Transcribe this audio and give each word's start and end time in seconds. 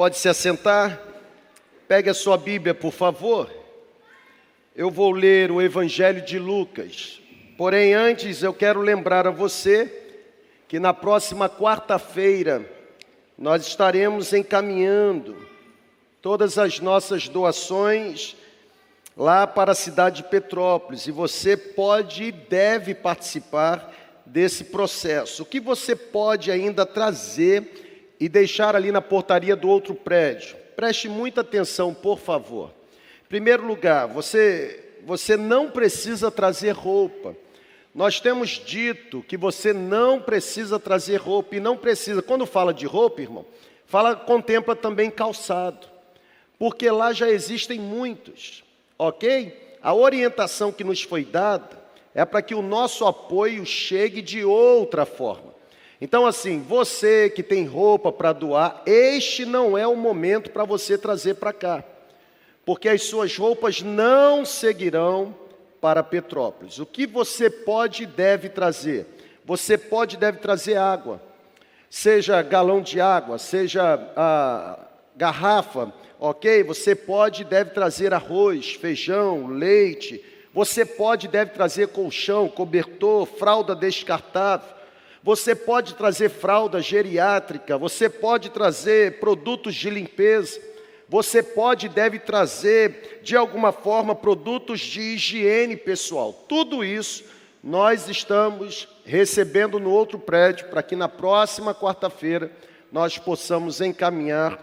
Pode 0.00 0.16
se 0.16 0.30
assentar. 0.30 0.98
Pegue 1.86 2.08
a 2.08 2.14
sua 2.14 2.38
Bíblia, 2.38 2.74
por 2.74 2.90
favor. 2.90 3.50
Eu 4.74 4.90
vou 4.90 5.10
ler 5.12 5.50
o 5.50 5.60
Evangelho 5.60 6.24
de 6.24 6.38
Lucas. 6.38 7.20
Porém, 7.58 7.92
antes 7.92 8.42
eu 8.42 8.54
quero 8.54 8.80
lembrar 8.80 9.26
a 9.26 9.30
você 9.30 9.92
que 10.66 10.80
na 10.80 10.94
próxima 10.94 11.50
quarta-feira 11.50 12.64
nós 13.36 13.66
estaremos 13.66 14.32
encaminhando 14.32 15.36
todas 16.22 16.56
as 16.56 16.80
nossas 16.80 17.28
doações 17.28 18.34
lá 19.14 19.46
para 19.46 19.72
a 19.72 19.74
cidade 19.74 20.22
de 20.22 20.30
Petrópolis 20.30 21.06
e 21.06 21.12
você 21.12 21.58
pode 21.58 22.24
e 22.24 22.32
deve 22.32 22.94
participar 22.94 23.94
desse 24.24 24.64
processo. 24.64 25.42
O 25.42 25.46
que 25.46 25.60
você 25.60 25.94
pode 25.94 26.50
ainda 26.50 26.86
trazer 26.86 27.89
e 28.20 28.28
deixar 28.28 28.76
ali 28.76 28.92
na 28.92 29.00
portaria 29.00 29.56
do 29.56 29.68
outro 29.68 29.94
prédio? 29.94 30.54
Preste 30.76 31.08
muita 31.08 31.40
atenção, 31.40 31.92
por 31.92 32.18
favor. 32.18 32.70
Em 33.24 33.28
primeiro 33.28 33.66
lugar, 33.66 34.06
você 34.06 34.86
você 35.04 35.36
não 35.36 35.70
precisa 35.70 36.30
trazer 36.30 36.72
roupa. 36.72 37.34
Nós 37.94 38.20
temos 38.20 38.50
dito 38.50 39.22
que 39.22 39.36
você 39.36 39.72
não 39.72 40.20
precisa 40.20 40.78
trazer 40.78 41.16
roupa 41.16 41.56
e 41.56 41.60
não 41.60 41.76
precisa. 41.76 42.22
Quando 42.22 42.46
fala 42.46 42.72
de 42.72 42.86
roupa, 42.86 43.20
irmão, 43.20 43.44
fala 43.86 44.14
contempla 44.14 44.76
também 44.76 45.10
calçado, 45.10 45.88
porque 46.58 46.88
lá 46.90 47.12
já 47.12 47.28
existem 47.28 47.78
muitos, 47.78 48.62
ok? 48.98 49.76
A 49.82 49.94
orientação 49.94 50.70
que 50.70 50.84
nos 50.84 51.02
foi 51.02 51.24
dada 51.24 51.80
é 52.14 52.24
para 52.24 52.42
que 52.42 52.54
o 52.54 52.62
nosso 52.62 53.06
apoio 53.06 53.64
chegue 53.66 54.22
de 54.22 54.44
outra 54.44 55.04
forma. 55.04 55.49
Então, 56.00 56.24
assim, 56.24 56.60
você 56.60 57.28
que 57.28 57.42
tem 57.42 57.66
roupa 57.66 58.10
para 58.10 58.32
doar, 58.32 58.82
este 58.86 59.44
não 59.44 59.76
é 59.76 59.86
o 59.86 59.94
momento 59.94 60.50
para 60.50 60.64
você 60.64 60.96
trazer 60.96 61.34
para 61.34 61.52
cá, 61.52 61.84
porque 62.64 62.88
as 62.88 63.02
suas 63.02 63.36
roupas 63.36 63.82
não 63.82 64.44
seguirão 64.44 65.34
para 65.78 66.02
Petrópolis. 66.02 66.78
O 66.78 66.86
que 66.86 67.06
você 67.06 67.50
pode 67.50 68.04
e 68.04 68.06
deve 68.06 68.48
trazer? 68.48 69.06
Você 69.44 69.76
pode 69.76 70.16
e 70.16 70.18
deve 70.18 70.38
trazer 70.38 70.76
água, 70.76 71.20
seja 71.90 72.40
galão 72.40 72.80
de 72.80 73.00
água, 73.00 73.36
seja 73.36 73.82
a 74.16 74.78
garrafa, 75.14 75.92
ok? 76.18 76.62
Você 76.64 76.94
pode 76.94 77.42
e 77.42 77.44
deve 77.44 77.70
trazer 77.70 78.14
arroz, 78.14 78.72
feijão, 78.72 79.48
leite. 79.48 80.24
Você 80.54 80.84
pode 80.84 81.26
e 81.26 81.30
deve 81.30 81.50
trazer 81.50 81.88
colchão, 81.88 82.48
cobertor, 82.48 83.26
fralda 83.26 83.74
descartável. 83.74 84.79
Você 85.22 85.54
pode 85.54 85.94
trazer 85.94 86.30
fralda 86.30 86.80
geriátrica, 86.80 87.76
você 87.76 88.08
pode 88.08 88.50
trazer 88.50 89.20
produtos 89.20 89.74
de 89.74 89.90
limpeza. 89.90 90.70
Você 91.10 91.42
pode 91.42 91.86
e 91.86 91.88
deve 91.88 92.20
trazer, 92.20 93.18
de 93.24 93.36
alguma 93.36 93.72
forma, 93.72 94.14
produtos 94.14 94.78
de 94.78 95.00
higiene 95.00 95.76
pessoal. 95.76 96.32
Tudo 96.48 96.84
isso 96.84 97.24
nós 97.62 98.08
estamos 98.08 98.88
recebendo 99.04 99.80
no 99.80 99.90
outro 99.90 100.20
prédio 100.20 100.68
para 100.68 100.84
que 100.84 100.94
na 100.94 101.08
próxima 101.08 101.74
quarta-feira 101.74 102.52
nós 102.92 103.18
possamos 103.18 103.80
encaminhar 103.80 104.56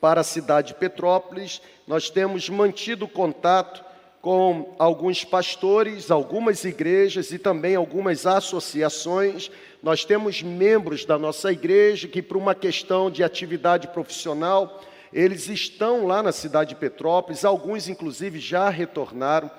para 0.00 0.22
a 0.22 0.24
cidade 0.24 0.68
de 0.68 0.74
Petrópolis. 0.74 1.60
Nós 1.86 2.08
temos 2.08 2.48
mantido 2.48 3.06
contato 3.06 3.84
com 4.22 4.72
alguns 4.78 5.24
pastores, 5.24 6.08
algumas 6.08 6.64
igrejas 6.64 7.32
e 7.32 7.38
também 7.40 7.74
algumas 7.74 8.24
associações. 8.24 9.50
Nós 9.82 10.04
temos 10.04 10.40
membros 10.44 11.04
da 11.04 11.18
nossa 11.18 11.50
igreja 11.50 12.06
que, 12.06 12.22
por 12.22 12.36
uma 12.36 12.54
questão 12.54 13.10
de 13.10 13.24
atividade 13.24 13.88
profissional, 13.88 14.80
eles 15.12 15.48
estão 15.48 16.06
lá 16.06 16.22
na 16.22 16.30
cidade 16.30 16.70
de 16.70 16.76
Petrópolis, 16.76 17.44
alguns 17.44 17.88
inclusive 17.88 18.38
já 18.38 18.70
retornaram, 18.70 19.50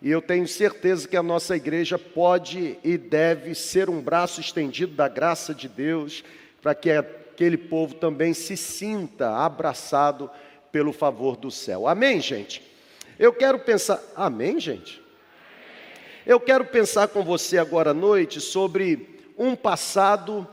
e 0.00 0.08
eu 0.08 0.22
tenho 0.22 0.46
certeza 0.46 1.08
que 1.08 1.16
a 1.16 1.22
nossa 1.22 1.56
igreja 1.56 1.98
pode 1.98 2.78
e 2.82 2.96
deve 2.96 3.56
ser 3.56 3.90
um 3.90 4.00
braço 4.00 4.40
estendido 4.40 4.94
da 4.94 5.08
graça 5.08 5.52
de 5.52 5.68
Deus, 5.68 6.22
para 6.62 6.76
que 6.76 6.92
aquele 6.92 7.56
povo 7.56 7.94
também 7.94 8.32
se 8.32 8.56
sinta 8.56 9.30
abraçado 9.30 10.30
pelo 10.70 10.92
favor 10.92 11.36
do 11.36 11.50
céu. 11.50 11.88
Amém, 11.88 12.20
gente? 12.20 12.71
Eu 13.22 13.32
quero 13.32 13.56
pensar, 13.60 14.02
amém, 14.16 14.58
gente? 14.58 15.00
Eu 16.26 16.40
quero 16.40 16.64
pensar 16.64 17.06
com 17.06 17.22
você 17.22 17.56
agora 17.56 17.92
à 17.92 17.94
noite 17.94 18.40
sobre 18.40 19.20
um 19.38 19.54
passado, 19.54 20.44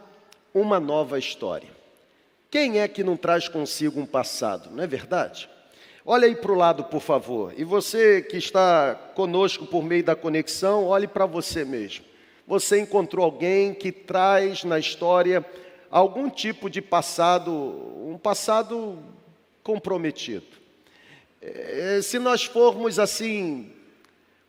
uma 0.53 0.80
nova 0.80 1.18
história. 1.18 1.72
Quem 2.52 2.80
é 2.80 2.88
que 2.88 3.03
não 3.03 3.18
traz 3.18 3.47
consigo 3.47 4.00
um 4.00 4.06
passado, 4.06 4.69
não 4.69 4.84
é 4.84 4.85
verdade? 4.85 5.50
Olha 6.06 6.28
aí 6.28 6.35
para 6.35 6.52
o 6.52 6.56
lado, 6.56 6.84
por 6.84 7.02
favor. 7.02 7.56
E 7.57 7.63
você 7.63 8.22
que 8.22 8.38
está 8.38 8.94
conosco 9.16 9.66
por 9.66 9.84
meio 9.84 10.03
da 10.03 10.16
conexão, 10.16 10.86
olhe 10.86 11.07
para 11.07 11.25
você 11.25 11.66
mesmo. 11.66 12.06
Você 12.46 12.80
encontrou 12.80 13.25
alguém 13.25 13.74
que 13.74 13.91
traz 13.91 14.63
na 14.63 14.78
história 14.78 15.44
algum 15.90 16.30
tipo 16.30 16.69
de 16.69 16.84
passado, 16.84 17.51
um 17.51 18.19
passado 18.22 19.00
comprometido. 19.63 20.59
É, 21.42 22.00
se 22.02 22.20
nós 22.20 22.44
formos 22.44 23.00
assim, 23.00 23.72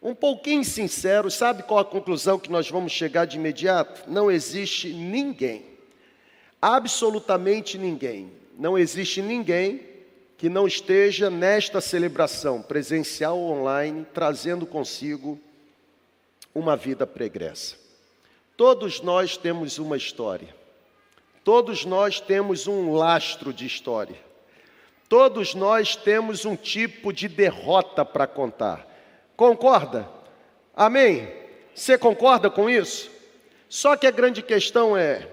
um 0.02 0.14
pouquinho 0.14 0.64
sinceros, 0.64 1.34
sabe 1.34 1.62
qual 1.62 1.80
a 1.80 1.84
conclusão 1.84 2.38
que 2.38 2.50
nós 2.50 2.68
vamos 2.70 2.92
chegar 2.92 3.24
de 3.24 3.36
imediato? 3.36 4.10
Não 4.10 4.30
existe 4.30 4.92
ninguém 4.92 5.70
absolutamente 6.60 7.78
ninguém. 7.78 8.30
Não 8.58 8.76
existe 8.76 9.22
ninguém 9.22 9.88
que 10.36 10.48
não 10.48 10.66
esteja 10.66 11.30
nesta 11.30 11.80
celebração 11.80 12.62
presencial 12.62 13.38
ou 13.38 13.52
online 13.52 14.06
trazendo 14.12 14.66
consigo 14.66 15.38
uma 16.54 16.76
vida 16.76 17.06
pregressa. 17.06 17.76
Todos 18.56 19.00
nós 19.00 19.36
temos 19.36 19.78
uma 19.78 19.96
história. 19.96 20.54
Todos 21.42 21.84
nós 21.84 22.20
temos 22.20 22.66
um 22.66 22.92
lastro 22.92 23.52
de 23.52 23.64
história. 23.64 24.16
Todos 25.10 25.56
nós 25.56 25.96
temos 25.96 26.44
um 26.44 26.54
tipo 26.54 27.12
de 27.12 27.26
derrota 27.26 28.04
para 28.04 28.28
contar. 28.28 28.86
Concorda? 29.34 30.08
Amém? 30.72 31.28
Você 31.74 31.98
concorda 31.98 32.48
com 32.48 32.70
isso? 32.70 33.10
Só 33.68 33.96
que 33.96 34.06
a 34.06 34.12
grande 34.12 34.40
questão 34.40 34.96
é: 34.96 35.28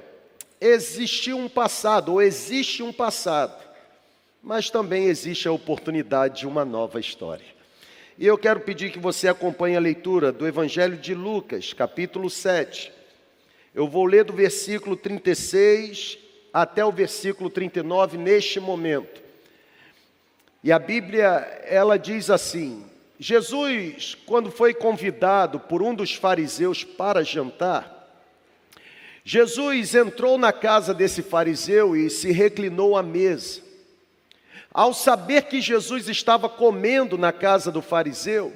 existiu 0.60 1.38
um 1.38 1.48
passado, 1.48 2.14
ou 2.14 2.20
existe 2.20 2.82
um 2.82 2.92
passado, 2.92 3.64
mas 4.42 4.72
também 4.72 5.04
existe 5.04 5.48
a 5.48 5.52
oportunidade 5.52 6.40
de 6.40 6.48
uma 6.48 6.66
nova 6.66 7.00
história. 7.00 7.46
E 8.18 8.26
eu 8.26 8.36
quero 8.36 8.62
pedir 8.62 8.92
que 8.92 8.98
você 8.98 9.28
acompanhe 9.28 9.78
a 9.78 9.80
leitura 9.80 10.32
do 10.32 10.48
Evangelho 10.48 10.98
de 10.98 11.14
Lucas, 11.14 11.72
capítulo 11.72 12.32
7. 12.32 12.92
Eu 13.76 13.88
vou 13.88 14.06
ler 14.08 14.24
do 14.24 14.34
versículo 14.34 14.98
36 14.98 16.18
até 16.52 16.84
o 16.84 16.92
versículo 16.92 17.48
39 17.48 18.18
neste 18.18 18.60
momento. 18.60 19.27
E 20.68 20.72
a 20.74 20.78
Bíblia, 20.78 21.62
ela 21.64 21.98
diz 21.98 22.30
assim: 22.30 22.86
Jesus, 23.18 24.18
quando 24.26 24.52
foi 24.52 24.74
convidado 24.74 25.62
por 25.62 25.82
um 25.82 25.96
dos 25.96 26.14
fariseus 26.14 26.84
para 26.84 27.24
jantar, 27.24 28.06
Jesus 29.24 29.96
entrou 29.96 30.38
na 30.38 30.52
casa 30.52 30.94
desse 30.94 31.22
fariseu 31.22 31.96
e 31.96 32.10
se 32.10 32.34
reclinou 32.34 32.98
à 32.98 33.02
mesa. 33.02 33.62
Ao 34.74 34.94
saber 34.94 35.44
que 35.44 35.62
Jesus 35.62 36.10
estava 36.10 36.50
comendo 36.50 37.18
na 37.18 37.32
casa 37.32 37.72
do 37.72 37.82
fariseu, 37.82 38.52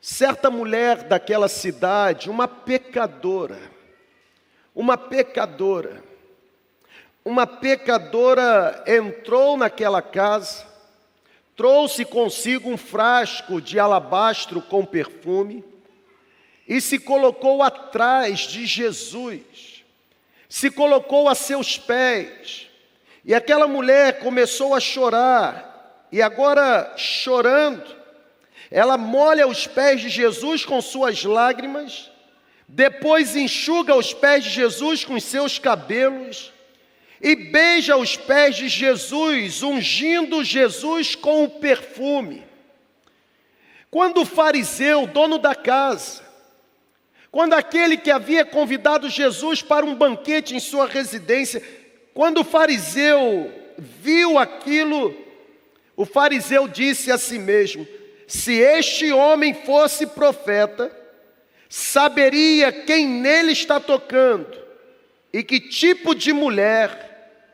certa 0.00 0.52
mulher 0.52 1.02
daquela 1.02 1.48
cidade, 1.48 2.30
uma 2.30 2.46
pecadora, 2.46 3.58
uma 4.72 4.96
pecadora, 4.96 6.00
uma 7.24 7.44
pecadora 7.44 8.84
entrou 8.86 9.56
naquela 9.56 10.00
casa, 10.00 10.67
trouxe 11.58 12.06
consigo 12.06 12.70
um 12.70 12.78
frasco 12.78 13.60
de 13.60 13.78
alabastro 13.78 14.62
com 14.62 14.82
perfume 14.86 15.62
e 16.66 16.80
se 16.80 16.98
colocou 16.98 17.62
atrás 17.62 18.40
de 18.40 18.64
Jesus 18.64 19.68
se 20.48 20.70
colocou 20.70 21.28
a 21.28 21.34
seus 21.34 21.76
pés. 21.76 22.66
E 23.24 23.34
aquela 23.34 23.68
mulher 23.68 24.20
começou 24.20 24.74
a 24.74 24.80
chorar, 24.80 26.06
e 26.10 26.22
agora 26.22 26.94
chorando, 26.96 27.84
ela 28.70 28.96
molha 28.96 29.46
os 29.46 29.66
pés 29.66 30.00
de 30.00 30.08
Jesus 30.08 30.64
com 30.64 30.80
suas 30.80 31.22
lágrimas, 31.24 32.10
depois 32.66 33.36
enxuga 33.36 33.94
os 33.94 34.14
pés 34.14 34.44
de 34.44 34.50
Jesus 34.50 35.04
com 35.04 35.20
seus 35.20 35.58
cabelos, 35.58 36.52
e 37.20 37.34
beija 37.34 37.96
os 37.96 38.16
pés 38.16 38.56
de 38.56 38.68
Jesus, 38.68 39.62
ungindo 39.62 40.44
Jesus 40.44 41.14
com 41.14 41.44
o 41.44 41.50
perfume. 41.50 42.44
Quando 43.90 44.22
o 44.22 44.26
fariseu, 44.26 45.06
dono 45.06 45.38
da 45.38 45.54
casa, 45.54 46.22
quando 47.30 47.54
aquele 47.54 47.96
que 47.96 48.10
havia 48.10 48.44
convidado 48.44 49.08
Jesus 49.08 49.62
para 49.62 49.84
um 49.84 49.94
banquete 49.94 50.54
em 50.54 50.60
sua 50.60 50.86
residência, 50.86 51.62
quando 52.14 52.40
o 52.40 52.44
fariseu 52.44 53.52
viu 53.76 54.38
aquilo, 54.38 55.14
o 55.96 56.04
fariseu 56.04 56.68
disse 56.68 57.10
a 57.10 57.18
si 57.18 57.38
mesmo: 57.38 57.86
se 58.26 58.54
este 58.54 59.12
homem 59.12 59.54
fosse 59.54 60.06
profeta, 60.06 60.94
saberia 61.68 62.70
quem 62.70 63.06
nele 63.06 63.52
está 63.52 63.80
tocando 63.80 64.58
e 65.32 65.42
que 65.42 65.60
tipo 65.60 66.14
de 66.14 66.32
mulher 66.32 67.07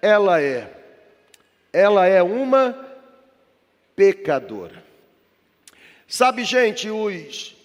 ela 0.04 0.38
é. 0.38 0.70
Ela 1.72 2.06
é 2.06 2.22
uma 2.22 2.76
pecadora. 3.96 4.84
Sabe, 6.06 6.44
gente, 6.44 6.90
os, 6.90 7.56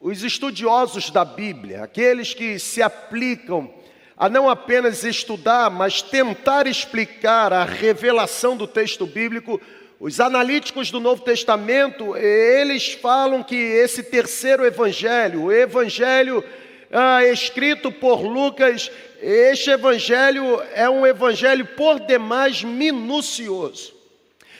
os 0.00 0.22
estudiosos 0.22 1.10
da 1.10 1.24
Bíblia, 1.24 1.82
aqueles 1.82 2.32
que 2.32 2.56
se 2.60 2.80
aplicam 2.80 3.74
a 4.16 4.28
não 4.28 4.48
apenas 4.48 5.02
estudar, 5.02 5.70
mas 5.70 6.00
tentar 6.00 6.68
explicar 6.68 7.52
a 7.52 7.64
revelação 7.64 8.56
do 8.56 8.68
texto 8.68 9.04
bíblico, 9.04 9.60
os 9.98 10.20
analíticos 10.20 10.92
do 10.92 11.00
Novo 11.00 11.22
Testamento, 11.22 12.16
eles 12.16 12.92
falam 12.92 13.42
que 13.42 13.56
esse 13.56 14.04
terceiro 14.04 14.64
evangelho, 14.64 15.44
o 15.44 15.52
evangelho 15.52 16.44
ah, 16.92 17.24
escrito 17.24 17.90
por 17.90 18.22
Lucas, 18.22 18.90
este 19.20 19.70
evangelho 19.70 20.62
é 20.74 20.88
um 20.88 21.06
evangelho 21.06 21.66
por 21.66 22.00
demais 22.00 22.62
minucioso. 22.62 23.92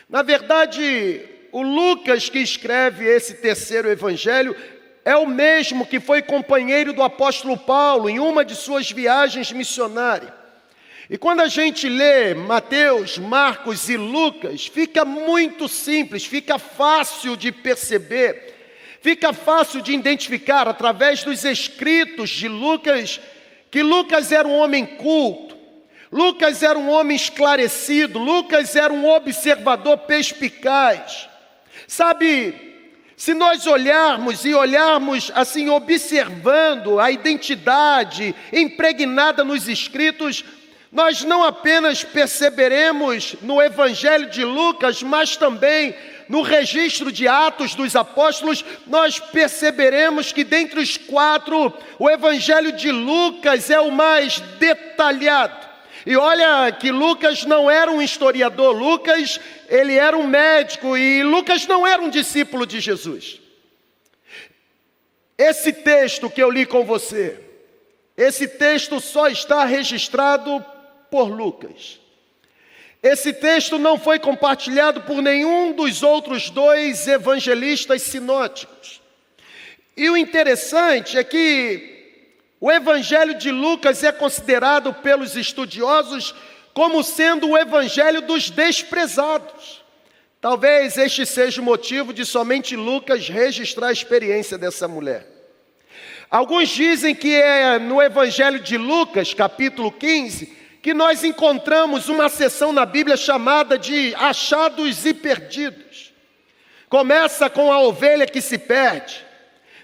Na 0.09 0.23
verdade, 0.23 1.23
o 1.53 1.63
Lucas 1.63 2.29
que 2.29 2.39
escreve 2.39 3.05
esse 3.05 3.35
terceiro 3.35 3.89
evangelho 3.89 4.57
é 5.05 5.17
o 5.17 5.27
mesmo 5.27 5.87
que 5.87 6.01
foi 6.01 6.23
companheiro 6.23 6.93
do 6.93 7.03
apóstolo 7.03 7.57
Paulo 7.57 8.11
em 8.11 8.19
uma 8.19 8.45
de 8.45 8.55
suas 8.55 8.91
viagens 8.91 9.53
missionárias. 9.53 10.33
E 11.11 11.17
quando 11.17 11.41
a 11.41 11.49
gente 11.49 11.89
lê 11.89 12.35
Mateus, 12.35 13.17
Marcos 13.17 13.89
e 13.89 13.97
Lucas, 13.97 14.67
fica 14.67 15.05
muito 15.07 15.67
simples, 15.67 16.27
fica 16.27 16.59
fácil 16.59 17.35
de 17.35 17.51
perceber, 17.51 18.55
fica 19.01 19.33
fácil 19.33 19.81
de 19.81 19.93
identificar 19.93 20.69
através 20.69 21.23
dos 21.23 21.45
escritos 21.45 22.29
de 22.29 22.47
Lucas 22.47 23.19
que 23.71 23.83
Lucas 23.83 24.33
era 24.33 24.47
um 24.47 24.59
homem 24.59 24.85
culto, 24.85 25.57
Lucas 26.11 26.63
era 26.63 26.79
um 26.79 26.89
homem 26.89 27.17
esclarecido, 27.17 28.19
Lucas 28.19 28.75
era 28.75 28.93
um 28.93 29.09
observador 29.09 29.99
perspicaz. 29.99 31.29
Sabe, 31.87 32.55
se 33.17 33.35
nós 33.35 33.67
olharmos 33.67 34.45
e 34.45 34.55
olharmos 34.55 35.31
assim, 35.35 35.69
observando 35.69 36.99
a 36.99 37.11
identidade 37.11 38.35
impregnada 38.53 39.45
nos 39.45 39.69
escritos, 39.69 40.45
nós 40.91 41.23
não 41.23 41.45
apenas 41.45 42.03
perceberemos 42.03 43.37
no 43.43 43.61
Evangelho 43.61 44.31
de 44.31 44.43
Lucas, 44.45 45.03
mas 45.03 45.37
também 45.37 45.95
no 46.29 46.43
registro 46.43 47.11
de 47.11 47.27
Atos 47.27 47.75
dos 47.75 47.97
Apóstolos, 47.97 48.65
nós 48.87 49.19
perceberemos 49.19 50.33
que 50.33 50.45
dentre 50.45 50.81
os 50.81 50.97
quatro, 50.97 51.73
o 51.99 52.09
Evangelho 52.09 52.73
de 52.73 52.91
Lucas 52.91 53.71
é 53.71 53.81
o 53.81 53.91
mais 53.91 54.39
detalhado. 54.59 55.67
E 56.07 56.17
olha 56.17 56.71
que 56.73 56.91
Lucas 56.91 57.45
não 57.45 57.71
era 57.71 57.91
um 57.91 58.01
historiador, 58.01 58.75
Lucas, 58.75 59.41
ele 59.69 59.95
era 59.95 60.17
um 60.17 60.27
médico 60.27 60.97
e 60.97 61.23
Lucas 61.23 61.67
não 61.67 61.87
era 61.87 62.01
um 62.01 62.09
discípulo 62.09 62.67
de 62.67 62.81
Jesus. 62.81 63.41
Esse 65.37 65.73
texto 65.73 66.31
que 66.31 66.43
eu 66.43 66.51
li 66.51 66.65
com 66.67 66.85
você, 66.85 67.39
esse 68.17 68.49
texto 68.49 69.01
só 69.01 69.29
está 69.29 69.65
registrado 69.65 70.65
por 71.11 71.29
Lucas. 71.29 72.01
Esse 73.03 73.33
texto 73.33 73.79
não 73.79 73.99
foi 73.99 74.19
compartilhado 74.19 75.03
por 75.03 75.23
nenhum 75.23 75.73
dos 75.73 76.03
outros 76.03 76.51
dois 76.51 77.07
evangelistas 77.07 78.03
sinóticos. 78.03 79.01
E 79.97 80.11
o 80.11 80.17
interessante 80.17 81.17
é 81.17 81.23
que 81.23 81.97
o 82.61 82.71
Evangelho 82.71 83.39
de 83.39 83.51
Lucas 83.51 84.03
é 84.03 84.11
considerado 84.11 84.93
pelos 84.95 85.37
estudiosos 85.37 86.35
como 86.75 87.03
sendo 87.05 87.51
o 87.51 87.59
Evangelho 87.59 88.23
dos 88.23 88.51
desprezados. 88.51 89.85
Talvez 90.41 90.97
este 90.97 91.25
seja 91.25 91.61
o 91.61 91.65
motivo 91.65 92.13
de 92.13 92.25
somente 92.25 92.77
Lucas 92.77 93.29
registrar 93.29 93.89
a 93.89 93.93
experiência 93.93 94.59
dessa 94.59 94.87
mulher. 94.87 95.27
Alguns 96.31 96.69
dizem 96.69 97.15
que 97.15 97.35
é 97.35 97.79
no 97.79 98.03
Evangelho 98.03 98.61
de 98.61 98.77
Lucas, 98.77 99.35
capítulo 99.35 99.91
15, 99.91 100.58
que 100.83 100.95
nós 100.95 101.25
encontramos 101.25 102.09
uma 102.09 102.29
seção 102.29 102.73
na 102.73 102.87
Bíblia 102.87 103.17
chamada 103.17 103.77
de 103.77 104.15
achados 104.15 105.05
e 105.05 105.13
perdidos. 105.13 106.13
Começa 106.89 107.51
com 107.51 107.73
a 107.73 107.81
ovelha 107.81 108.27
que 108.27 108.41
se 108.41 108.57
perde, 108.57 109.25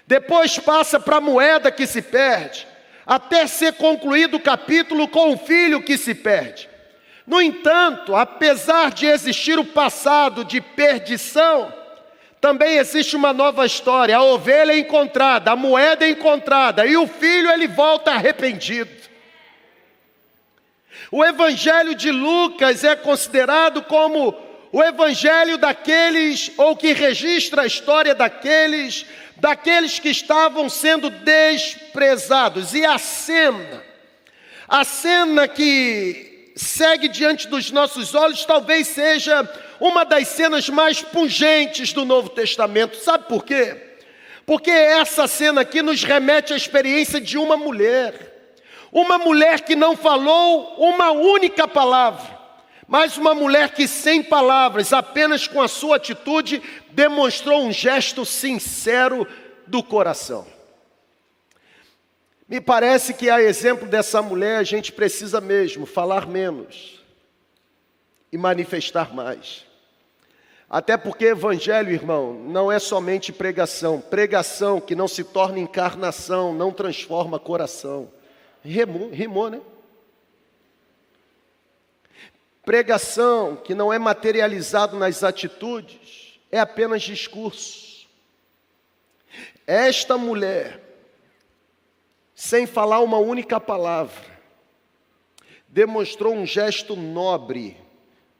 depois 0.07 0.57
passa 0.57 0.99
para 0.99 1.17
a 1.17 1.21
moeda 1.21 1.71
que 1.71 1.85
se 1.85 2.01
perde, 2.01 2.67
até 3.05 3.45
ser 3.45 3.73
concluído 3.73 4.37
o 4.37 4.39
capítulo 4.39 5.07
com 5.07 5.33
o 5.33 5.37
filho 5.37 5.83
que 5.83 5.97
se 5.97 6.15
perde. 6.15 6.67
No 7.27 7.41
entanto, 7.41 8.15
apesar 8.15 8.91
de 8.91 9.05
existir 9.05 9.59
o 9.59 9.65
passado 9.65 10.45
de 10.45 10.61
perdição, 10.61 11.73
também 12.39 12.77
existe 12.77 13.15
uma 13.15 13.33
nova 13.33 13.65
história. 13.65 14.15
A 14.15 14.23
ovelha 14.23 14.71
é 14.71 14.77
encontrada, 14.77 15.51
a 15.51 15.55
moeda 15.55 16.05
é 16.05 16.09
encontrada 16.09 16.85
e 16.85 16.95
o 16.95 17.07
filho 17.07 17.49
ele 17.49 17.67
volta 17.67 18.11
arrependido. 18.11 19.04
O 21.11 21.23
evangelho 21.23 21.95
de 21.95 22.11
Lucas 22.11 22.83
é 22.83 22.95
considerado 22.95 23.83
como 23.83 24.35
o 24.71 24.83
evangelho 24.83 25.57
daqueles 25.57 26.51
ou 26.57 26.75
que 26.75 26.93
registra 26.93 27.61
a 27.61 27.65
história 27.65 28.13
daqueles 28.13 29.05
daqueles 29.37 29.99
que 29.99 30.09
estavam 30.09 30.69
sendo 30.69 31.09
desprezados. 31.09 32.73
E 32.73 32.85
a 32.85 32.97
cena, 32.97 33.83
a 34.67 34.83
cena 34.83 35.47
que 35.47 36.51
segue 36.55 37.07
diante 37.07 37.47
dos 37.47 37.69
nossos 37.71 38.15
olhos, 38.15 38.45
talvez 38.45 38.87
seja 38.87 39.47
uma 39.79 40.05
das 40.05 40.29
cenas 40.29 40.69
mais 40.69 41.01
pungentes 41.01 41.91
do 41.91 42.05
Novo 42.05 42.29
Testamento. 42.29 42.95
Sabe 42.97 43.27
por 43.27 43.43
quê? 43.43 43.75
Porque 44.45 44.71
essa 44.71 45.27
cena 45.27 45.61
aqui 45.61 45.81
nos 45.81 46.03
remete 46.03 46.53
à 46.53 46.55
experiência 46.55 47.19
de 47.19 47.37
uma 47.37 47.57
mulher. 47.57 48.24
Uma 48.95 49.19
mulher 49.19 49.61
que 49.61 49.75
não 49.75 49.95
falou 49.95 50.75
uma 50.77 51.11
única 51.11 51.67
palavra 51.67 52.35
mas 52.87 53.17
uma 53.17 53.33
mulher 53.33 53.73
que, 53.73 53.87
sem 53.87 54.21
palavras, 54.21 54.93
apenas 54.93 55.47
com 55.47 55.61
a 55.61 55.67
sua 55.67 55.95
atitude, 55.95 56.61
demonstrou 56.91 57.63
um 57.63 57.71
gesto 57.71 58.23
sincero 58.25 59.27
do 59.65 59.81
coração. 59.81 60.45
Me 62.47 62.61
parece 62.61 63.15
que, 63.15 63.27
a 63.27 63.41
exemplo 63.41 63.87
dessa 63.87 64.21
mulher, 64.21 64.57
a 64.57 64.63
gente 64.63 64.91
precisa 64.91 65.41
mesmo 65.41 65.87
falar 65.87 66.27
menos 66.27 67.03
e 68.31 68.37
manifestar 68.37 69.15
mais. 69.15 69.65
Até 70.69 70.95
porque 70.95 71.25
evangelho, 71.25 71.91
irmão, 71.91 72.33
não 72.33 72.71
é 72.71 72.77
somente 72.77 73.33
pregação. 73.33 73.99
Pregação 73.99 74.79
que 74.79 74.95
não 74.95 75.07
se 75.07 75.23
torna 75.23 75.57
encarnação, 75.57 76.53
não 76.53 76.71
transforma 76.71 77.39
coração. 77.39 78.11
Rimou, 78.65 79.09
rimou 79.11 79.49
né? 79.49 79.61
Pregação 82.63 83.55
que 83.55 83.75
não 83.75 83.93
é 83.93 83.99
materializado 83.99 84.97
nas 84.97 85.23
atitudes 85.23 86.39
é 86.51 86.59
apenas 86.59 87.03
discurso. 87.03 88.07
Esta 89.67 90.17
mulher, 90.17 90.81
sem 92.33 92.65
falar 92.65 93.01
uma 93.01 93.19
única 93.19 93.59
palavra, 93.59 94.35
demonstrou 95.67 96.33
um 96.33 96.45
gesto 96.45 96.95
nobre 96.95 97.77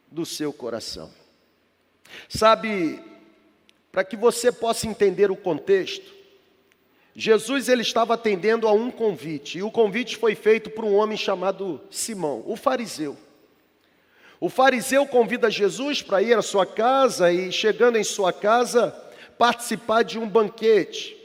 do 0.10 0.26
seu 0.26 0.52
coração. 0.52 1.14
Sabe, 2.28 3.00
para 3.92 4.04
que 4.04 4.18
você 4.18 4.52
possa 4.52 4.88
entender 4.88 5.30
o 5.30 5.36
contexto, 5.36 6.15
Jesus 7.16 7.70
ele 7.70 7.82
estava 7.82 8.16
atendendo 8.16 8.68
a 8.68 8.74
um 8.74 8.92
convite, 8.92 9.60
e 9.60 9.64
o 9.64 9.72
convite 9.72 10.18
foi 10.18 10.36
feito 10.36 10.70
por 10.70 10.84
um 10.84 10.94
homem 10.96 11.18
chamado 11.18 11.80
Simão, 11.90 12.44
o 12.46 12.58
fariseu. 12.58 13.16
O 14.38 14.50
fariseu 14.50 15.08
convida 15.08 15.50
Jesus 15.50 16.02
para 16.02 16.22
ir 16.22 16.38
à 16.38 16.42
sua 16.42 16.66
casa 16.66 17.32
e, 17.32 17.54
chegando 17.54 17.98
em 17.98 18.04
sua 18.04 18.34
casa, 18.34 18.92
participar 19.38 20.04
de 20.04 20.20
um 20.20 20.28
banquete. 20.28 21.16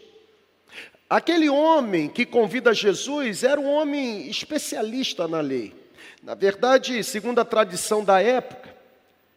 Aquele 1.09 1.49
homem 1.49 2.09
que 2.09 2.25
convida 2.25 2.73
Jesus 2.73 3.42
era 3.42 3.61
um 3.61 3.68
homem 3.68 4.28
especialista 4.28 5.26
na 5.26 5.40
lei. 5.40 5.75
Na 6.23 6.37
verdade, 6.37 7.02
segundo 7.02 7.40
a 7.40 7.44
tradição 7.44 8.04
da 8.04 8.23
época, 8.23 8.73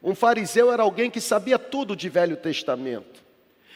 um 0.03 0.13
fariseu 0.13 0.71
era 0.71 0.83
alguém 0.83 1.09
que 1.09 1.19
sabia 1.19 1.57
tudo 1.57 1.95
de 1.95 2.09
Velho 2.09 2.37
Testamento. 2.37 3.22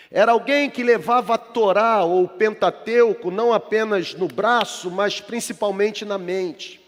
Era 0.10 0.32
alguém 0.32 0.70
que 0.70 0.84
levava 0.84 1.36
a 1.36 1.38
Torá 1.38 2.04
ou 2.04 2.24
o 2.24 2.30
Pentateuco 2.30 3.30
não 3.30 3.52
apenas 3.52 4.14
no 4.14 4.28
braço, 4.28 4.90
mas 4.90 5.20
principalmente 5.20 6.06
na 6.06 6.18
mente. 6.18 6.80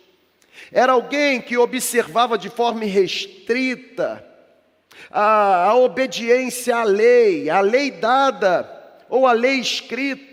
Era 0.72 0.94
alguém 0.94 1.42
que 1.42 1.58
observava 1.58 2.38
de 2.38 2.50
forma 2.50 2.86
restrita 2.86 4.26
a, 5.12 5.66
a 5.66 5.76
obediência 5.76 6.76
à 6.76 6.84
lei, 6.84 7.50
a 7.50 7.62
lei 7.62 7.92
dada 7.92 8.70
ou 9.10 9.26
a 9.26 9.32
lei 9.32 9.60
escrita. 9.60 10.29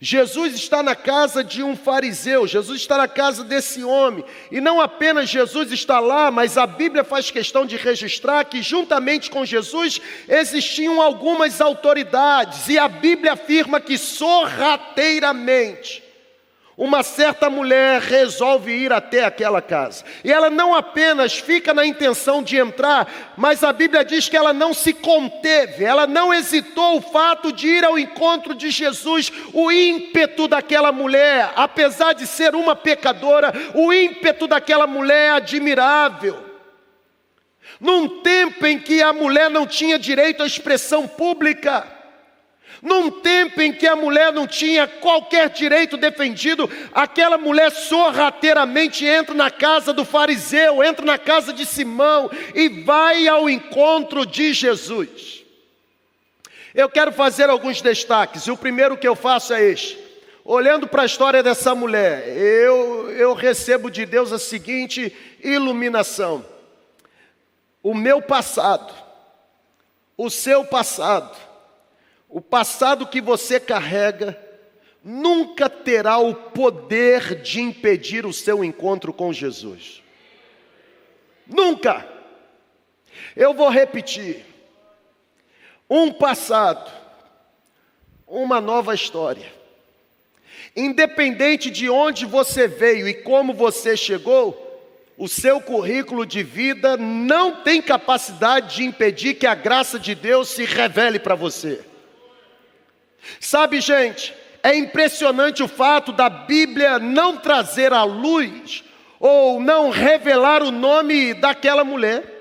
Jesus 0.00 0.54
está 0.54 0.82
na 0.82 0.94
casa 0.94 1.42
de 1.42 1.62
um 1.62 1.76
fariseu, 1.76 2.46
Jesus 2.46 2.80
está 2.80 2.96
na 2.96 3.08
casa 3.08 3.42
desse 3.42 3.82
homem, 3.82 4.24
e 4.50 4.60
não 4.60 4.80
apenas 4.80 5.28
Jesus 5.28 5.72
está 5.72 6.00
lá, 6.00 6.30
mas 6.30 6.56
a 6.56 6.66
Bíblia 6.66 7.02
faz 7.02 7.30
questão 7.30 7.66
de 7.66 7.76
registrar 7.76 8.44
que, 8.44 8.62
juntamente 8.62 9.30
com 9.30 9.44
Jesus, 9.44 10.00
existiam 10.28 11.02
algumas 11.02 11.60
autoridades, 11.60 12.68
e 12.68 12.78
a 12.78 12.88
Bíblia 12.88 13.32
afirma 13.32 13.80
que 13.80 13.98
sorrateiramente 13.98 16.07
uma 16.78 17.02
certa 17.02 17.50
mulher 17.50 18.00
resolve 18.00 18.70
ir 18.72 18.92
até 18.92 19.24
aquela 19.24 19.60
casa. 19.60 20.04
E 20.22 20.32
ela 20.32 20.48
não 20.48 20.72
apenas 20.72 21.36
fica 21.36 21.74
na 21.74 21.84
intenção 21.84 22.40
de 22.40 22.56
entrar, 22.56 23.34
mas 23.36 23.64
a 23.64 23.72
Bíblia 23.72 24.04
diz 24.04 24.28
que 24.28 24.36
ela 24.36 24.52
não 24.52 24.72
se 24.72 24.94
conteve, 24.94 25.84
ela 25.84 26.06
não 26.06 26.32
hesitou 26.32 26.96
o 26.96 27.00
fato 27.00 27.52
de 27.52 27.66
ir 27.66 27.84
ao 27.84 27.98
encontro 27.98 28.54
de 28.54 28.70
Jesus. 28.70 29.32
O 29.52 29.72
ímpeto 29.72 30.46
daquela 30.46 30.92
mulher, 30.92 31.50
apesar 31.56 32.12
de 32.12 32.28
ser 32.28 32.54
uma 32.54 32.76
pecadora, 32.76 33.52
o 33.74 33.92
ímpeto 33.92 34.46
daquela 34.46 34.86
mulher 34.86 35.18
é 35.18 35.30
admirável. 35.30 36.44
Num 37.80 38.20
tempo 38.20 38.64
em 38.64 38.78
que 38.78 39.02
a 39.02 39.12
mulher 39.12 39.50
não 39.50 39.66
tinha 39.66 39.98
direito 39.98 40.44
à 40.44 40.46
expressão 40.46 41.08
pública, 41.08 41.97
num 42.80 43.10
tempo 43.10 43.60
em 43.60 43.72
que 43.72 43.86
a 43.86 43.96
mulher 43.96 44.32
não 44.32 44.46
tinha 44.46 44.86
qualquer 44.86 45.50
direito 45.50 45.96
defendido, 45.96 46.70
aquela 46.92 47.36
mulher 47.36 47.70
sorrateiramente 47.70 49.04
entra 49.04 49.34
na 49.34 49.50
casa 49.50 49.92
do 49.92 50.04
fariseu, 50.04 50.82
entra 50.82 51.04
na 51.04 51.18
casa 51.18 51.52
de 51.52 51.66
Simão 51.66 52.30
e 52.54 52.68
vai 52.84 53.26
ao 53.26 53.50
encontro 53.50 54.24
de 54.24 54.52
Jesus. 54.52 55.44
Eu 56.74 56.88
quero 56.88 57.10
fazer 57.10 57.50
alguns 57.50 57.82
destaques, 57.82 58.42
e 58.42 58.50
o 58.50 58.56
primeiro 58.56 58.96
que 58.96 59.08
eu 59.08 59.16
faço 59.16 59.52
é 59.52 59.64
este. 59.64 59.98
Olhando 60.44 60.86
para 60.86 61.02
a 61.02 61.06
história 61.06 61.42
dessa 61.42 61.74
mulher, 61.74 62.28
eu, 62.28 63.10
eu 63.10 63.34
recebo 63.34 63.90
de 63.90 64.06
Deus 64.06 64.32
a 64.32 64.38
seguinte 64.38 65.14
iluminação: 65.42 66.44
o 67.82 67.92
meu 67.92 68.22
passado, 68.22 68.94
o 70.16 70.30
seu 70.30 70.64
passado, 70.64 71.36
o 72.28 72.40
passado 72.40 73.06
que 73.06 73.20
você 73.20 73.58
carrega 73.58 74.38
nunca 75.02 75.70
terá 75.70 76.18
o 76.18 76.34
poder 76.34 77.40
de 77.40 77.60
impedir 77.60 78.26
o 78.26 78.32
seu 78.32 78.62
encontro 78.62 79.12
com 79.12 79.32
Jesus. 79.32 80.02
Nunca. 81.46 82.06
Eu 83.34 83.54
vou 83.54 83.70
repetir. 83.70 84.44
Um 85.88 86.12
passado, 86.12 86.90
uma 88.26 88.60
nova 88.60 88.94
história. 88.94 89.50
Independente 90.76 91.70
de 91.70 91.88
onde 91.88 92.26
você 92.26 92.68
veio 92.68 93.08
e 93.08 93.14
como 93.14 93.54
você 93.54 93.96
chegou, 93.96 94.66
o 95.16 95.26
seu 95.26 95.60
currículo 95.60 96.26
de 96.26 96.42
vida 96.42 96.96
não 96.98 97.62
tem 97.62 97.80
capacidade 97.80 98.76
de 98.76 98.84
impedir 98.84 99.34
que 99.34 99.46
a 99.46 99.54
graça 99.54 99.98
de 99.98 100.14
Deus 100.14 100.50
se 100.50 100.64
revele 100.64 101.18
para 101.18 101.34
você. 101.34 101.87
Sabe, 103.40 103.80
gente, 103.80 104.34
é 104.62 104.74
impressionante 104.74 105.62
o 105.62 105.68
fato 105.68 106.12
da 106.12 106.28
Bíblia 106.28 106.98
não 106.98 107.36
trazer 107.36 107.92
à 107.92 108.04
luz 108.04 108.84
ou 109.20 109.60
não 109.60 109.90
revelar 109.90 110.62
o 110.62 110.70
nome 110.70 111.34
daquela 111.34 111.84
mulher. 111.84 112.36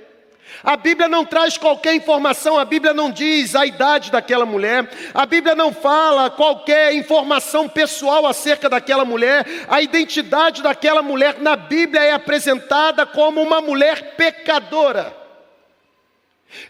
A 0.63 0.75
Bíblia 0.75 1.07
não 1.07 1.23
traz 1.23 1.57
qualquer 1.57 1.93
informação, 1.93 2.57
a 2.57 2.65
Bíblia 2.65 2.93
não 2.93 3.11
diz 3.11 3.55
a 3.55 3.65
idade 3.65 4.11
daquela 4.11 4.45
mulher, 4.45 4.89
a 5.13 5.25
Bíblia 5.25 5.55
não 5.55 5.71
fala 5.71 6.29
qualquer 6.29 6.93
informação 6.93 7.69
pessoal 7.69 8.25
acerca 8.25 8.67
daquela 8.67 9.05
mulher, 9.05 9.45
a 9.69 9.81
identidade 9.81 10.63
daquela 10.63 11.01
mulher 11.01 11.39
na 11.39 11.55
Bíblia 11.55 12.01
é 12.01 12.11
apresentada 12.11 13.05
como 13.05 13.41
uma 13.41 13.61
mulher 13.61 14.15
pecadora. 14.17 15.26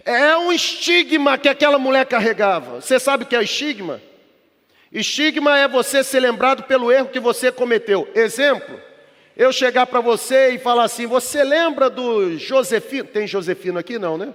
É 0.04 0.36
um 0.38 0.52
estigma 0.52 1.38
que 1.38 1.48
aquela 1.48 1.78
mulher 1.78 2.06
carregava. 2.06 2.82
Você 2.82 3.00
sabe 3.00 3.24
o 3.24 3.28
que 3.28 3.36
é 3.36 3.44
estigma? 3.44 4.02
Estigma 4.92 5.58
é 5.58 5.68
você 5.68 6.04
ser 6.04 6.20
lembrado 6.20 6.64
pelo 6.64 6.92
erro 6.92 7.10
que 7.10 7.20
você 7.20 7.52
cometeu. 7.52 8.10
Exemplo, 8.16 8.80
eu 9.36 9.52
chegar 9.52 9.86
para 9.86 10.00
você 10.00 10.52
e 10.52 10.58
falar 10.58 10.86
assim: 10.86 11.06
Você 11.06 11.44
lembra 11.44 11.90
do 11.90 12.38
Josefino? 12.38 13.08
Tem 13.08 13.28
Josefino 13.28 13.78
aqui? 13.78 14.00
Não, 14.00 14.18
né? 14.18 14.34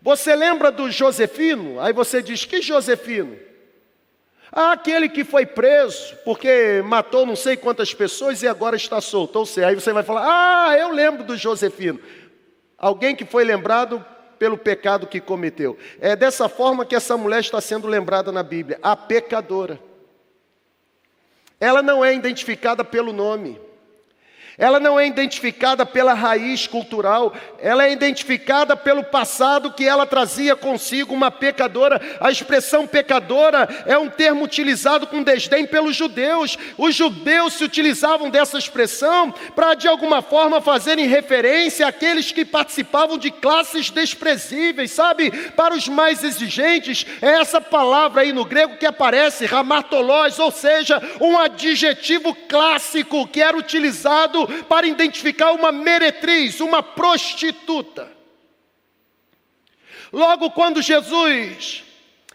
Você 0.00 0.34
lembra 0.34 0.70
do 0.70 0.90
Josefino? 0.90 1.80
Aí 1.80 1.92
você 1.92 2.22
diz: 2.22 2.44
Que 2.44 2.62
Josefino? 2.62 3.36
Ah, 4.50 4.72
aquele 4.72 5.08
que 5.08 5.24
foi 5.24 5.44
preso 5.44 6.16
porque 6.24 6.80
matou 6.84 7.26
não 7.26 7.34
sei 7.34 7.56
quantas 7.56 7.92
pessoas 7.92 8.42
e 8.42 8.46
agora 8.46 8.76
está 8.76 9.00
solto. 9.00 9.36
Ou 9.40 9.46
seja, 9.46 9.66
aí 9.66 9.74
você 9.74 9.92
vai 9.92 10.02
falar: 10.02 10.22
Ah, 10.24 10.78
eu 10.78 10.90
lembro 10.90 11.24
do 11.24 11.36
Josefino. 11.36 12.00
Alguém 12.78 13.16
que 13.16 13.24
foi 13.24 13.44
lembrado 13.44 14.04
pelo 14.44 14.58
pecado 14.58 15.06
que 15.06 15.22
cometeu. 15.22 15.78
É 15.98 16.14
dessa 16.14 16.50
forma 16.50 16.84
que 16.84 16.94
essa 16.94 17.16
mulher 17.16 17.40
está 17.40 17.62
sendo 17.62 17.88
lembrada 17.88 18.30
na 18.30 18.42
Bíblia, 18.42 18.78
a 18.82 18.94
pecadora. 18.94 19.80
Ela 21.58 21.80
não 21.80 22.04
é 22.04 22.14
identificada 22.14 22.84
pelo 22.84 23.10
nome. 23.10 23.58
Ela 24.56 24.78
não 24.78 24.98
é 24.98 25.06
identificada 25.06 25.84
pela 25.84 26.14
raiz 26.14 26.68
cultural, 26.68 27.34
ela 27.58 27.86
é 27.86 27.92
identificada 27.92 28.76
pelo 28.76 29.02
passado 29.02 29.72
que 29.72 29.84
ela 29.84 30.06
trazia 30.06 30.54
consigo, 30.54 31.12
uma 31.12 31.30
pecadora. 31.30 32.00
A 32.20 32.30
expressão 32.30 32.86
pecadora 32.86 33.68
é 33.84 33.98
um 33.98 34.08
termo 34.08 34.44
utilizado 34.44 35.08
com 35.08 35.24
desdém 35.24 35.66
pelos 35.66 35.96
judeus. 35.96 36.56
Os 36.78 36.94
judeus 36.94 37.54
se 37.54 37.64
utilizavam 37.64 38.30
dessa 38.30 38.56
expressão 38.56 39.34
para, 39.56 39.74
de 39.74 39.88
alguma 39.88 40.22
forma, 40.22 40.60
fazerem 40.60 41.08
referência 41.08 41.88
àqueles 41.88 42.30
que 42.30 42.44
participavam 42.44 43.18
de 43.18 43.32
classes 43.32 43.90
desprezíveis, 43.90 44.92
sabe? 44.92 45.32
Para 45.50 45.74
os 45.74 45.88
mais 45.88 46.22
exigentes, 46.22 47.04
é 47.20 47.40
essa 47.40 47.60
palavra 47.60 48.22
aí 48.22 48.32
no 48.32 48.44
grego 48.44 48.76
que 48.76 48.86
aparece, 48.86 49.46
ramatolós, 49.46 50.38
ou 50.38 50.52
seja, 50.52 51.02
um 51.20 51.36
adjetivo 51.36 52.36
clássico 52.48 53.26
que 53.26 53.42
era 53.42 53.56
utilizado 53.56 54.43
para 54.68 54.86
identificar 54.86 55.52
uma 55.52 55.72
meretriz, 55.72 56.60
uma 56.60 56.82
prostituta. 56.82 58.10
Logo 60.12 60.50
quando 60.50 60.80
Jesus 60.80 61.82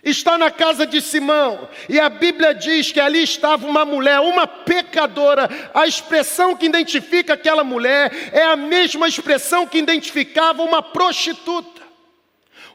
está 0.03 0.37
na 0.37 0.49
casa 0.49 0.85
de 0.85 1.01
Simão, 1.01 1.67
e 1.87 1.99
a 1.99 2.09
Bíblia 2.09 2.53
diz 2.53 2.91
que 2.91 2.99
ali 2.99 3.23
estava 3.23 3.67
uma 3.67 3.85
mulher, 3.85 4.19
uma 4.19 4.47
pecadora. 4.47 5.49
A 5.73 5.85
expressão 5.87 6.55
que 6.55 6.65
identifica 6.65 7.33
aquela 7.33 7.63
mulher 7.63 8.11
é 8.33 8.43
a 8.43 8.55
mesma 8.55 9.07
expressão 9.07 9.67
que 9.67 9.77
identificava 9.77 10.63
uma 10.63 10.81
prostituta. 10.81 11.79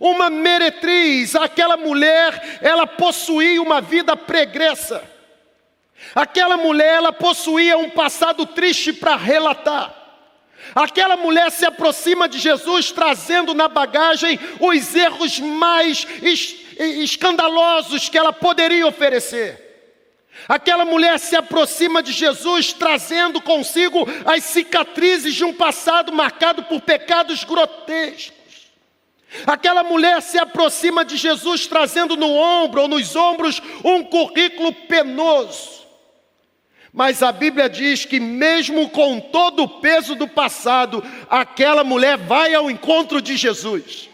Uma 0.01 0.29
meretriz, 0.29 1.35
aquela 1.35 1.77
mulher, 1.77 2.59
ela 2.61 2.87
possuía 2.87 3.63
uma 3.63 3.81
vida 3.81 4.17
pregressa. 4.17 5.14
Aquela 6.15 6.57
mulher, 6.57 6.95
ela 6.95 7.13
possuía 7.13 7.77
um 7.79 7.91
passado 7.91 8.47
triste 8.47 8.93
para 8.93 9.17
relatar. 9.17 10.03
Aquela 10.75 11.17
mulher 11.17 11.51
se 11.51 11.65
aproxima 11.65 12.29
de 12.29 12.39
Jesus 12.39 12.91
trazendo 12.91 13.55
na 13.55 13.69
bagagem 13.69 14.39
os 14.61 14.95
erros 14.95 15.39
mais 15.39 16.07
es 16.23 16.57
escandalosos 16.77 18.09
que 18.09 18.19
ela 18.19 18.33
poderia 18.33 18.87
oferecer. 18.87 19.63
Aquela 20.49 20.85
mulher 20.85 21.19
se 21.19 21.37
aproxima 21.37 22.03
de 22.03 22.13
Jesus 22.13 22.73
trazendo 22.73 23.41
consigo 23.41 24.07
as 24.25 24.43
cicatrizes 24.45 25.35
de 25.35 25.45
um 25.45 25.53
passado 25.53 26.13
marcado 26.13 26.65
por 26.65 26.81
pecados 26.81 27.45
grotescos. 27.45 28.35
Aquela 29.47 29.83
mulher 29.83 30.21
se 30.23 30.39
aproxima 30.39 31.05
de 31.05 31.17
Jesus 31.17 31.67
trazendo 31.67 32.17
no 32.17 32.33
ombro 32.33 32.83
ou 32.83 32.89
nos 32.89 33.15
ombros 33.17 33.61
um 33.85 34.03
currículo 34.05 34.73
penoso. 34.73 35.84
Mas 36.95 37.25
a 37.25 37.33
Bíblia 37.33 37.69
diz 37.69 38.05
que, 38.05 38.21
mesmo 38.21 38.89
com 38.89 39.19
todo 39.19 39.65
o 39.65 39.69
peso 39.69 40.15
do 40.15 40.29
passado, 40.29 41.03
aquela 41.29 41.83
mulher 41.83 42.17
vai 42.17 42.55
ao 42.55 42.71
encontro 42.71 43.21
de 43.21 43.37
Jesus. 43.37 44.09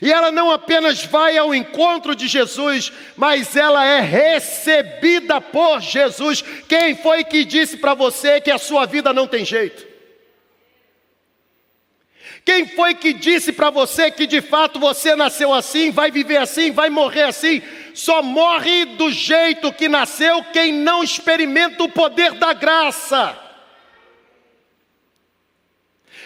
E 0.00 0.12
ela 0.12 0.30
não 0.30 0.52
apenas 0.52 1.04
vai 1.04 1.36
ao 1.36 1.52
encontro 1.52 2.14
de 2.14 2.28
Jesus, 2.28 2.92
mas 3.16 3.56
ela 3.56 3.84
é 3.84 4.00
recebida 4.00 5.40
por 5.40 5.80
Jesus. 5.80 6.44
Quem 6.68 6.94
foi 6.94 7.24
que 7.24 7.44
disse 7.44 7.76
para 7.78 7.92
você 7.92 8.40
que 8.40 8.52
a 8.52 8.58
sua 8.58 8.86
vida 8.86 9.12
não 9.12 9.26
tem 9.26 9.44
jeito? 9.44 9.87
Quem 12.48 12.66
foi 12.66 12.94
que 12.94 13.12
disse 13.12 13.52
para 13.52 13.68
você 13.68 14.10
que 14.10 14.26
de 14.26 14.40
fato 14.40 14.80
você 14.80 15.14
nasceu 15.14 15.52
assim, 15.52 15.90
vai 15.90 16.10
viver 16.10 16.38
assim, 16.38 16.70
vai 16.70 16.88
morrer 16.88 17.24
assim? 17.24 17.60
Só 17.92 18.22
morre 18.22 18.86
do 18.86 19.12
jeito 19.12 19.70
que 19.70 19.86
nasceu 19.86 20.42
quem 20.44 20.72
não 20.72 21.04
experimenta 21.04 21.82
o 21.82 21.90
poder 21.90 22.32
da 22.32 22.54
graça. 22.54 23.38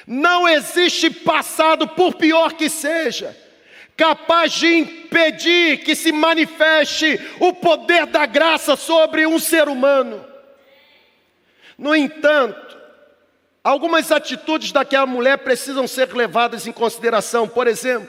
Não 0.07 0.49
existe 0.49 1.11
passado, 1.11 1.89
por 1.89 2.15
pior 2.15 2.53
que 2.53 2.71
seja, 2.71 3.37
capaz 3.97 4.53
de 4.53 4.73
impedir 4.73 5.79
que 5.79 5.97
se 5.97 6.13
manifeste 6.13 7.21
o 7.41 7.53
poder 7.53 8.07
da 8.07 8.27
graça 8.27 8.77
sobre 8.77 9.27
um 9.27 9.41
ser 9.41 9.67
humano. 9.67 10.25
No 11.77 11.97
entanto, 11.97 12.82
algumas 13.63 14.11
atitudes 14.11 14.73
daquela 14.73 15.07
mulher 15.07 15.39
precisam 15.39 15.87
ser 15.87 16.13
levadas 16.13 16.67
em 16.67 16.73
consideração. 16.73 17.49
Por 17.49 17.67
exemplo, 17.67 18.09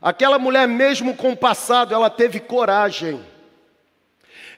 aquela 0.00 0.38
mulher, 0.38 0.66
mesmo 0.66 1.16
com 1.16 1.32
o 1.32 1.36
passado, 1.36 1.94
ela 1.94 2.10
teve 2.10 2.40
coragem. 2.40 3.24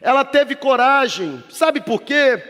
Ela 0.01 0.25
teve 0.25 0.55
coragem, 0.55 1.43
sabe 1.51 1.81
por 1.81 2.03
quê? 2.03 2.43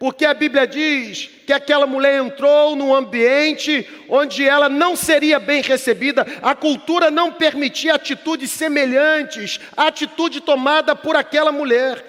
porque 0.00 0.24
a 0.24 0.32
Bíblia 0.32 0.66
diz 0.66 1.28
que 1.46 1.52
aquela 1.52 1.86
mulher 1.86 2.24
entrou 2.24 2.74
num 2.74 2.94
ambiente 2.94 3.86
onde 4.08 4.48
ela 4.48 4.66
não 4.66 4.96
seria 4.96 5.38
bem 5.38 5.60
recebida, 5.60 6.26
a 6.40 6.54
cultura 6.54 7.10
não 7.10 7.34
permitia 7.34 7.96
atitudes 7.96 8.50
semelhantes 8.50 9.60
à 9.76 9.88
atitude 9.88 10.40
tomada 10.40 10.96
por 10.96 11.16
aquela 11.16 11.52
mulher. 11.52 12.02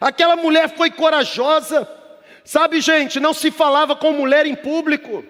Aquela 0.00 0.34
mulher 0.34 0.76
foi 0.76 0.90
corajosa, 0.90 1.88
sabe, 2.44 2.80
gente, 2.80 3.20
não 3.20 3.34
se 3.34 3.50
falava 3.50 3.94
com 3.94 4.12
mulher 4.12 4.46
em 4.46 4.54
público, 4.54 5.24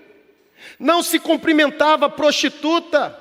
não 0.79 1.03
se 1.03 1.19
cumprimentava 1.19 2.09
prostituta, 2.09 3.17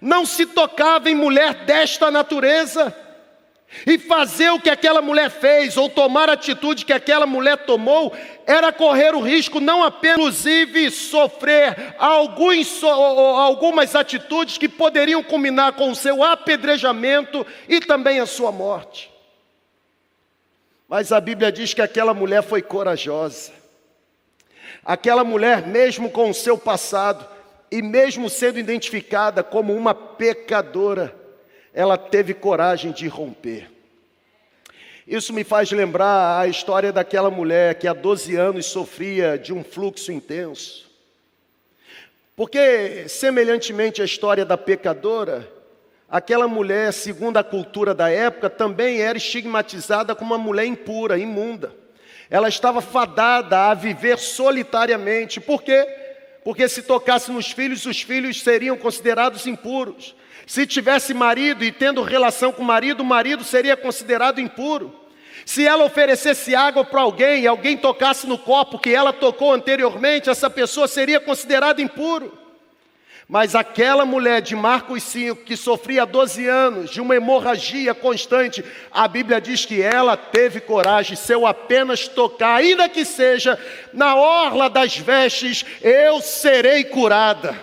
não 0.00 0.26
se 0.26 0.46
tocava 0.46 1.10
em 1.10 1.14
mulher 1.14 1.64
desta 1.64 2.10
natureza. 2.10 2.94
E 3.86 3.98
fazer 3.98 4.50
o 4.50 4.60
que 4.60 4.68
aquela 4.68 5.00
mulher 5.00 5.30
fez, 5.30 5.78
ou 5.78 5.88
tomar 5.88 6.28
a 6.28 6.34
atitude 6.34 6.84
que 6.84 6.92
aquela 6.92 7.24
mulher 7.24 7.64
tomou, 7.64 8.14
era 8.46 8.70
correr 8.70 9.14
o 9.14 9.20
risco 9.20 9.60
não 9.60 9.82
apenas, 9.82 10.18
inclusive, 10.18 10.90
sofrer 10.90 11.94
alguns, 11.98 12.82
algumas 12.84 13.94
atitudes 13.94 14.58
que 14.58 14.68
poderiam 14.68 15.22
culminar 15.22 15.72
com 15.72 15.90
o 15.90 15.96
seu 15.96 16.22
apedrejamento 16.22 17.46
e 17.68 17.80
também 17.80 18.20
a 18.20 18.26
sua 18.26 18.52
morte. 18.52 19.11
Mas 20.92 21.10
a 21.10 21.22
Bíblia 21.22 21.50
diz 21.50 21.72
que 21.72 21.80
aquela 21.80 22.12
mulher 22.12 22.42
foi 22.42 22.60
corajosa. 22.60 23.50
Aquela 24.84 25.24
mulher, 25.24 25.66
mesmo 25.66 26.10
com 26.10 26.28
o 26.28 26.34
seu 26.34 26.58
passado, 26.58 27.26
e 27.70 27.80
mesmo 27.80 28.28
sendo 28.28 28.58
identificada 28.58 29.42
como 29.42 29.74
uma 29.74 29.94
pecadora, 29.94 31.16
ela 31.72 31.96
teve 31.96 32.34
coragem 32.34 32.92
de 32.92 33.08
romper. 33.08 33.70
Isso 35.08 35.32
me 35.32 35.44
faz 35.44 35.72
lembrar 35.72 36.38
a 36.38 36.46
história 36.46 36.92
daquela 36.92 37.30
mulher 37.30 37.76
que 37.76 37.88
há 37.88 37.94
12 37.94 38.36
anos 38.36 38.66
sofria 38.66 39.38
de 39.38 39.50
um 39.50 39.64
fluxo 39.64 40.12
intenso. 40.12 40.90
Porque, 42.36 43.08
semelhantemente 43.08 44.02
à 44.02 44.04
história 44.04 44.44
da 44.44 44.58
pecadora, 44.58 45.50
aquela 46.12 46.46
mulher, 46.46 46.92
segundo 46.92 47.38
a 47.38 47.42
cultura 47.42 47.94
da 47.94 48.10
época, 48.10 48.50
também 48.50 49.00
era 49.00 49.16
estigmatizada 49.16 50.14
como 50.14 50.34
uma 50.34 50.38
mulher 50.38 50.66
impura, 50.66 51.16
imunda. 51.18 51.74
Ela 52.28 52.50
estava 52.50 52.82
fadada 52.82 53.70
a 53.70 53.74
viver 53.74 54.18
solitariamente. 54.18 55.40
Por 55.40 55.62
quê? 55.62 55.88
Porque 56.44 56.68
se 56.68 56.82
tocasse 56.82 57.32
nos 57.32 57.50
filhos, 57.50 57.86
os 57.86 58.02
filhos 58.02 58.42
seriam 58.42 58.76
considerados 58.76 59.46
impuros. 59.46 60.14
Se 60.46 60.66
tivesse 60.66 61.14
marido 61.14 61.64
e 61.64 61.72
tendo 61.72 62.02
relação 62.02 62.52
com 62.52 62.62
o 62.62 62.66
marido, 62.66 63.00
o 63.00 63.06
marido 63.06 63.42
seria 63.42 63.76
considerado 63.76 64.38
impuro. 64.38 64.94
Se 65.46 65.66
ela 65.66 65.84
oferecesse 65.84 66.54
água 66.54 66.84
para 66.84 67.00
alguém 67.00 67.42
e 67.42 67.46
alguém 67.46 67.74
tocasse 67.74 68.26
no 68.26 68.36
copo 68.36 68.78
que 68.78 68.94
ela 68.94 69.14
tocou 69.14 69.50
anteriormente, 69.50 70.28
essa 70.28 70.50
pessoa 70.50 70.86
seria 70.86 71.20
considerada 71.20 71.80
impuro. 71.80 72.41
Mas 73.32 73.54
aquela 73.54 74.04
mulher 74.04 74.42
de 74.42 74.54
Marcos 74.54 75.02
5, 75.04 75.44
que 75.44 75.56
sofria 75.56 76.04
12 76.04 76.46
anos 76.46 76.90
de 76.90 77.00
uma 77.00 77.16
hemorragia 77.16 77.94
constante, 77.94 78.62
a 78.90 79.08
Bíblia 79.08 79.40
diz 79.40 79.64
que 79.64 79.80
ela 79.80 80.18
teve 80.18 80.60
coragem, 80.60 81.16
se 81.16 81.32
eu 81.32 81.46
apenas 81.46 82.06
tocar, 82.06 82.56
ainda 82.56 82.90
que 82.90 83.06
seja 83.06 83.58
na 83.90 84.14
orla 84.16 84.68
das 84.68 84.98
vestes, 84.98 85.64
eu 85.80 86.20
serei 86.20 86.84
curada. 86.84 87.58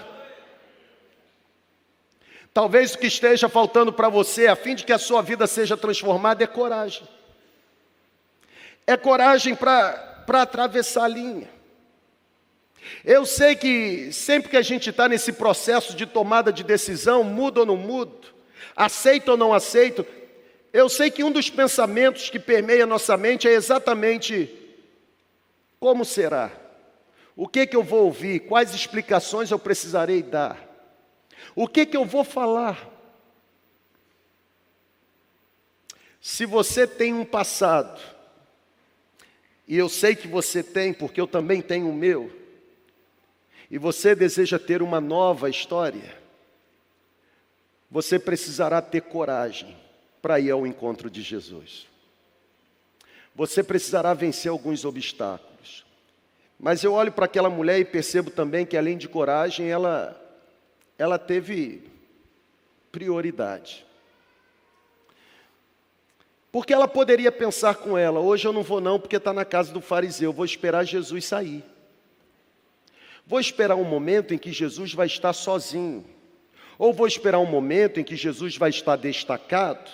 Talvez 2.52 2.96
o 2.96 2.98
que 2.98 3.06
esteja 3.06 3.48
faltando 3.48 3.94
para 3.94 4.10
você, 4.10 4.48
a 4.48 4.56
fim 4.56 4.74
de 4.74 4.84
que 4.84 4.92
a 4.92 4.98
sua 4.98 5.22
vida 5.22 5.46
seja 5.46 5.78
transformada, 5.78 6.44
é 6.44 6.48
coragem. 6.48 7.08
É 8.88 8.98
coragem 8.98 9.54
para 9.54 10.24
atravessar 10.34 11.04
a 11.04 11.08
linha. 11.08 11.59
Eu 13.04 13.26
sei 13.26 13.56
que 13.56 14.12
sempre 14.12 14.50
que 14.50 14.58
a 14.58 14.62
gente 14.62 14.90
está 14.90 15.08
nesse 15.08 15.32
processo 15.34 15.96
de 15.96 16.06
tomada 16.06 16.52
de 16.52 16.64
decisão, 16.64 17.24
mudo 17.24 17.60
ou 17.60 17.66
não 17.66 17.78
mudo, 17.78 18.28
aceito 18.76 19.30
ou 19.30 19.38
não 19.38 19.54
aceito, 19.54 20.06
eu 20.72 20.90
sei 20.90 21.10
que 21.10 21.24
um 21.24 21.32
dos 21.32 21.50
pensamentos 21.50 22.30
que 22.30 22.40
permeia 22.40 22.86
nossa 22.86 23.16
mente 23.18 23.48
é 23.48 23.52
exatamente 23.52 24.54
como 25.80 26.04
será? 26.04 26.52
O 27.36 27.48
que 27.48 27.66
que 27.66 27.76
eu 27.76 27.84
vou 27.84 28.06
ouvir? 28.06 28.42
Quais 28.42 28.74
explicações 28.74 29.50
eu 29.50 29.58
precisarei 29.58 30.22
dar? 30.22 30.68
O 31.56 31.68
que 31.68 31.86
que 31.86 31.96
eu 31.96 32.04
vou 32.04 32.24
falar? 32.24 32.88
Se 36.20 36.46
você 36.46 36.86
tem 36.86 37.14
um 37.14 37.24
passado, 37.24 38.00
e 39.66 39.78
eu 39.78 39.88
sei 39.88 40.16
que 40.16 40.28
você 40.28 40.62
tem, 40.62 40.94
porque 40.94 41.22
eu 41.22 41.28
também 41.28 41.62
tenho 41.62 41.90
o 41.90 41.94
meu, 41.94 42.39
e 43.70 43.78
você 43.78 44.16
deseja 44.16 44.58
ter 44.58 44.82
uma 44.82 45.00
nova 45.00 45.50
história, 45.50 46.18
você 47.90 48.18
precisará 48.18 48.82
ter 48.82 49.02
coragem 49.02 49.76
para 50.22 50.40
ir 50.40 50.52
ao 50.52 50.66
encontro 50.66 51.10
de 51.10 51.22
Jesus. 51.22 51.88
Você 53.36 53.64
precisará 53.64 54.14
vencer 54.14 54.52
alguns 54.52 54.86
obstáculos. 54.86 55.86
Mas 56.60 56.84
eu 56.84 56.94
olho 56.94 57.12
para 57.12 57.26
aquela 57.26 57.50
mulher 57.50 57.80
e 57.80 57.86
percebo 57.86 58.30
também 58.30 58.66
que, 58.66 58.76
além 58.76 58.98
de 58.98 59.08
coragem, 59.08 59.70
ela 59.70 60.20
ela 60.98 61.18
teve 61.18 61.82
prioridade. 62.92 63.86
Porque 66.52 66.74
ela 66.74 66.88
poderia 66.88 67.32
pensar 67.32 67.76
com 67.76 67.98
ela: 67.98 68.20
hoje 68.20 68.46
eu 68.46 68.52
não 68.52 68.64
vou, 68.64 68.82
não, 68.82 69.00
porque 69.00 69.16
está 69.16 69.32
na 69.32 69.46
casa 69.46 69.72
do 69.72 69.80
fariseu, 69.80 70.34
vou 70.34 70.44
esperar 70.44 70.84
Jesus 70.84 71.26
sair. 71.26 71.64
Vou 73.30 73.40
esperar 73.40 73.76
um 73.76 73.84
momento 73.84 74.34
em 74.34 74.40
que 74.40 74.52
Jesus 74.52 74.92
vai 74.92 75.06
estar 75.06 75.34
sozinho. 75.34 76.04
Ou 76.80 76.92
vou 76.92 77.06
esperar 77.06 77.38
um 77.38 77.46
momento 77.46 78.00
em 78.00 78.04
que 78.04 78.16
Jesus 78.16 78.58
vai 78.58 78.72
estar 78.72 78.96
destacado. 78.96 79.88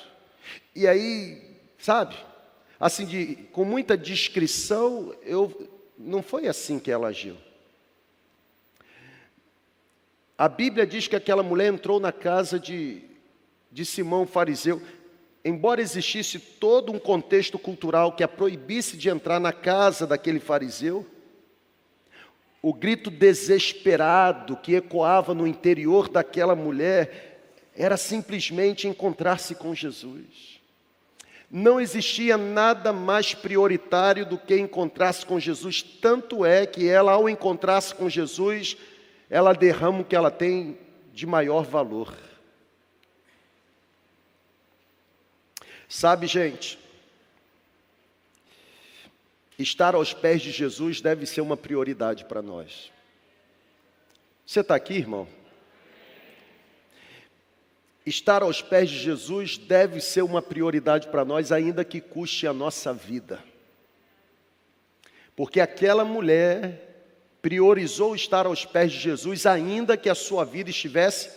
E 0.73 0.87
aí, 0.87 1.43
sabe, 1.77 2.15
assim, 2.79 3.05
de, 3.05 3.35
com 3.51 3.65
muita 3.65 3.97
discrição, 3.97 5.13
eu, 5.21 5.69
não 5.97 6.23
foi 6.23 6.47
assim 6.47 6.79
que 6.79 6.89
ela 6.89 7.09
agiu. 7.09 7.35
A 10.37 10.47
Bíblia 10.47 10.87
diz 10.87 11.05
que 11.09 11.15
aquela 11.17 11.43
mulher 11.43 11.67
entrou 11.73 11.99
na 11.99 12.13
casa 12.13 12.57
de, 12.57 13.03
de 13.69 13.83
Simão 13.83 14.25
fariseu. 14.25 14.81
Embora 15.43 15.81
existisse 15.81 16.39
todo 16.39 16.89
um 16.89 16.99
contexto 16.99 17.59
cultural 17.59 18.13
que 18.13 18.23
a 18.23 18.29
proibisse 18.29 18.95
de 18.95 19.09
entrar 19.09 19.41
na 19.41 19.51
casa 19.51 20.07
daquele 20.07 20.39
fariseu, 20.39 21.05
o 22.67 22.73
grito 22.73 23.11
desesperado 23.11 24.57
que 24.57 24.73
ecoava 24.73 25.35
no 25.35 25.45
interior 25.45 26.09
daquela 26.09 26.55
mulher 26.55 27.69
era 27.75 27.95
simplesmente 27.95 28.87
encontrar-se 28.87 29.53
com 29.53 29.75
Jesus. 29.75 30.59
Não 31.47 31.79
existia 31.79 32.37
nada 32.37 32.91
mais 32.91 33.35
prioritário 33.35 34.25
do 34.25 34.35
que 34.35 34.57
encontrar-se 34.57 35.23
com 35.23 35.39
Jesus, 35.39 35.83
tanto 35.83 36.43
é 36.43 36.65
que 36.65 36.89
ela, 36.89 37.11
ao 37.11 37.29
encontrar-se 37.29 37.93
com 37.93 38.09
Jesus, 38.09 38.75
ela 39.29 39.53
derrama 39.53 39.99
o 39.99 40.03
que 40.03 40.15
ela 40.15 40.31
tem 40.31 40.75
de 41.13 41.27
maior 41.27 41.65
valor. 41.65 42.17
Sabe, 45.87 46.25
gente, 46.25 46.79
estar 49.57 49.95
aos 49.95 50.13
pés 50.13 50.41
de 50.41 50.51
Jesus 50.51 51.01
deve 51.01 51.25
ser 51.25 51.41
uma 51.41 51.55
prioridade 51.55 52.25
para 52.25 52.41
nós. 52.41 52.91
Você 54.45 54.59
está 54.59 54.75
aqui, 54.75 54.95
irmão? 54.95 55.27
Estar 58.05 58.43
aos 58.43 58.61
pés 58.61 58.89
de 58.89 58.99
Jesus 58.99 59.57
deve 59.57 59.99
ser 59.99 60.21
uma 60.21 60.41
prioridade 60.41 61.07
para 61.07 61.25
nós, 61.25 61.51
ainda 61.51 61.83
que 61.83 61.99
custe 61.99 62.45
a 62.45 62.53
nossa 62.53 62.93
vida. 62.93 63.43
Porque 65.35 65.59
aquela 65.59 66.05
mulher 66.05 66.85
priorizou 67.41 68.15
estar 68.15 68.45
aos 68.45 68.63
pés 68.65 68.91
de 68.91 68.99
Jesus, 68.99 69.45
ainda 69.45 69.97
que 69.97 70.09
a 70.09 70.15
sua 70.15 70.45
vida 70.45 70.69
estivesse 70.69 71.31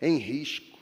em 0.00 0.18
risco. 0.18 0.78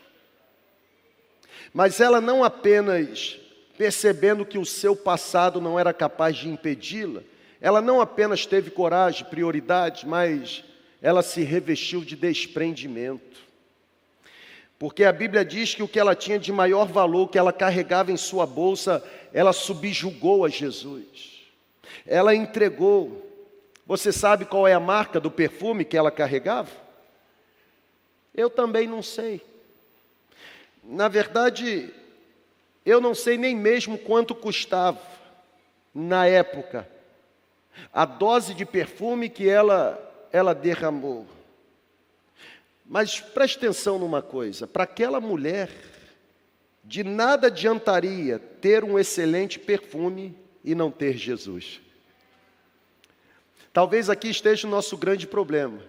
Mas 1.72 2.00
ela 2.00 2.20
não 2.20 2.42
apenas 2.42 3.38
percebendo 3.80 4.44
que 4.44 4.58
o 4.58 4.66
seu 4.66 4.94
passado 4.94 5.58
não 5.58 5.80
era 5.80 5.90
capaz 5.94 6.36
de 6.36 6.50
impedi-la, 6.50 7.22
ela 7.62 7.80
não 7.80 7.98
apenas 7.98 8.44
teve 8.44 8.70
coragem, 8.70 9.24
prioridade, 9.24 10.06
mas 10.06 10.62
ela 11.00 11.22
se 11.22 11.42
revestiu 11.42 12.04
de 12.04 12.14
desprendimento. 12.14 13.40
Porque 14.78 15.02
a 15.02 15.10
Bíblia 15.10 15.42
diz 15.46 15.74
que 15.74 15.82
o 15.82 15.88
que 15.88 15.98
ela 15.98 16.14
tinha 16.14 16.38
de 16.38 16.52
maior 16.52 16.88
valor, 16.88 17.28
que 17.28 17.38
ela 17.38 17.54
carregava 17.54 18.12
em 18.12 18.18
sua 18.18 18.44
bolsa, 18.44 19.02
ela 19.32 19.54
subjugou 19.54 20.44
a 20.44 20.50
Jesus. 20.50 21.40
Ela 22.06 22.34
entregou. 22.34 23.26
Você 23.86 24.12
sabe 24.12 24.44
qual 24.44 24.68
é 24.68 24.74
a 24.74 24.80
marca 24.80 25.18
do 25.18 25.30
perfume 25.30 25.86
que 25.86 25.96
ela 25.96 26.10
carregava? 26.10 26.70
Eu 28.34 28.50
também 28.50 28.86
não 28.86 29.02
sei. 29.02 29.40
Na 30.84 31.08
verdade, 31.08 31.94
eu 32.84 33.00
não 33.00 33.14
sei 33.14 33.36
nem 33.36 33.54
mesmo 33.54 33.98
quanto 33.98 34.34
custava 34.34 35.00
na 35.94 36.26
época 36.26 36.88
a 37.92 38.04
dose 38.04 38.54
de 38.54 38.64
perfume 38.64 39.28
que 39.28 39.48
ela 39.48 40.06
ela 40.32 40.54
derramou. 40.54 41.26
Mas 42.86 43.20
preste 43.20 43.58
atenção 43.58 43.98
numa 43.98 44.22
coisa: 44.22 44.66
para 44.66 44.84
aquela 44.84 45.20
mulher, 45.20 45.70
de 46.84 47.04
nada 47.04 47.48
adiantaria 47.48 48.38
ter 48.38 48.84
um 48.84 48.98
excelente 48.98 49.58
perfume 49.58 50.36
e 50.64 50.74
não 50.74 50.90
ter 50.90 51.16
Jesus. 51.16 51.80
Talvez 53.72 54.10
aqui 54.10 54.28
esteja 54.28 54.66
o 54.66 54.70
nosso 54.70 54.96
grande 54.96 55.26
problema. 55.26 55.80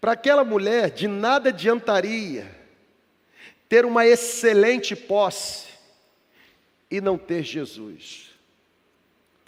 Para 0.00 0.12
aquela 0.12 0.44
mulher, 0.44 0.90
de 0.90 1.08
nada 1.08 1.50
adiantaria 1.50 2.59
ter 3.70 3.86
uma 3.86 4.04
excelente 4.04 4.96
posse 4.96 5.68
e 6.90 7.00
não 7.00 7.16
ter 7.16 7.44
Jesus. 7.44 8.30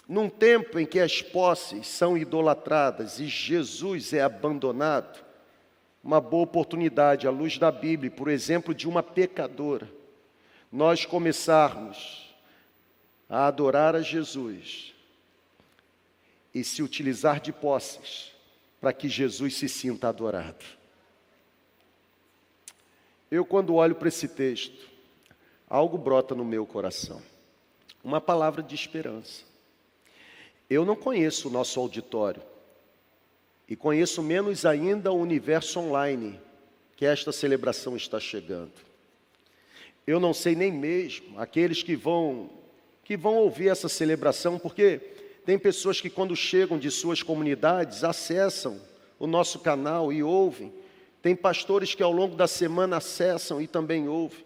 Num 0.08 0.28
tempo 0.28 0.78
em 0.78 0.86
que 0.86 1.00
as 1.00 1.20
posses 1.20 1.88
são 1.88 2.16
idolatradas 2.16 3.18
e 3.18 3.26
Jesus 3.26 4.12
é 4.12 4.22
abandonado, 4.22 5.24
uma 6.04 6.20
boa 6.20 6.44
oportunidade, 6.44 7.26
à 7.26 7.32
luz 7.32 7.58
da 7.58 7.72
Bíblia, 7.72 8.12
por 8.12 8.28
exemplo, 8.28 8.72
de 8.72 8.88
uma 8.88 9.02
pecadora, 9.02 9.90
nós 10.70 11.04
começarmos 11.04 12.32
a 13.28 13.48
adorar 13.48 13.96
a 13.96 14.02
Jesus 14.02 14.94
e 16.54 16.62
se 16.62 16.80
utilizar 16.80 17.40
de 17.40 17.52
posses 17.52 18.30
para 18.80 18.92
que 18.92 19.08
Jesus 19.08 19.56
se 19.56 19.68
sinta 19.68 20.08
adorado. 20.08 20.81
Eu, 23.32 23.46
quando 23.46 23.76
olho 23.76 23.94
para 23.94 24.08
esse 24.08 24.28
texto, 24.28 24.90
algo 25.66 25.96
brota 25.96 26.34
no 26.34 26.44
meu 26.44 26.66
coração, 26.66 27.22
uma 28.04 28.20
palavra 28.20 28.62
de 28.62 28.74
esperança. 28.74 29.44
Eu 30.68 30.84
não 30.84 30.94
conheço 30.94 31.48
o 31.48 31.50
nosso 31.50 31.80
auditório. 31.80 32.42
E 33.66 33.74
conheço 33.74 34.22
menos 34.22 34.66
ainda 34.66 35.10
o 35.10 35.18
universo 35.18 35.80
online 35.80 36.38
que 36.94 37.06
esta 37.06 37.32
celebração 37.32 37.96
está 37.96 38.20
chegando. 38.20 38.72
Eu 40.06 40.20
não 40.20 40.34
sei 40.34 40.54
nem 40.54 40.70
mesmo 40.70 41.40
aqueles 41.40 41.82
que 41.82 41.96
vão 41.96 42.50
que 43.02 43.16
vão 43.16 43.36
ouvir 43.36 43.68
essa 43.68 43.88
celebração, 43.88 44.58
porque 44.58 44.98
tem 45.46 45.58
pessoas 45.58 46.02
que 46.02 46.10
quando 46.10 46.36
chegam 46.36 46.78
de 46.78 46.90
suas 46.90 47.22
comunidades 47.22 48.04
acessam 48.04 48.78
o 49.18 49.26
nosso 49.26 49.58
canal 49.60 50.12
e 50.12 50.22
ouvem. 50.22 50.81
Tem 51.22 51.36
pastores 51.36 51.94
que 51.94 52.02
ao 52.02 52.10
longo 52.10 52.34
da 52.34 52.48
semana 52.48 52.96
acessam 52.96 53.62
e 53.62 53.68
também 53.68 54.08
ouvem. 54.08 54.44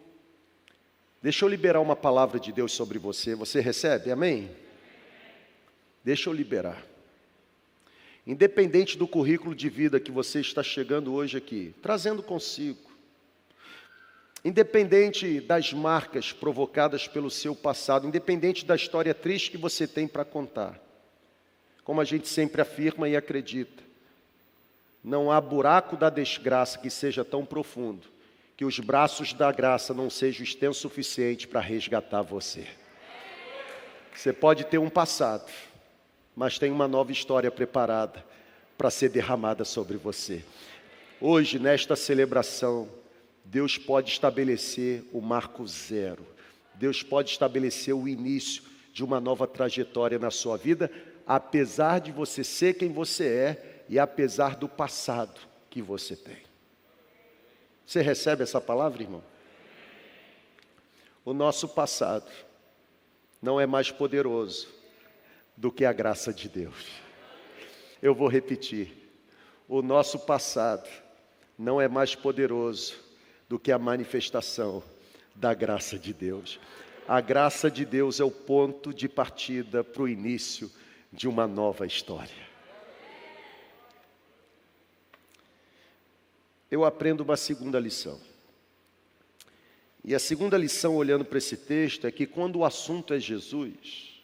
Deixa 1.22 1.44
eu 1.44 1.48
liberar 1.48 1.80
uma 1.80 1.96
palavra 1.96 2.38
de 2.38 2.52
Deus 2.52 2.72
sobre 2.72 2.98
você. 2.98 3.34
Você 3.34 3.60
recebe? 3.60 4.12
Amém? 4.12 4.50
Deixa 6.04 6.28
eu 6.28 6.34
liberar. 6.34 6.84
Independente 8.26 8.98
do 8.98 9.08
currículo 9.08 9.54
de 9.54 9.68
vida 9.70 9.98
que 9.98 10.12
você 10.12 10.40
está 10.40 10.62
chegando 10.62 11.14
hoje 11.14 11.38
aqui, 11.38 11.74
trazendo 11.80 12.22
consigo, 12.22 12.90
independente 14.44 15.40
das 15.40 15.72
marcas 15.72 16.32
provocadas 16.32 17.08
pelo 17.08 17.30
seu 17.30 17.54
passado, 17.56 18.06
independente 18.06 18.66
da 18.66 18.76
história 18.76 19.14
triste 19.14 19.50
que 19.50 19.56
você 19.56 19.86
tem 19.86 20.06
para 20.06 20.24
contar, 20.24 20.80
como 21.82 22.00
a 22.00 22.04
gente 22.04 22.28
sempre 22.28 22.60
afirma 22.60 23.08
e 23.08 23.16
acredita, 23.16 23.82
não 25.06 25.30
há 25.30 25.40
buraco 25.40 25.96
da 25.96 26.10
desgraça 26.10 26.80
que 26.80 26.90
seja 26.90 27.24
tão 27.24 27.46
profundo 27.46 28.08
que 28.56 28.64
os 28.64 28.80
braços 28.80 29.32
da 29.32 29.52
graça 29.52 29.94
não 29.94 30.10
sejam 30.10 30.42
extensos 30.42 30.78
o 30.78 30.88
suficiente 30.88 31.46
para 31.46 31.60
resgatar 31.60 32.22
você. 32.22 32.66
Você 34.12 34.32
pode 34.32 34.64
ter 34.64 34.78
um 34.78 34.90
passado, 34.90 35.48
mas 36.34 36.58
tem 36.58 36.72
uma 36.72 36.88
nova 36.88 37.12
história 37.12 37.52
preparada 37.52 38.24
para 38.76 38.90
ser 38.90 39.10
derramada 39.10 39.64
sobre 39.64 39.96
você. 39.96 40.44
Hoje, 41.20 41.60
nesta 41.60 41.94
celebração, 41.94 42.88
Deus 43.44 43.78
pode 43.78 44.10
estabelecer 44.10 45.04
o 45.12 45.20
marco 45.20 45.64
zero. 45.68 46.26
Deus 46.74 47.04
pode 47.04 47.30
estabelecer 47.30 47.94
o 47.94 48.08
início 48.08 48.64
de 48.92 49.04
uma 49.04 49.20
nova 49.20 49.46
trajetória 49.46 50.18
na 50.18 50.32
sua 50.32 50.56
vida, 50.56 50.90
apesar 51.24 52.00
de 52.00 52.10
você 52.10 52.42
ser 52.42 52.74
quem 52.74 52.92
você 52.92 53.26
é 53.26 53.75
e 53.88 53.98
apesar 53.98 54.56
do 54.56 54.68
passado 54.68 55.40
que 55.70 55.80
você 55.80 56.16
tem. 56.16 56.38
Você 57.86 58.00
recebe 58.02 58.42
essa 58.42 58.60
palavra, 58.60 59.02
irmão? 59.02 59.22
O 61.24 61.32
nosso 61.32 61.68
passado 61.68 62.30
não 63.40 63.60
é 63.60 63.66
mais 63.66 63.90
poderoso 63.90 64.68
do 65.56 65.70
que 65.70 65.84
a 65.84 65.92
graça 65.92 66.32
de 66.32 66.48
Deus. 66.48 66.86
Eu 68.02 68.14
vou 68.14 68.28
repetir: 68.28 68.92
o 69.68 69.82
nosso 69.82 70.18
passado 70.18 70.88
não 71.58 71.80
é 71.80 71.88
mais 71.88 72.14
poderoso 72.14 72.96
do 73.48 73.58
que 73.58 73.72
a 73.72 73.78
manifestação 73.78 74.82
da 75.34 75.54
graça 75.54 75.98
de 75.98 76.12
Deus. 76.12 76.58
A 77.06 77.20
graça 77.20 77.70
de 77.70 77.84
Deus 77.84 78.18
é 78.18 78.24
o 78.24 78.30
ponto 78.30 78.92
de 78.92 79.08
partida 79.08 79.84
para 79.84 80.02
o 80.02 80.08
início 80.08 80.70
de 81.12 81.28
uma 81.28 81.46
nova 81.46 81.86
história. 81.86 82.55
Eu 86.76 86.84
aprendo 86.84 87.22
uma 87.22 87.38
segunda 87.38 87.80
lição. 87.80 88.20
E 90.04 90.14
a 90.14 90.18
segunda 90.18 90.58
lição, 90.58 90.94
olhando 90.94 91.24
para 91.24 91.38
esse 91.38 91.56
texto, 91.56 92.06
é 92.06 92.12
que 92.12 92.26
quando 92.26 92.56
o 92.56 92.66
assunto 92.66 93.14
é 93.14 93.18
Jesus, 93.18 94.14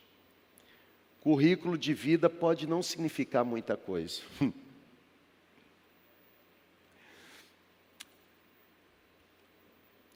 Currículo 1.23 1.79
de 1.79 1.95
vida 1.95 2.29
pode 2.29 2.67
não 2.67 2.83
significar 2.83 3.43
muita 3.43 3.75
coisa. 3.75 4.21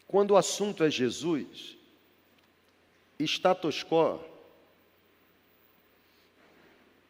Quando 0.06 0.32
o 0.32 0.36
assunto 0.36 0.84
é 0.84 0.90
Jesus, 0.90 1.74
status 3.18 3.82
quo 3.82 4.20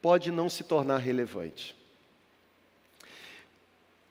pode 0.00 0.30
não 0.30 0.48
se 0.48 0.62
tornar 0.62 0.98
relevante. 0.98 1.75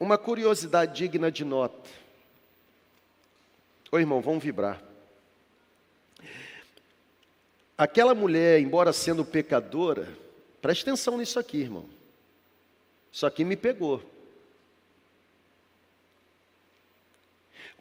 Uma 0.05 0.19
curiosidade 0.19 0.95
digna 0.95 1.31
de 1.31 1.43
nota. 1.43 1.89
Ô 3.91 3.97
irmão, 3.97 4.21
vamos 4.21 4.43
vibrar. 4.43 4.79
Aquela 7.75 8.13
mulher, 8.13 8.59
embora 8.59 8.93
sendo 8.93 9.25
pecadora, 9.25 10.15
preste 10.61 10.83
atenção 10.83 11.17
nisso 11.17 11.39
aqui, 11.39 11.57
irmão. 11.57 11.89
Isso 13.11 13.25
aqui 13.25 13.43
me 13.43 13.55
pegou. 13.55 13.99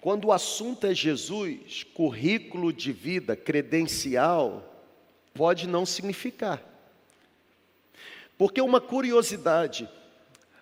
Quando 0.00 0.28
o 0.28 0.32
assunto 0.32 0.86
é 0.86 0.94
Jesus, 0.94 1.84
currículo 1.92 2.72
de 2.72 2.90
vida, 2.90 3.36
credencial, 3.36 4.64
pode 5.34 5.68
não 5.68 5.84
significar. 5.84 6.62
Porque 8.38 8.62
uma 8.62 8.80
curiosidade, 8.80 9.86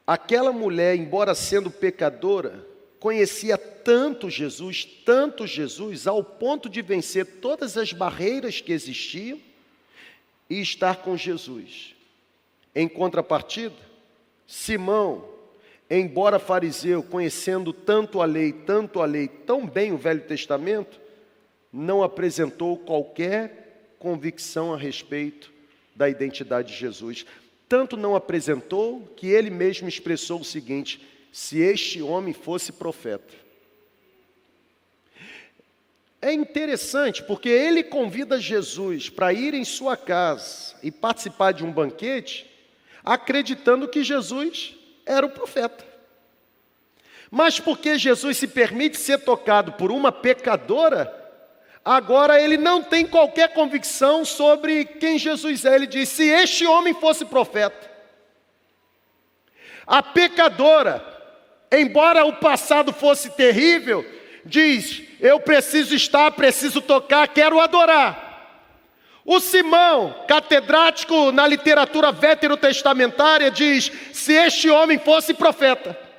aquela 0.06 0.52
mulher, 0.52 0.96
embora 0.96 1.34
sendo 1.34 1.70
pecadora, 1.70 2.66
conhecia 2.98 3.58
tanto 3.58 4.30
Jesus, 4.30 4.84
tanto 4.84 5.46
Jesus, 5.46 6.06
ao 6.06 6.22
ponto 6.22 6.68
de 6.68 6.82
vencer 6.82 7.26
todas 7.40 7.76
as 7.76 7.92
barreiras 7.92 8.60
que 8.60 8.72
existiam 8.72 9.40
e 10.48 10.60
estar 10.60 10.96
com 10.96 11.16
Jesus. 11.16 11.94
Em 12.74 12.88
contrapartida, 12.88 13.74
Simão, 14.46 15.28
embora 15.90 16.38
fariseu, 16.38 17.02
conhecendo 17.02 17.72
tanto 17.72 18.20
a 18.20 18.24
lei, 18.24 18.52
tanto 18.52 19.00
a 19.00 19.04
lei, 19.04 19.28
tão 19.28 19.66
bem 19.66 19.92
o 19.92 19.98
Velho 19.98 20.22
Testamento, 20.22 21.00
não 21.72 22.02
apresentou 22.02 22.76
qualquer 22.76 23.94
convicção 23.98 24.74
a 24.74 24.76
respeito 24.76 25.52
da 25.94 26.08
identidade 26.08 26.72
de 26.72 26.78
Jesus. 26.78 27.24
Tanto 27.72 27.96
não 27.96 28.14
apresentou 28.14 29.00
que 29.16 29.28
ele 29.28 29.48
mesmo 29.48 29.88
expressou 29.88 30.40
o 30.40 30.44
seguinte: 30.44 31.00
se 31.32 31.58
este 31.58 32.02
homem 32.02 32.34
fosse 32.34 32.70
profeta. 32.70 33.32
é 36.20 36.34
interessante 36.34 37.22
porque 37.22 37.48
ele 37.48 37.82
convida 37.82 38.38
Jesus 38.38 39.08
para 39.08 39.32
ir 39.32 39.54
em 39.54 39.64
sua 39.64 39.96
casa 39.96 40.76
e 40.82 40.90
participar 40.90 41.52
de 41.52 41.64
um 41.64 41.72
banquete, 41.72 42.44
acreditando 43.02 43.88
que 43.88 44.04
Jesus 44.04 44.76
era 45.06 45.24
o 45.24 45.30
profeta. 45.30 45.82
Mas 47.30 47.58
porque 47.58 47.98
Jesus 47.98 48.36
se 48.36 48.48
permite 48.48 48.98
ser 48.98 49.20
tocado 49.20 49.72
por 49.72 49.90
uma 49.90 50.12
pecadora, 50.12 51.06
agora 51.84 52.40
ele 52.40 52.56
não 52.56 52.82
tem 52.82 53.06
qualquer 53.06 53.52
convicção 53.52 54.24
sobre 54.24 54.84
quem 54.84 55.18
Jesus 55.18 55.64
é. 55.64 55.74
Ele 55.74 55.86
diz: 55.86 56.08
se 56.08 56.24
este 56.24 56.66
homem 56.66 56.94
fosse 56.94 57.24
profeta, 57.24 57.90
a 59.86 60.02
pecadora, 60.02 61.04
embora 61.70 62.24
o 62.24 62.34
passado 62.34 62.92
fosse 62.92 63.30
terrível, 63.30 64.04
diz: 64.44 65.02
Eu 65.20 65.40
preciso 65.40 65.94
estar, 65.94 66.30
preciso 66.32 66.80
tocar, 66.80 67.26
quero 67.28 67.60
adorar. 67.60 68.30
O 69.24 69.38
Simão, 69.38 70.24
catedrático 70.26 71.30
na 71.30 71.46
literatura 71.46 72.10
veterotestamentária, 72.10 73.50
diz: 73.50 73.90
Se 74.12 74.32
este 74.32 74.68
homem 74.70 74.98
fosse 74.98 75.34
profeta. 75.34 76.11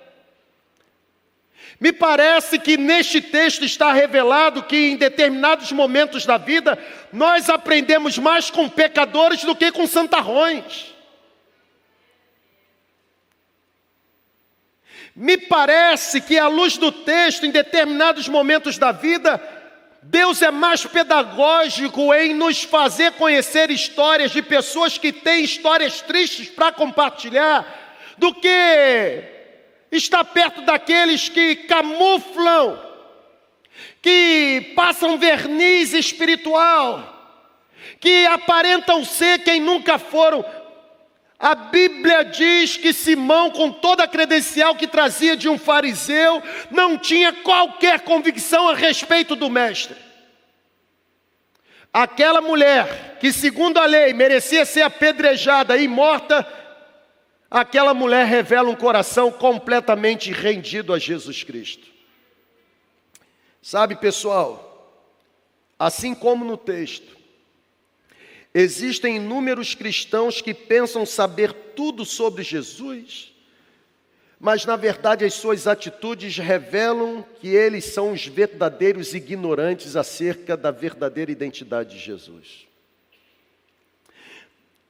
Me 1.79 1.91
parece 1.91 2.59
que 2.59 2.77
neste 2.77 3.19
texto 3.19 3.65
está 3.65 3.91
revelado 3.91 4.63
que 4.63 4.75
em 4.75 4.95
determinados 4.95 5.71
momentos 5.71 6.25
da 6.25 6.37
vida 6.37 6.77
nós 7.11 7.49
aprendemos 7.49 8.17
mais 8.17 8.49
com 8.49 8.69
pecadores 8.69 9.43
do 9.43 9.55
que 9.55 9.71
com 9.71 9.87
santarrões. 9.87 10.93
Me 15.15 15.37
parece 15.37 16.21
que, 16.21 16.39
à 16.39 16.47
luz 16.47 16.77
do 16.77 16.91
texto, 16.91 17.45
em 17.45 17.51
determinados 17.51 18.27
momentos 18.27 18.79
da 18.79 18.91
vida, 18.91 19.39
Deus 20.01 20.41
é 20.41 20.49
mais 20.49 20.85
pedagógico 20.85 22.13
em 22.13 22.33
nos 22.33 22.63
fazer 22.63 23.13
conhecer 23.13 23.69
histórias 23.69 24.31
de 24.31 24.41
pessoas 24.41 24.97
que 24.97 25.11
têm 25.11 25.43
histórias 25.43 26.01
tristes 26.01 26.49
para 26.49 26.71
compartilhar, 26.71 27.65
do 28.17 28.33
que 28.33 29.32
estar 29.97 30.23
perto 30.23 30.61
daqueles 30.61 31.29
que 31.29 31.55
camuflam, 31.55 32.79
que 34.01 34.73
passam 34.75 35.17
verniz 35.17 35.93
espiritual, 35.93 37.09
que 37.99 38.25
aparentam 38.27 39.03
ser 39.05 39.39
quem 39.39 39.59
nunca 39.59 39.97
foram. 39.97 40.45
A 41.39 41.55
Bíblia 41.55 42.23
diz 42.23 42.77
que 42.77 42.93
Simão, 42.93 43.51
com 43.51 43.69
toda 43.69 44.03
a 44.03 44.07
credencial 44.07 44.75
que 44.75 44.87
trazia 44.87 45.35
de 45.35 45.49
um 45.49 45.57
fariseu, 45.57 46.41
não 46.71 46.97
tinha 46.97 47.33
qualquer 47.33 48.01
convicção 48.01 48.69
a 48.69 48.73
respeito 48.73 49.35
do 49.35 49.49
Mestre. 49.49 49.97
Aquela 51.93 52.41
mulher 52.41 53.17
que, 53.19 53.31
segundo 53.31 53.77
a 53.77 53.85
lei, 53.85 54.13
merecia 54.13 54.65
ser 54.65 54.81
apedrejada 54.81 55.77
e 55.77 55.87
morta, 55.87 56.47
aquela 57.53 57.93
mulher 57.93 58.25
revela 58.25 58.69
um 58.69 58.75
coração 58.75 59.31
completamente 59.31 60.31
rendido 60.31 60.93
a 60.93 60.99
Jesus 60.99 61.43
Cristo. 61.43 61.87
Sabe, 63.61 63.95
pessoal, 63.95 64.99
assim 65.79 66.13
como 66.13 66.43
no 66.43 66.57
texto, 66.57 67.13
Existem 68.53 69.15
inúmeros 69.15 69.73
cristãos 69.73 70.39
que 70.39 70.53
pensam 70.53 71.05
saber 71.07 71.51
tudo 71.75 72.05
sobre 72.05 72.43
Jesus, 72.43 73.33
mas 74.39 74.63
na 74.63 74.75
verdade 74.75 75.25
as 75.25 75.33
suas 75.33 75.65
atitudes 75.65 76.37
revelam 76.37 77.25
que 77.39 77.47
eles 77.47 77.85
são 77.85 78.11
os 78.11 78.27
verdadeiros 78.27 79.15
ignorantes 79.15 79.95
acerca 79.95 80.55
da 80.55 80.69
verdadeira 80.69 81.31
identidade 81.31 81.95
de 81.95 81.99
Jesus. 81.99 82.67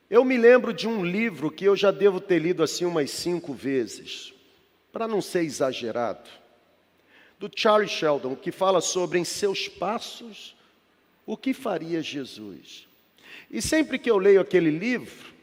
Eu 0.09 0.23
me 0.23 0.37
lembro 0.37 0.73
de 0.73 0.87
um 0.87 1.03
livro 1.03 1.49
que 1.49 1.65
eu 1.65 1.75
já 1.75 1.91
devo 1.91 2.19
ter 2.19 2.39
lido 2.39 2.61
assim 2.61 2.85
umas 2.85 3.09
cinco 3.11 3.53
vezes, 3.53 4.33
para 4.91 5.07
não 5.07 5.21
ser 5.21 5.43
exagerado, 5.43 6.29
do 7.39 7.49
Charles 7.53 7.91
Sheldon, 7.91 8.35
que 8.35 8.51
fala 8.51 8.79
sobre 8.81 9.17
em 9.17 9.23
seus 9.23 9.67
passos 9.67 10.55
o 11.25 11.35
que 11.35 11.53
faria 11.53 12.01
Jesus. 12.01 12.87
E 13.49 13.61
sempre 13.61 13.97
que 13.97 14.09
eu 14.09 14.17
leio 14.17 14.41
aquele 14.41 14.69
livro, 14.69 15.33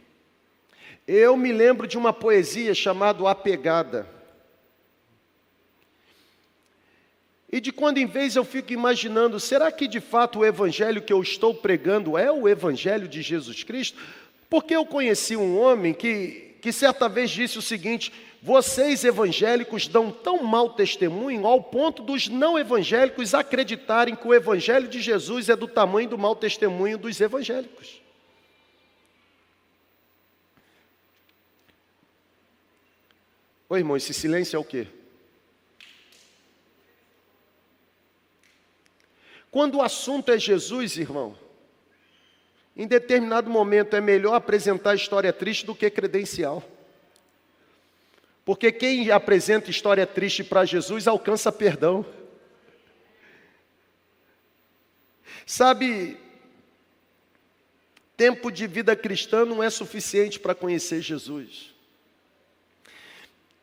eu 1.07 1.37
me 1.37 1.53
lembro 1.53 1.87
de 1.87 1.99
uma 1.99 2.12
poesia 2.12 2.75
chamada 2.75 3.29
A 3.29 3.35
Pegada. 3.35 4.07
E 7.53 7.61
de 7.61 7.73
quando 7.73 7.99
em 7.99 8.07
vez 8.07 8.37
eu 8.37 8.44
fico 8.44 8.73
imaginando, 8.73 9.40
será 9.40 9.73
que 9.73 9.88
de 9.88 9.99
fato 9.99 10.38
o 10.38 10.44
evangelho 10.44 11.03
que 11.03 11.12
eu 11.12 11.20
estou 11.20 11.53
pregando 11.53 12.16
é 12.16 12.31
o 12.31 12.49
evangelho 12.49 13.09
de 13.09 13.23
Jesus 13.23 13.64
Cristo? 13.64 13.99
Porque 14.51 14.75
eu 14.75 14.85
conheci 14.85 15.37
um 15.37 15.59
homem 15.61 15.95
que, 15.95 16.57
que 16.61 16.73
certa 16.73 17.09
vez 17.09 17.31
disse 17.31 17.57
o 17.57 17.63
seguinte: 17.63 18.13
vocês 18.43 19.05
evangélicos 19.05 19.87
dão 19.87 20.11
tão 20.11 20.43
mau 20.43 20.71
testemunho 20.71 21.47
ao 21.47 21.63
ponto 21.63 22.03
dos 22.03 22.27
não 22.27 22.59
evangélicos 22.59 23.33
acreditarem 23.33 24.17
que 24.17 24.27
o 24.27 24.35
evangelho 24.35 24.89
de 24.89 25.01
Jesus 25.01 25.49
é 25.49 25.55
do 25.55 25.69
tamanho 25.69 26.09
do 26.09 26.19
mau 26.19 26.35
testemunho 26.35 26.99
dos 26.99 27.21
evangélicos. 27.21 28.03
Ô 33.69 33.77
irmão, 33.77 33.97
esse 33.97 34.13
silêncio 34.13 34.57
é 34.57 34.59
o 34.59 34.65
quê? 34.65 34.89
Quando 39.49 39.77
o 39.77 39.83
assunto 39.83 40.33
é 40.33 40.39
Jesus, 40.39 40.97
irmão, 40.97 41.37
em 42.81 42.87
determinado 42.87 43.51
momento 43.51 43.95
é 43.95 44.01
melhor 44.01 44.33
apresentar 44.33 44.95
história 44.95 45.35
triste 45.35 45.66
do 45.66 45.75
que 45.75 45.90
credencial. 45.90 46.64
Porque 48.43 48.73
quem 48.73 49.11
apresenta 49.11 49.71
história 49.71 50.07
triste 50.07 50.43
para 50.43 50.64
Jesus 50.64 51.07
alcança 51.07 51.53
perdão. 51.53 52.07
Sabe, 55.45 56.16
tempo 58.16 58.51
de 58.51 58.66
vida 58.66 58.97
cristã 58.97 59.45
não 59.45 59.62
é 59.62 59.69
suficiente 59.69 60.40
para 60.40 60.55
conhecer 60.55 61.03
Jesus. 61.03 61.75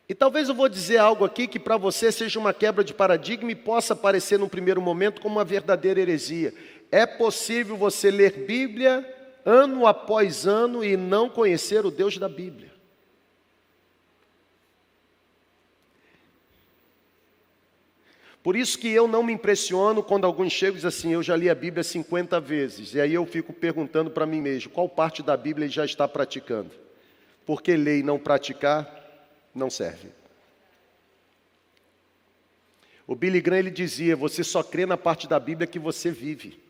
E 0.08 0.14
talvez 0.14 0.48
eu 0.48 0.54
vou 0.54 0.68
dizer 0.68 0.98
algo 0.98 1.24
aqui 1.24 1.48
que 1.48 1.58
para 1.58 1.76
você 1.76 2.12
seja 2.12 2.38
uma 2.38 2.54
quebra 2.54 2.84
de 2.84 2.94
paradigma 2.94 3.50
e 3.50 3.56
possa 3.56 3.96
parecer 3.96 4.38
num 4.38 4.48
primeiro 4.48 4.80
momento 4.80 5.20
como 5.20 5.36
uma 5.36 5.44
verdadeira 5.44 6.00
heresia. 6.00 6.54
É 6.90 7.06
possível 7.06 7.76
você 7.76 8.10
ler 8.10 8.46
Bíblia 8.46 9.14
ano 9.44 9.86
após 9.86 10.46
ano 10.46 10.84
e 10.84 10.96
não 10.96 11.28
conhecer 11.28 11.84
o 11.84 11.90
Deus 11.90 12.18
da 12.18 12.28
Bíblia. 12.28 12.68
Por 18.42 18.56
isso 18.56 18.78
que 18.78 18.88
eu 18.88 19.06
não 19.06 19.22
me 19.22 19.32
impressiono 19.32 20.02
quando 20.02 20.24
alguns 20.24 20.52
chegam 20.52 20.74
e 20.74 20.76
dizem 20.76 20.88
assim, 20.88 21.12
eu 21.12 21.22
já 21.22 21.36
li 21.36 21.50
a 21.50 21.54
Bíblia 21.54 21.84
50 21.84 22.40
vezes. 22.40 22.94
E 22.94 23.00
aí 23.00 23.12
eu 23.12 23.26
fico 23.26 23.52
perguntando 23.52 24.10
para 24.10 24.24
mim 24.24 24.40
mesmo, 24.40 24.70
qual 24.70 24.88
parte 24.88 25.22
da 25.22 25.36
Bíblia 25.36 25.66
ele 25.66 25.72
já 25.72 25.84
está 25.84 26.08
praticando? 26.08 26.70
Porque 27.44 27.76
ler 27.76 27.98
e 27.98 28.02
não 28.02 28.18
praticar 28.18 28.88
não 29.54 29.68
serve. 29.68 30.08
O 33.06 33.14
Billy 33.14 33.40
Graham 33.40 33.58
ele 33.58 33.70
dizia: 33.70 34.14
você 34.14 34.44
só 34.44 34.62
crê 34.62 34.86
na 34.86 34.96
parte 34.96 35.26
da 35.26 35.40
Bíblia 35.40 35.66
que 35.66 35.78
você 35.78 36.10
vive. 36.10 36.67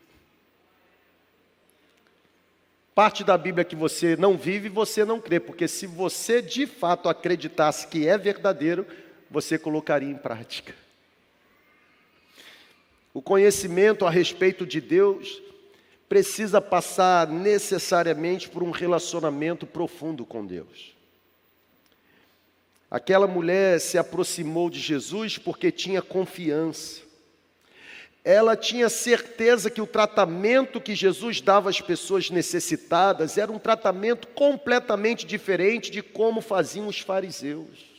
Parte 2.99 3.23
da 3.23 3.37
Bíblia 3.37 3.63
que 3.63 3.77
você 3.77 4.17
não 4.17 4.37
vive, 4.37 4.67
você 4.67 5.05
não 5.05 5.21
crê, 5.21 5.39
porque 5.39 5.69
se 5.69 5.87
você 5.87 6.41
de 6.41 6.67
fato 6.67 7.07
acreditasse 7.07 7.87
que 7.87 8.05
é 8.05 8.17
verdadeiro, 8.17 8.85
você 9.31 9.57
colocaria 9.57 10.09
em 10.09 10.17
prática. 10.17 10.75
O 13.13 13.21
conhecimento 13.21 14.05
a 14.05 14.09
respeito 14.09 14.65
de 14.65 14.81
Deus 14.81 15.41
precisa 16.09 16.59
passar 16.59 17.29
necessariamente 17.29 18.49
por 18.49 18.63
um 18.63 18.69
relacionamento 18.69 19.65
profundo 19.65 20.25
com 20.25 20.45
Deus. 20.45 20.93
Aquela 22.91 23.27
mulher 23.27 23.79
se 23.79 23.97
aproximou 23.97 24.69
de 24.69 24.81
Jesus 24.81 25.37
porque 25.37 25.71
tinha 25.71 26.01
confiança. 26.01 27.08
Ela 28.31 28.55
tinha 28.55 28.89
certeza 28.89 29.71
que 29.71 29.81
o 29.81 29.87
tratamento 29.87 30.79
que 30.79 30.93
Jesus 30.93 31.41
dava 31.41 31.71
às 31.71 31.81
pessoas 31.81 32.29
necessitadas 32.29 33.39
era 33.39 33.51
um 33.51 33.57
tratamento 33.57 34.27
completamente 34.27 35.25
diferente 35.25 35.89
de 35.89 36.03
como 36.03 36.39
faziam 36.39 36.85
os 36.85 36.99
fariseus. 36.99 37.89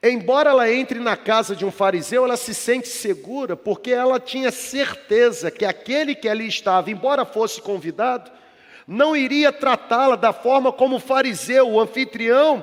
Embora 0.00 0.50
ela 0.50 0.72
entre 0.72 1.00
na 1.00 1.16
casa 1.16 1.56
de 1.56 1.64
um 1.64 1.72
fariseu, 1.72 2.24
ela 2.24 2.36
se 2.36 2.54
sente 2.54 2.86
segura, 2.86 3.56
porque 3.56 3.90
ela 3.90 4.20
tinha 4.20 4.52
certeza 4.52 5.50
que 5.50 5.64
aquele 5.64 6.14
que 6.14 6.28
ali 6.28 6.46
estava, 6.46 6.88
embora 6.88 7.24
fosse 7.24 7.60
convidado, 7.60 8.30
não 8.86 9.16
iria 9.16 9.50
tratá-la 9.50 10.14
da 10.14 10.32
forma 10.32 10.72
como 10.72 10.98
o 10.98 11.00
fariseu, 11.00 11.68
o 11.68 11.80
anfitrião, 11.80 12.62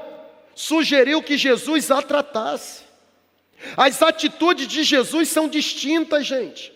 sugeriu 0.55 1.21
que 1.21 1.37
Jesus 1.37 1.91
a 1.91 2.01
tratasse. 2.01 2.86
As 3.75 4.01
atitudes 4.01 4.67
de 4.67 4.83
Jesus 4.83 5.29
são 5.29 5.47
distintas, 5.47 6.25
gente. 6.25 6.73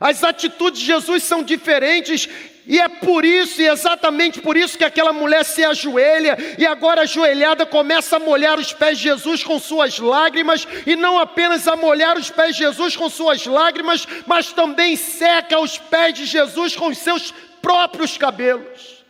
As 0.00 0.24
atitudes 0.24 0.80
de 0.80 0.86
Jesus 0.86 1.22
são 1.22 1.42
diferentes 1.42 2.28
e 2.66 2.78
é 2.78 2.88
por 2.88 3.24
isso, 3.24 3.60
e 3.60 3.66
exatamente 3.66 4.40
por 4.40 4.56
isso, 4.56 4.78
que 4.78 4.84
aquela 4.84 5.12
mulher 5.12 5.44
se 5.44 5.64
ajoelha 5.64 6.36
e 6.58 6.64
agora 6.64 7.02
ajoelhada 7.02 7.66
começa 7.66 8.16
a 8.16 8.20
molhar 8.20 8.58
os 8.58 8.72
pés 8.72 8.98
de 8.98 9.04
Jesus 9.04 9.42
com 9.42 9.58
suas 9.58 9.98
lágrimas, 9.98 10.66
e 10.86 10.94
não 10.94 11.18
apenas 11.18 11.66
a 11.66 11.74
molhar 11.74 12.16
os 12.16 12.30
pés 12.30 12.54
de 12.54 12.62
Jesus 12.62 12.96
com 12.96 13.08
suas 13.08 13.44
lágrimas, 13.44 14.06
mas 14.26 14.52
também 14.52 14.94
seca 14.94 15.58
os 15.58 15.78
pés 15.78 16.14
de 16.14 16.26
Jesus 16.26 16.76
com 16.76 16.88
os 16.88 16.98
seus 16.98 17.34
próprios 17.60 18.16
cabelos. 18.16 19.04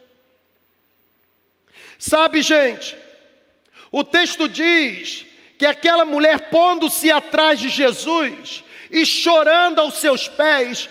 Sabe, 1.99 2.41
gente, 2.41 2.97
o 3.93 4.03
texto 4.03 4.49
diz 4.49 5.27
que 5.61 5.67
aquela 5.67 6.07
mulher 6.07 6.49
pondo-se 6.49 7.13
atrás 7.13 7.61
de 7.61 7.69
Jesus 7.69 8.65
e 8.91 9.05
chorando 9.05 9.79
aos 9.79 9.99
seus 9.99 10.27
pés, 10.27 10.89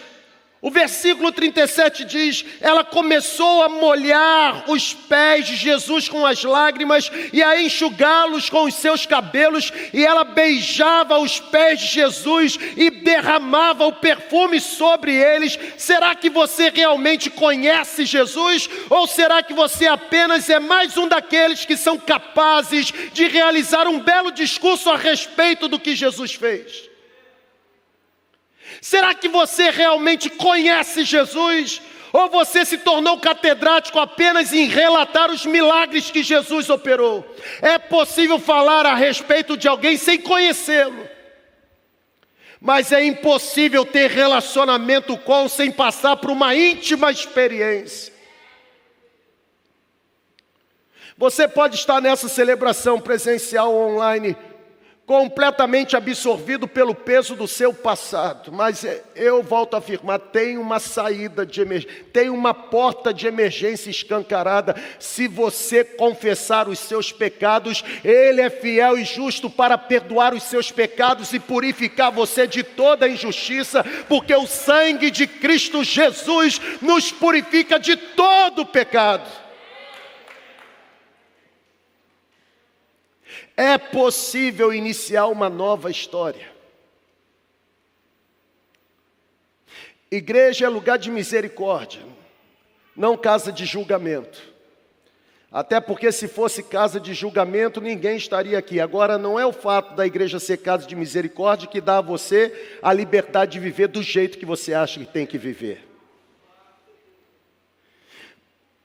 o 0.62 0.70
versículo 0.70 1.32
37 1.32 2.04
diz: 2.04 2.46
ela 2.60 2.84
começou 2.84 3.64
a 3.64 3.70
molhar 3.70 4.70
os 4.70 4.94
pés 4.94 5.48
de 5.48 5.56
Jesus 5.56 6.10
com 6.10 6.26
as 6.26 6.44
lágrimas 6.44 7.10
e 7.32 7.42
a 7.42 7.62
enxugá-los 7.62 8.50
com 8.50 8.64
os 8.64 8.74
seus 8.74 9.06
cabelos, 9.06 9.72
e 9.94 10.06
ela 10.06 10.26
beijava 10.26 11.18
os 11.18 11.40
pés 11.40 11.80
de 11.80 11.88
Jesus 11.88 12.60
e 12.76 12.90
derramava 12.90 13.86
o 13.86 13.94
perfume 13.94 14.60
sobre 14.60 15.16
eles. 15.16 15.58
Será 15.78 16.14
que 16.14 16.30
você 16.30 16.70
realmente 16.70 17.30
conhece 17.30 18.06
Jesus? 18.06 18.70
Ou 18.90 19.08
será 19.08 19.42
que 19.42 19.54
você 19.54 19.88
apenas 19.88 20.50
é 20.50 20.60
mais 20.60 20.98
um 20.98 21.08
daqueles 21.08 21.64
que 21.64 21.78
são 21.78 21.98
capazes 21.98 22.92
de 23.14 23.30
realizar 23.30 23.88
um 23.88 24.00
belo 24.00 24.30
discurso 24.30 24.90
a 24.90 24.98
respeito 24.98 25.70
do 25.70 25.80
que 25.80 25.96
Jesus 25.96 26.34
fez? 26.34 26.89
Será 28.82 29.14
que 29.14 29.28
você 29.28 29.70
realmente 29.70 30.30
conhece 30.30 31.04
Jesus? 31.04 31.82
Ou 32.12 32.30
você 32.30 32.66
se 32.66 32.78
tornou 32.80 33.20
catedrático 33.20 34.00
apenas 34.00 34.52
em 34.52 34.68
relatar 34.68 35.30
os 35.30 35.46
milagres 35.46 36.10
que 36.10 36.24
Jesus 36.24 36.70
operou? 36.70 37.26
É 37.62 37.78
possível 37.78 38.40
falar 38.40 38.86
a 38.86 38.96
respeito 38.96 39.56
de 39.56 39.68
alguém 39.68 39.96
sem 39.96 40.18
conhecê-lo, 40.20 41.08
mas 42.60 42.92
é 42.92 43.04
impossível 43.04 43.86
ter 43.86 44.10
relacionamento 44.10 45.16
com 45.18 45.48
sem 45.48 45.72
passar 45.72 46.18
por 46.18 46.32
uma 46.32 46.56
íntima 46.56 47.12
experiência. 47.12 48.12
Você 51.16 51.48
pode 51.50 51.76
estar 51.76 52.02
nessa 52.02 52.30
celebração 52.30 53.00
presencial 53.00 53.74
ou 53.74 53.96
online 53.96 54.36
completamente 55.10 55.98
absorvido 55.98 56.68
pelo 56.68 56.94
peso 56.94 57.36
do 57.36 57.48
seu 57.48 57.74
passado. 57.74 58.52
Mas 58.52 58.86
é, 58.86 59.04
eu 59.16 59.42
volto 59.42 59.74
a 59.74 59.80
afirmar: 59.80 60.20
tem 60.20 60.56
uma 60.56 60.80
saída 60.80 61.48
de 61.48 61.62
emergência, 61.62 62.06
tem 62.14 62.30
uma 62.30 62.54
porta 62.54 63.12
de 63.12 63.26
emergência 63.26 63.90
escancarada. 63.90 64.76
Se 65.00 65.28
você 65.28 65.84
confessar 65.84 66.70
os 66.70 66.78
seus 66.78 67.12
pecados, 67.12 67.84
Ele 68.04 68.40
é 68.40 68.52
fiel 68.52 69.00
e 69.00 69.04
justo 69.04 69.50
para 69.50 69.80
perdoar 69.80 70.36
os 70.36 70.44
seus 70.44 70.72
pecados 70.72 71.34
e 71.34 71.40
purificar 71.40 72.12
você 72.12 72.46
de 72.46 72.62
toda 72.62 73.10
injustiça, 73.10 73.84
porque 74.08 74.36
o 74.36 74.46
sangue 74.46 75.10
de 75.10 75.26
Cristo 75.26 75.84
Jesus 75.84 76.62
nos 76.84 77.12
purifica 77.12 77.80
de 77.80 77.98
todo 77.98 78.64
pecado. 78.64 79.49
É 83.56 83.78
possível 83.78 84.74
iniciar 84.74 85.28
uma 85.28 85.50
nova 85.50 85.92
história. 85.92 86.48
Igreja 90.12 90.66
é 90.66 90.70
lugar 90.70 90.98
de 90.98 91.12
misericórdia, 91.12 92.02
não 92.96 93.16
casa 93.16 93.52
de 93.52 93.66
julgamento. 93.66 94.50
Até 95.52 95.80
porque, 95.80 96.12
se 96.12 96.28
fosse 96.28 96.62
casa 96.62 97.00
de 97.00 97.14
julgamento, 97.14 97.82
ninguém 97.82 98.18
estaria 98.18 98.58
aqui. 98.58 98.80
Agora, 98.80 99.18
não 99.18 99.40
é 99.40 99.46
o 99.46 99.52
fato 99.52 99.96
da 99.96 100.06
igreja 100.06 100.40
ser 100.40 100.58
casa 100.58 100.86
de 100.86 100.96
misericórdia 100.96 101.68
que 101.68 101.82
dá 101.82 101.98
a 101.98 102.02
você 102.02 102.78
a 102.84 102.94
liberdade 102.94 103.54
de 103.54 103.60
viver 103.60 103.88
do 103.88 104.04
jeito 104.04 104.38
que 104.38 104.46
você 104.46 104.76
acha 104.76 105.00
que 105.00 105.08
tem 105.08 105.26
que 105.26 105.40
viver. 105.40 105.88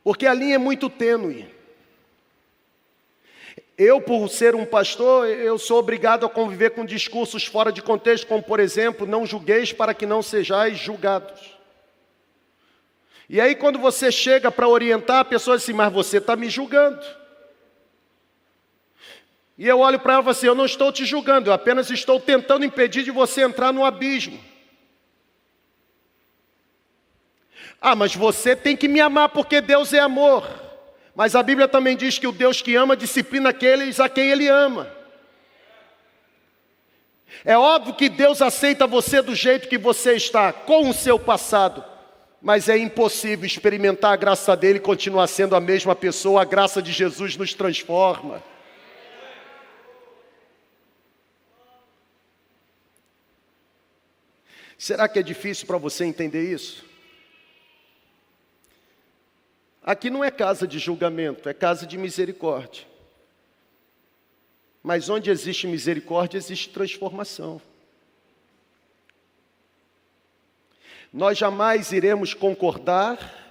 Porque 0.03 0.27
a 0.27 0.33
linha 0.33 0.55
é 0.55 0.59
muito 0.59 0.89
tênue. 0.89 1.54
Eu, 3.77 4.01
por 4.01 4.29
ser 4.29 4.55
um 4.55 4.65
pastor, 4.65 5.29
eu 5.29 5.59
sou 5.59 5.79
obrigado 5.79 6.25
a 6.25 6.29
conviver 6.29 6.71
com 6.71 6.85
discursos 6.85 7.45
fora 7.45 7.73
de 7.73 7.83
contexto, 7.83 8.27
como 8.27 8.43
por 8.43 8.61
exemplo, 8.61 9.07
não 9.07 9.27
julgueis 9.27 9.73
para 9.73 9.93
que 9.93 10.07
não 10.07 10.23
sejais 10.23 10.79
julgados. 10.79 11.55
E 13.29 13.41
aí, 13.41 13.55
quando 13.55 13.79
você 13.79 14.13
chega 14.13 14.51
para 14.51 14.69
orientar, 14.69 15.21
a 15.21 15.25
pessoa 15.25 15.57
diz 15.57 15.65
assim, 15.65 15.73
mas 15.73 15.93
você 15.93 16.19
está 16.19 16.37
me 16.37 16.49
julgando. 16.49 17.05
E 19.57 19.67
eu 19.67 19.81
olho 19.81 19.99
para 19.99 20.15
ela 20.15 20.23
e 20.23 20.25
falo 20.25 20.31
assim: 20.33 20.47
eu 20.47 20.55
não 20.55 20.67
estou 20.67 20.93
te 20.93 21.05
julgando, 21.05 21.49
eu 21.49 21.55
apenas 21.55 21.91
estou 21.91 22.21
tentando 22.21 22.65
impedir 22.65 23.05
de 23.05 23.11
você 23.11 23.43
entrar 23.43 23.73
no 23.73 23.85
abismo. 23.85 24.39
Ah, 27.81 27.95
mas 27.95 28.15
você 28.15 28.57
tem 28.57 28.77
que 28.77 28.89
me 28.89 29.01
amar 29.01 29.29
porque 29.29 29.61
Deus 29.61 29.93
é 29.93 30.01
amor. 30.01 30.64
Mas 31.15 31.37
a 31.37 31.43
Bíblia 31.43 31.69
também 31.69 31.97
diz 31.97 32.19
que 32.19 32.27
o 32.27 32.33
Deus 32.33 32.61
que 32.61 32.75
ama 32.75 32.97
disciplina 32.97 33.51
aqueles 33.51 34.01
a 34.01 34.09
quem 34.09 34.31
Ele 34.31 34.49
ama. 34.49 34.91
É 37.45 37.57
óbvio 37.57 37.95
que 37.95 38.09
Deus 38.09 38.43
aceita 38.43 38.87
você 38.87 39.23
do 39.23 39.35
jeito 39.35 39.69
que 39.69 39.79
você 39.79 40.15
está, 40.15 40.53
com 40.53 40.89
o 40.89 40.95
seu 40.95 41.19
passado, 41.19 41.85
mas 42.41 42.69
é 42.69 42.77
impossível 42.77 43.47
experimentar 43.47 44.13
a 44.13 44.17
graça 44.17 44.57
dele 44.57 44.79
e 44.79 44.83
continuar 44.83 45.27
sendo 45.27 45.55
a 45.55 45.61
mesma 45.61 45.95
pessoa. 45.95 46.43
A 46.43 46.45
graça 46.45 46.83
de 46.83 46.93
Jesus 46.93 47.37
nos 47.37 47.55
transforma. 47.55 48.43
Será 54.77 55.09
que 55.09 55.19
é 55.19 55.23
difícil 55.23 55.67
para 55.67 55.79
você 55.79 56.05
entender 56.05 56.51
isso? 56.53 56.85
Aqui 59.85 60.09
não 60.09 60.25
é 60.25 60.31
casa 60.31 60.67
de 60.67 60.79
julgamento, 60.79 61.47
é 61.47 61.53
casa 61.53 61.87
de 61.87 61.99
misericórdia. 61.99 62.87
Mas 64.83 65.11
onde 65.11 65.31
existe 65.31 65.67
misericórdia, 65.67 66.39
existe 66.39 66.71
transformação. 66.71 67.61
Nós 71.13 71.37
jamais 71.37 71.93
iremos 71.93 72.33
concordar 72.33 73.43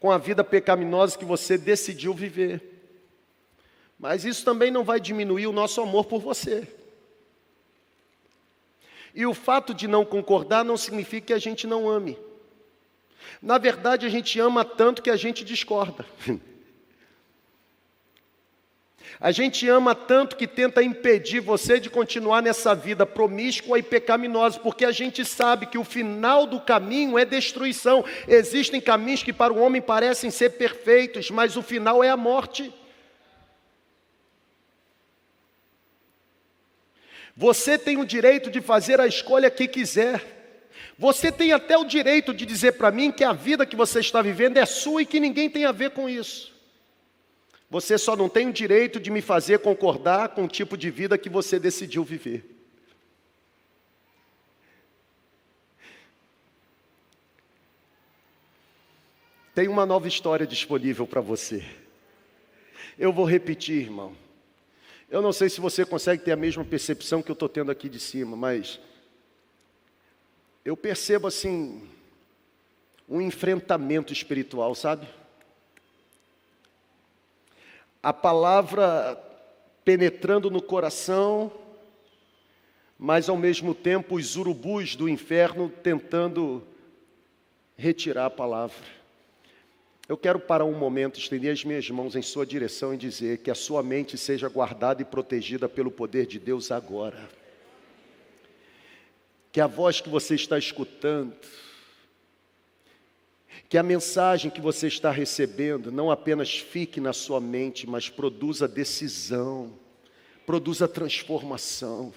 com 0.00 0.10
a 0.10 0.16
vida 0.16 0.42
pecaminosa 0.42 1.18
que 1.18 1.24
você 1.24 1.58
decidiu 1.58 2.14
viver. 2.14 2.62
Mas 3.98 4.24
isso 4.24 4.44
também 4.44 4.70
não 4.70 4.84
vai 4.84 4.98
diminuir 4.98 5.46
o 5.46 5.52
nosso 5.52 5.82
amor 5.82 6.06
por 6.06 6.20
você. 6.20 6.66
E 9.14 9.26
o 9.26 9.34
fato 9.34 9.74
de 9.74 9.86
não 9.86 10.04
concordar 10.04 10.64
não 10.64 10.78
significa 10.78 11.28
que 11.28 11.32
a 11.34 11.38
gente 11.38 11.66
não 11.66 11.88
ame. 11.88 12.18
Na 13.40 13.58
verdade, 13.58 14.06
a 14.06 14.08
gente 14.08 14.38
ama 14.40 14.64
tanto 14.64 15.02
que 15.02 15.10
a 15.10 15.16
gente 15.16 15.44
discorda. 15.44 16.04
A 19.20 19.32
gente 19.32 19.68
ama 19.68 19.96
tanto 19.96 20.36
que 20.36 20.46
tenta 20.46 20.80
impedir 20.80 21.40
você 21.40 21.80
de 21.80 21.90
continuar 21.90 22.40
nessa 22.40 22.72
vida 22.72 23.04
promíscua 23.04 23.76
e 23.78 23.82
pecaminosa, 23.82 24.60
porque 24.60 24.84
a 24.84 24.92
gente 24.92 25.24
sabe 25.24 25.66
que 25.66 25.78
o 25.78 25.82
final 25.82 26.46
do 26.46 26.60
caminho 26.60 27.18
é 27.18 27.24
destruição. 27.24 28.04
Existem 28.28 28.80
caminhos 28.80 29.24
que 29.24 29.32
para 29.32 29.52
o 29.52 29.58
homem 29.58 29.82
parecem 29.82 30.30
ser 30.30 30.50
perfeitos, 30.50 31.32
mas 31.32 31.56
o 31.56 31.62
final 31.62 32.04
é 32.04 32.10
a 32.10 32.16
morte. 32.16 32.72
Você 37.36 37.76
tem 37.76 37.96
o 37.96 38.06
direito 38.06 38.50
de 38.50 38.60
fazer 38.60 39.00
a 39.00 39.06
escolha 39.06 39.50
que 39.50 39.66
quiser. 39.66 40.37
Você 40.98 41.30
tem 41.30 41.52
até 41.52 41.78
o 41.78 41.84
direito 41.84 42.34
de 42.34 42.44
dizer 42.44 42.72
para 42.72 42.90
mim 42.90 43.12
que 43.12 43.22
a 43.22 43.32
vida 43.32 43.64
que 43.64 43.76
você 43.76 44.00
está 44.00 44.20
vivendo 44.20 44.56
é 44.56 44.66
sua 44.66 45.02
e 45.02 45.06
que 45.06 45.20
ninguém 45.20 45.48
tem 45.48 45.64
a 45.64 45.70
ver 45.70 45.90
com 45.90 46.08
isso. 46.08 46.52
Você 47.70 47.96
só 47.96 48.16
não 48.16 48.28
tem 48.28 48.48
o 48.48 48.52
direito 48.52 48.98
de 48.98 49.08
me 49.08 49.22
fazer 49.22 49.60
concordar 49.60 50.30
com 50.30 50.44
o 50.44 50.48
tipo 50.48 50.76
de 50.76 50.90
vida 50.90 51.16
que 51.16 51.28
você 51.28 51.60
decidiu 51.60 52.02
viver. 52.02 52.44
Tem 59.54 59.68
uma 59.68 59.86
nova 59.86 60.08
história 60.08 60.46
disponível 60.46 61.06
para 61.06 61.20
você. 61.20 61.64
Eu 62.98 63.12
vou 63.12 63.24
repetir, 63.24 63.82
irmão. 63.82 64.16
Eu 65.08 65.22
não 65.22 65.32
sei 65.32 65.48
se 65.48 65.60
você 65.60 65.84
consegue 65.84 66.24
ter 66.24 66.32
a 66.32 66.36
mesma 66.36 66.64
percepção 66.64 67.22
que 67.22 67.30
eu 67.30 67.34
estou 67.34 67.48
tendo 67.48 67.70
aqui 67.70 67.88
de 67.88 68.00
cima, 68.00 68.36
mas 68.36 68.80
eu 70.68 70.76
percebo 70.76 71.26
assim 71.26 71.88
um 73.08 73.22
enfrentamento 73.22 74.12
espiritual, 74.12 74.74
sabe? 74.74 75.08
A 78.02 78.12
palavra 78.12 79.18
penetrando 79.82 80.50
no 80.50 80.60
coração, 80.60 81.50
mas 82.98 83.30
ao 83.30 83.36
mesmo 83.38 83.74
tempo 83.74 84.16
os 84.16 84.36
urubus 84.36 84.94
do 84.94 85.08
inferno 85.08 85.70
tentando 85.70 86.62
retirar 87.74 88.26
a 88.26 88.30
palavra. 88.30 88.76
Eu 90.06 90.18
quero 90.18 90.38
parar 90.38 90.66
um 90.66 90.78
momento, 90.78 91.18
estender 91.18 91.50
as 91.50 91.64
minhas 91.64 91.88
mãos 91.88 92.14
em 92.14 92.20
sua 92.20 92.44
direção 92.44 92.92
e 92.92 92.98
dizer 92.98 93.38
que 93.38 93.50
a 93.50 93.54
sua 93.54 93.82
mente 93.82 94.18
seja 94.18 94.50
guardada 94.50 95.00
e 95.00 95.06
protegida 95.06 95.66
pelo 95.66 95.90
poder 95.90 96.26
de 96.26 96.38
Deus 96.38 96.70
agora. 96.70 97.37
Que 99.58 99.62
a 99.62 99.66
voz 99.66 100.00
que 100.00 100.08
você 100.08 100.36
está 100.36 100.56
escutando, 100.56 101.34
que 103.68 103.76
a 103.76 103.82
mensagem 103.82 104.52
que 104.52 104.60
você 104.60 104.86
está 104.86 105.10
recebendo 105.10 105.90
não 105.90 106.12
apenas 106.12 106.56
fique 106.56 107.00
na 107.00 107.12
sua 107.12 107.40
mente, 107.40 107.84
mas 107.84 108.08
produza 108.08 108.68
decisão, 108.68 109.76
produza 110.46 110.86
transformação. 110.86 112.14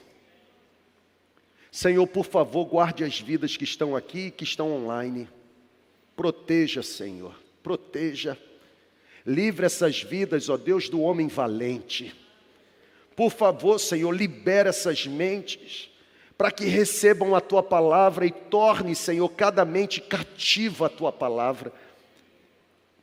Senhor, 1.71 2.05
por 2.05 2.27
favor, 2.27 2.63
guarde 2.65 3.03
as 3.03 3.19
vidas 3.19 3.57
que 3.57 3.63
estão 3.63 3.95
aqui 3.95 4.27
e 4.27 4.31
que 4.31 4.43
estão 4.43 4.71
online. 4.71 5.27
Proteja, 6.15 6.83
Senhor 6.83 7.33
proteja. 7.63 8.37
Livre 9.25 9.65
essas 9.65 10.03
vidas, 10.03 10.47
ó 10.47 10.57
Deus, 10.57 10.89
do 10.89 11.01
homem 11.01 11.27
valente. 11.27 12.13
Por 13.15 13.31
favor, 13.31 13.79
Senhor, 13.79 14.11
libera 14.11 14.69
essas 14.69 15.07
mentes 15.07 15.90
para 16.41 16.49
que 16.49 16.65
recebam 16.65 17.35
a 17.35 17.39
tua 17.39 17.61
palavra 17.61 18.25
e 18.25 18.31
torne, 18.31 18.95
Senhor, 18.95 19.29
cada 19.29 19.63
mente 19.63 20.01
cativa 20.01 20.87
a 20.87 20.89
tua 20.89 21.11
palavra. 21.11 21.71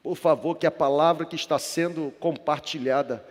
Por 0.03 0.17
favor, 0.17 0.57
que 0.57 0.67
a 0.67 0.73
palavra 0.73 1.25
que 1.25 1.37
está 1.37 1.57
sendo 1.57 2.13
compartilhada 2.19 3.25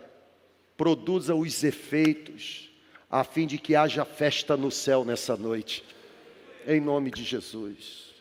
produza 0.78 1.34
os 1.34 1.62
efeitos, 1.62 2.70
a 3.10 3.22
fim 3.22 3.46
de 3.46 3.58
que 3.58 3.76
haja 3.76 4.02
festa 4.02 4.56
no 4.56 4.70
céu 4.70 5.04
nessa 5.04 5.36
noite. 5.36 5.84
Em 6.66 6.80
nome 6.80 7.10
de 7.10 7.22
Jesus. 7.22 8.14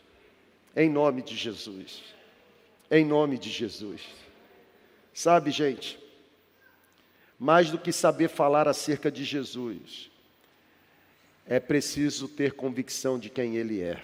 Em 0.75 0.89
nome 0.89 1.21
de 1.21 1.38
Jesus 1.38 2.03
em 2.89 3.05
nome 3.05 3.38
de 3.38 3.49
Jesus. 3.49 4.01
Sabe, 5.13 5.51
gente, 5.51 5.99
mais 7.39 7.69
do 7.69 7.77
que 7.77 7.91
saber 7.91 8.29
falar 8.29 8.67
acerca 8.67 9.11
de 9.11 9.23
Jesus, 9.23 10.09
é 11.48 11.60
preciso 11.60 12.28
ter 12.28 12.54
convicção 12.54 13.18
de 13.18 13.30
quem 13.30 13.56
Ele 13.56 13.82
é, 13.82 14.02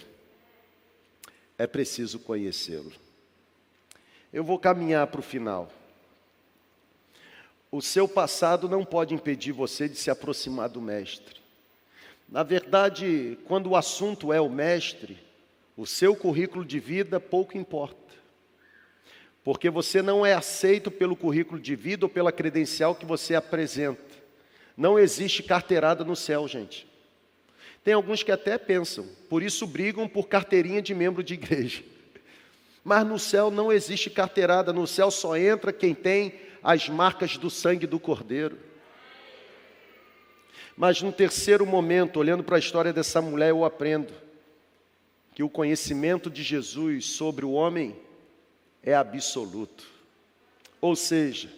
é 1.57 1.67
preciso 1.67 2.19
conhecê-lo. 2.19 2.91
Eu 4.31 4.43
vou 4.43 4.57
caminhar 4.57 5.05
para 5.07 5.19
o 5.19 5.23
final. 5.23 5.71
O 7.71 7.81
seu 7.81 8.07
passado 8.07 8.69
não 8.69 8.85
pode 8.85 9.13
impedir 9.13 9.51
você 9.51 9.89
de 9.89 9.97
se 9.97 10.09
aproximar 10.09 10.69
do 10.69 10.81
Mestre. 10.81 11.41
Na 12.29 12.43
verdade, 12.43 13.37
quando 13.45 13.71
o 13.71 13.75
assunto 13.75 14.31
é 14.31 14.39
o 14.39 14.49
Mestre, 14.49 15.19
o 15.75 15.85
seu 15.85 16.15
currículo 16.15 16.63
de 16.63 16.79
vida 16.79 17.19
pouco 17.19 17.57
importa. 17.57 17.97
Porque 19.43 19.69
você 19.69 20.01
não 20.01 20.25
é 20.25 20.33
aceito 20.33 20.89
pelo 20.89 21.15
currículo 21.15 21.59
de 21.59 21.75
vida 21.75 22.05
ou 22.05 22.09
pela 22.09 22.31
credencial 22.31 22.95
que 22.95 23.05
você 23.05 23.35
apresenta. 23.35 24.01
Não 24.77 24.97
existe 24.97 25.43
carteirada 25.43 26.03
no 26.05 26.15
céu, 26.15 26.47
gente. 26.47 26.87
Tem 27.83 27.93
alguns 27.93 28.23
que 28.23 28.31
até 28.31 28.57
pensam, 28.57 29.05
por 29.29 29.43
isso 29.43 29.67
brigam 29.67 30.07
por 30.07 30.27
carteirinha 30.27 30.81
de 30.81 30.95
membro 30.95 31.21
de 31.21 31.33
igreja. 31.33 31.83
Mas 32.83 33.05
no 33.05 33.19
céu 33.19 33.51
não 33.51 33.71
existe 33.71 34.09
carteirada, 34.09 34.71
no 34.71 34.87
céu 34.87 35.11
só 35.11 35.35
entra 35.35 35.73
quem 35.73 35.93
tem 35.93 36.39
as 36.61 36.87
marcas 36.87 37.37
do 37.37 37.49
sangue 37.49 37.85
do 37.85 37.99
Cordeiro. 37.99 38.57
Mas 40.75 41.01
no 41.01 41.11
terceiro 41.11 41.65
momento, 41.65 42.19
olhando 42.19 42.43
para 42.43 42.55
a 42.55 42.59
história 42.59 42.93
dessa 42.93 43.21
mulher, 43.21 43.49
eu 43.49 43.65
aprendo 43.65 44.13
que 45.35 45.43
o 45.43 45.49
conhecimento 45.49 46.29
de 46.29 46.41
Jesus 46.41 47.05
sobre 47.07 47.45
o 47.45 47.51
homem 47.51 47.95
é 48.81 48.93
absoluto. 48.93 49.85
Ou 50.79 50.95
seja, 50.95 51.49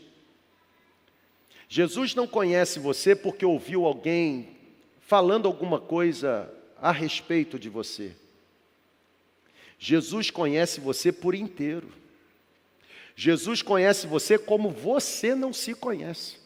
Jesus 1.68 2.14
não 2.14 2.28
conhece 2.28 2.80
você 2.80 3.16
porque 3.16 3.46
ouviu 3.46 3.86
alguém 3.86 4.55
falando 5.06 5.48
alguma 5.48 5.80
coisa 5.80 6.52
a 6.82 6.92
respeito 6.92 7.60
de 7.60 7.70
você. 7.70 8.12
Jesus 9.78 10.32
conhece 10.32 10.80
você 10.80 11.12
por 11.12 11.36
inteiro. 11.36 11.92
Jesus 13.16 13.62
conhece 13.62 14.08
você 14.08 14.38
como 14.38 14.70
você 14.70 15.36
não 15.36 15.54
se 15.54 15.74
conhece. 15.74 16.38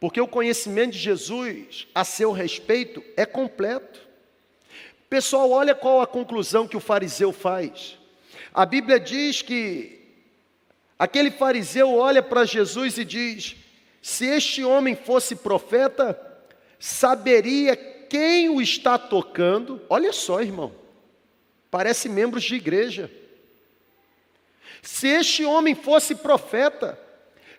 Porque 0.00 0.20
o 0.20 0.26
conhecimento 0.26 0.92
de 0.92 0.98
Jesus 0.98 1.86
a 1.94 2.04
seu 2.04 2.32
respeito 2.32 3.04
é 3.16 3.26
completo. 3.26 4.00
Pessoal, 5.08 5.50
olha 5.50 5.74
qual 5.74 6.00
a 6.00 6.06
conclusão 6.06 6.66
que 6.66 6.76
o 6.76 6.80
fariseu 6.80 7.32
faz. 7.32 7.98
A 8.54 8.64
Bíblia 8.64 8.98
diz 8.98 9.42
que 9.42 10.00
aquele 10.98 11.30
fariseu 11.30 11.94
olha 11.94 12.22
para 12.22 12.46
Jesus 12.46 12.96
e 12.96 13.04
diz: 13.04 13.56
se 14.00 14.24
este 14.24 14.64
homem 14.64 14.96
fosse 14.96 15.36
profeta, 15.36 16.29
saberia 16.80 17.76
quem 17.76 18.48
o 18.48 18.60
está 18.60 18.98
tocando. 18.98 19.80
Olha 19.88 20.12
só, 20.12 20.40
irmão, 20.40 20.74
parece 21.70 22.08
membros 22.08 22.42
de 22.42 22.56
igreja. 22.56 23.08
Se 24.82 25.06
este 25.06 25.44
homem 25.44 25.74
fosse 25.74 26.14
profeta, 26.14 26.98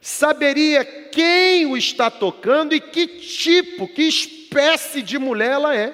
saberia 0.01 0.83
quem 0.83 1.67
o 1.67 1.77
está 1.77 2.09
tocando 2.09 2.73
e 2.73 2.81
que 2.81 3.07
tipo, 3.07 3.87
que 3.87 4.01
espécie 4.01 5.03
de 5.03 5.19
mulher 5.19 5.51
ela 5.51 5.77
é. 5.77 5.93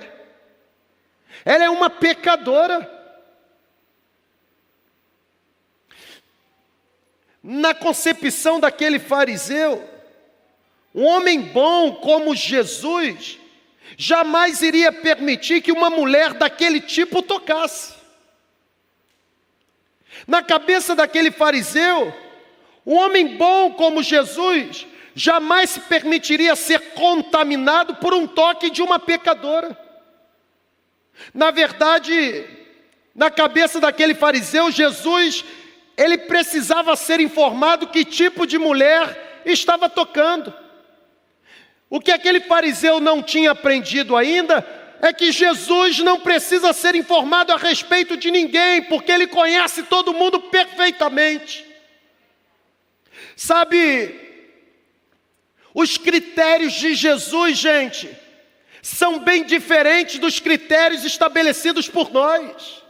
Ela 1.44 1.66
é 1.66 1.70
uma 1.70 1.90
pecadora. 1.90 2.98
na 7.50 7.74
concepção 7.74 8.60
daquele 8.60 9.00
fariseu, 9.00 9.82
um 10.94 11.04
homem 11.04 11.42
bom 11.42 11.94
como 11.96 12.36
Jesus 12.36 13.40
jamais 13.98 14.62
iria 14.62 14.92
permitir 14.92 15.62
que 15.62 15.72
uma 15.72 15.90
mulher 15.90 16.34
daquele 16.34 16.80
tipo 16.82 17.22
tocasse. 17.22 17.94
Na 20.26 20.42
cabeça 20.42 20.96
daquele 20.96 21.32
fariseu, 21.32 22.14
um 22.86 22.96
homem 22.96 23.38
bom 23.38 23.72
como 23.74 24.04
Jesus 24.04 24.86
jamais 25.14 25.72
se 25.72 25.80
permitiria 25.82 26.56
ser 26.56 26.94
contaminado 26.94 27.96
por 27.96 28.14
um 28.14 28.28
toque 28.28 28.70
de 28.70 28.82
uma 28.82 29.00
pecadora. 29.00 29.78
Na 31.34 31.50
verdade, 31.50 32.46
na 33.16 33.32
cabeça 33.32 33.80
daquele 33.80 34.14
fariseu, 34.14 34.72
Jesus 34.72 35.44
ele 35.98 36.20
precisava 36.20 36.96
ser 36.96 37.20
informado 37.20 37.88
que 37.88 38.06
tipo 38.06 38.46
de 38.46 38.60
mulher 38.60 39.42
estava 39.44 39.90
tocando. 39.90 40.54
O 41.90 42.00
que 42.00 42.12
aquele 42.12 42.42
fariseu 42.42 43.00
não 43.00 43.24
tinha 43.24 43.52
aprendido 43.52 44.16
ainda 44.16 44.66
é 45.02 45.14
que 45.14 45.32
Jesus 45.32 46.00
não 46.00 46.20
precisa 46.20 46.74
ser 46.74 46.96
informado 46.96 47.54
a 47.54 47.58
respeito 47.58 48.18
de 48.18 48.32
ninguém, 48.32 48.82
porque 48.84 49.12
ele 49.12 49.28
conhece 49.28 49.84
todo 49.84 50.14
mundo 50.14 50.40
perfeitamente. 50.42 51.66
Sabe, 53.36 54.28
os 55.74 55.98
critérios 55.98 56.74
de 56.74 56.96
Jesus, 56.96 57.58
gente, 57.58 58.10
são 58.82 59.20
bem 59.20 59.44
diferentes 59.44 60.18
dos 60.18 60.40
critérios 60.40 61.06
estabelecidos 61.06 61.88
por 61.88 62.12
nós. 62.12 62.84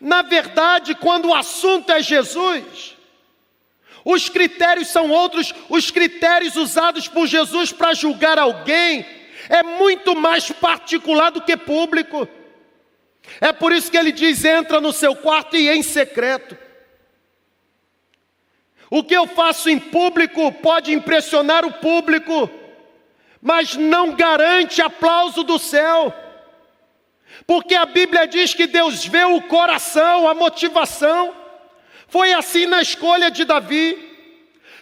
Na 0.00 0.22
verdade, 0.22 0.94
quando 0.96 1.28
o 1.28 1.34
assunto 1.34 1.92
é 1.92 2.02
Jesus, 2.02 2.96
os 4.04 4.28
critérios 4.28 4.88
são 4.88 5.10
outros, 5.10 5.54
os 5.68 5.90
critérios 5.90 6.56
usados 6.56 7.06
por 7.08 7.26
Jesus 7.26 7.72
para 7.72 7.94
julgar 7.94 8.38
alguém 8.38 9.06
é 9.48 9.62
muito 9.62 10.14
mais 10.14 10.50
particular 10.50 11.30
do 11.30 11.42
que 11.42 11.56
público. 11.56 12.28
É 13.40 13.52
por 13.52 13.72
isso 13.72 13.90
que 13.90 13.96
ele 13.96 14.12
diz: 14.12 14.44
entra 14.44 14.80
no 14.80 14.92
seu 14.92 15.14
quarto 15.14 15.56
e 15.56 15.68
em 15.68 15.82
secreto. 15.82 16.56
O 18.90 19.02
que 19.02 19.14
eu 19.14 19.26
faço 19.26 19.70
em 19.70 19.78
público 19.78 20.52
pode 20.52 20.92
impressionar 20.92 21.64
o 21.64 21.72
público, 21.72 22.50
mas 23.40 23.74
não 23.74 24.12
garante 24.14 24.82
aplauso 24.82 25.42
do 25.42 25.58
céu. 25.58 26.12
Porque 27.46 27.74
a 27.74 27.86
Bíblia 27.86 28.26
diz 28.26 28.52
que 28.52 28.66
Deus 28.66 29.04
vê 29.04 29.24
o 29.24 29.40
coração, 29.42 30.28
a 30.28 30.34
motivação. 30.34 31.41
Foi 32.12 32.30
assim 32.34 32.66
na 32.66 32.82
escolha 32.82 33.30
de 33.30 33.42
Davi. 33.42 34.10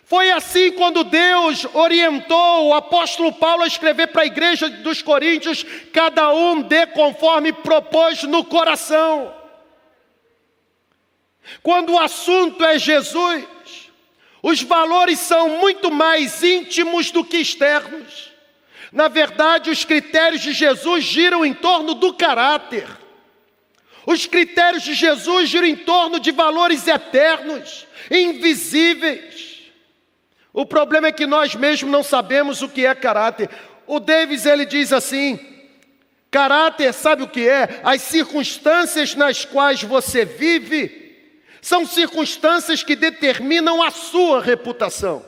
Foi 0.05 0.33
assim 0.33 0.73
quando 0.73 1.05
Deus 1.05 1.65
orientou 1.73 2.67
o 2.67 2.75
apóstolo 2.75 3.33
Paulo 3.33 3.63
a 3.63 3.69
escrever 3.69 4.09
para 4.09 4.23
a 4.23 4.27
igreja 4.27 4.69
dos 4.69 5.01
Coríntios: 5.01 5.65
cada 5.93 6.35
um 6.35 6.61
dê 6.61 6.89
conforme 6.89 7.53
propôs 7.53 8.25
no 8.25 8.45
coração. 8.45 9.33
Quando 11.63 11.93
o 11.93 12.01
assunto 12.01 12.65
é 12.65 12.77
Jesus, 12.81 13.45
os 14.43 14.61
valores 14.61 15.21
são 15.21 15.51
muito 15.51 15.89
mais 15.89 16.43
íntimos 16.43 17.13
do 17.13 17.23
que 17.23 17.37
externos. 17.37 18.33
Na 18.91 19.07
verdade, 19.07 19.71
os 19.71 19.85
critérios 19.85 20.43
de 20.43 20.53
Jesus 20.53 21.05
giram 21.05 21.45
em 21.45 21.55
torno 21.55 21.95
do 21.95 22.13
caráter. 22.13 22.89
Os 24.11 24.27
critérios 24.27 24.83
de 24.83 24.93
Jesus 24.93 25.49
giram 25.49 25.69
em 25.69 25.77
torno 25.77 26.19
de 26.19 26.33
valores 26.33 26.89
eternos, 26.89 27.87
invisíveis. 28.11 29.71
O 30.53 30.67
problema 30.67 31.07
é 31.07 31.13
que 31.13 31.29
nós 31.29 31.55
mesmos 31.55 31.93
não 31.93 32.03
sabemos 32.03 32.61
o 32.61 32.69
que 32.69 32.85
é 32.85 32.93
caráter. 32.93 33.49
O 33.87 34.01
Davis 34.01 34.47
ele 34.47 34.67
diz 34.67 34.93
assim: 34.93 35.39
caráter, 36.29 36.93
sabe 36.93 37.23
o 37.23 37.29
que 37.29 37.49
é? 37.49 37.81
As 37.85 38.03
circunstâncias 38.03 39.15
nas 39.15 39.45
quais 39.45 39.85
você 39.85 40.25
vive 40.25 41.31
são 41.63 41.87
circunstâncias 41.87 42.83
que 42.83 42.97
determinam 42.97 43.81
a 43.81 43.93
sua 43.93 44.43
reputação. 44.43 45.25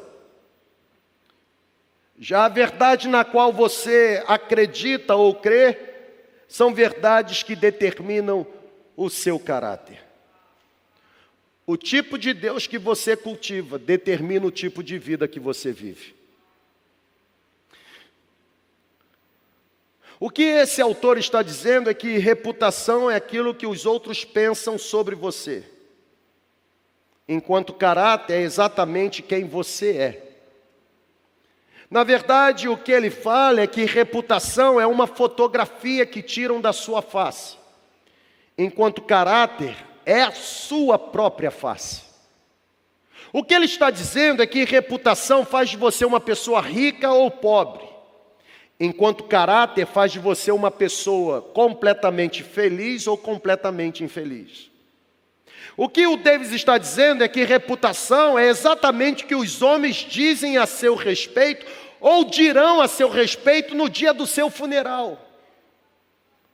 Já 2.18 2.46
a 2.46 2.48
verdade 2.48 3.06
na 3.06 3.24
qual 3.24 3.52
você 3.52 4.24
acredita 4.26 5.14
ou 5.14 5.36
crê 5.36 5.78
são 6.48 6.74
verdades 6.74 7.44
que 7.44 7.54
determinam 7.54 8.44
o 8.96 9.08
seu 9.08 9.38
caráter. 9.38 10.02
O 11.66 11.76
tipo 11.76 12.18
de 12.18 12.34
Deus 12.34 12.66
que 12.66 12.78
você 12.78 13.16
cultiva 13.16 13.78
determina 13.78 14.46
o 14.46 14.50
tipo 14.50 14.82
de 14.82 14.98
vida 14.98 15.28
que 15.28 15.38
você 15.38 15.72
vive. 15.72 16.14
O 20.18 20.30
que 20.30 20.42
esse 20.42 20.80
autor 20.80 21.18
está 21.18 21.42
dizendo 21.42 21.90
é 21.90 21.94
que 21.94 22.16
reputação 22.18 23.10
é 23.10 23.16
aquilo 23.16 23.54
que 23.54 23.66
os 23.66 23.84
outros 23.84 24.24
pensam 24.24 24.78
sobre 24.78 25.16
você, 25.16 25.64
enquanto 27.26 27.72
caráter 27.72 28.34
é 28.34 28.42
exatamente 28.42 29.20
quem 29.20 29.48
você 29.48 29.96
é. 29.96 30.32
Na 31.90 32.04
verdade, 32.04 32.68
o 32.68 32.76
que 32.76 32.92
ele 32.92 33.10
fala 33.10 33.62
é 33.62 33.66
que 33.66 33.84
reputação 33.84 34.80
é 34.80 34.86
uma 34.86 35.08
fotografia 35.08 36.06
que 36.06 36.22
tiram 36.22 36.60
da 36.60 36.72
sua 36.72 37.02
face, 37.02 37.56
enquanto 38.56 39.02
caráter 39.02 39.76
é 40.04 40.22
a 40.22 40.32
sua 40.32 40.98
própria 40.98 41.50
face. 41.50 42.02
O 43.32 43.42
que 43.42 43.54
ele 43.54 43.64
está 43.64 43.90
dizendo 43.90 44.42
é 44.42 44.46
que 44.46 44.64
reputação 44.64 45.44
faz 45.44 45.70
de 45.70 45.76
você 45.76 46.04
uma 46.04 46.20
pessoa 46.20 46.60
rica 46.60 47.10
ou 47.10 47.30
pobre, 47.30 47.88
enquanto 48.78 49.24
caráter 49.24 49.86
faz 49.86 50.12
de 50.12 50.18
você 50.18 50.52
uma 50.52 50.70
pessoa 50.70 51.40
completamente 51.40 52.42
feliz 52.42 53.06
ou 53.06 53.16
completamente 53.16 54.04
infeliz. 54.04 54.70
O 55.76 55.88
que 55.88 56.06
o 56.06 56.18
Davis 56.18 56.52
está 56.52 56.76
dizendo 56.76 57.24
é 57.24 57.28
que 57.28 57.44
reputação 57.44 58.38
é 58.38 58.48
exatamente 58.48 59.24
o 59.24 59.26
que 59.26 59.34
os 59.34 59.62
homens 59.62 59.96
dizem 59.96 60.58
a 60.58 60.66
seu 60.66 60.94
respeito 60.94 61.64
ou 62.00 62.24
dirão 62.24 62.80
a 62.80 62.88
seu 62.88 63.08
respeito 63.08 63.74
no 63.74 63.88
dia 63.88 64.12
do 64.12 64.26
seu 64.26 64.50
funeral. 64.50 65.31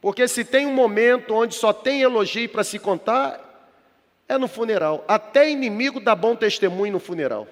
Porque 0.01 0.29
se 0.29 0.45
tem 0.45 0.67
um 0.67 0.73
momento 0.73 1.35
onde 1.35 1.55
só 1.55 1.73
tem 1.73 2.03
elogio 2.03 2.49
para 2.49 2.63
se 2.63 2.79
contar, 2.79 3.45
é 4.29 4.39
no 4.39 4.47
funeral. 4.47 5.05
Até 5.09 5.51
inimigo 5.51 6.01
dá 6.01 6.15
bom 6.15 6.37
testemunho 6.37 6.93
no 6.93 7.01
funeral. 7.01 7.49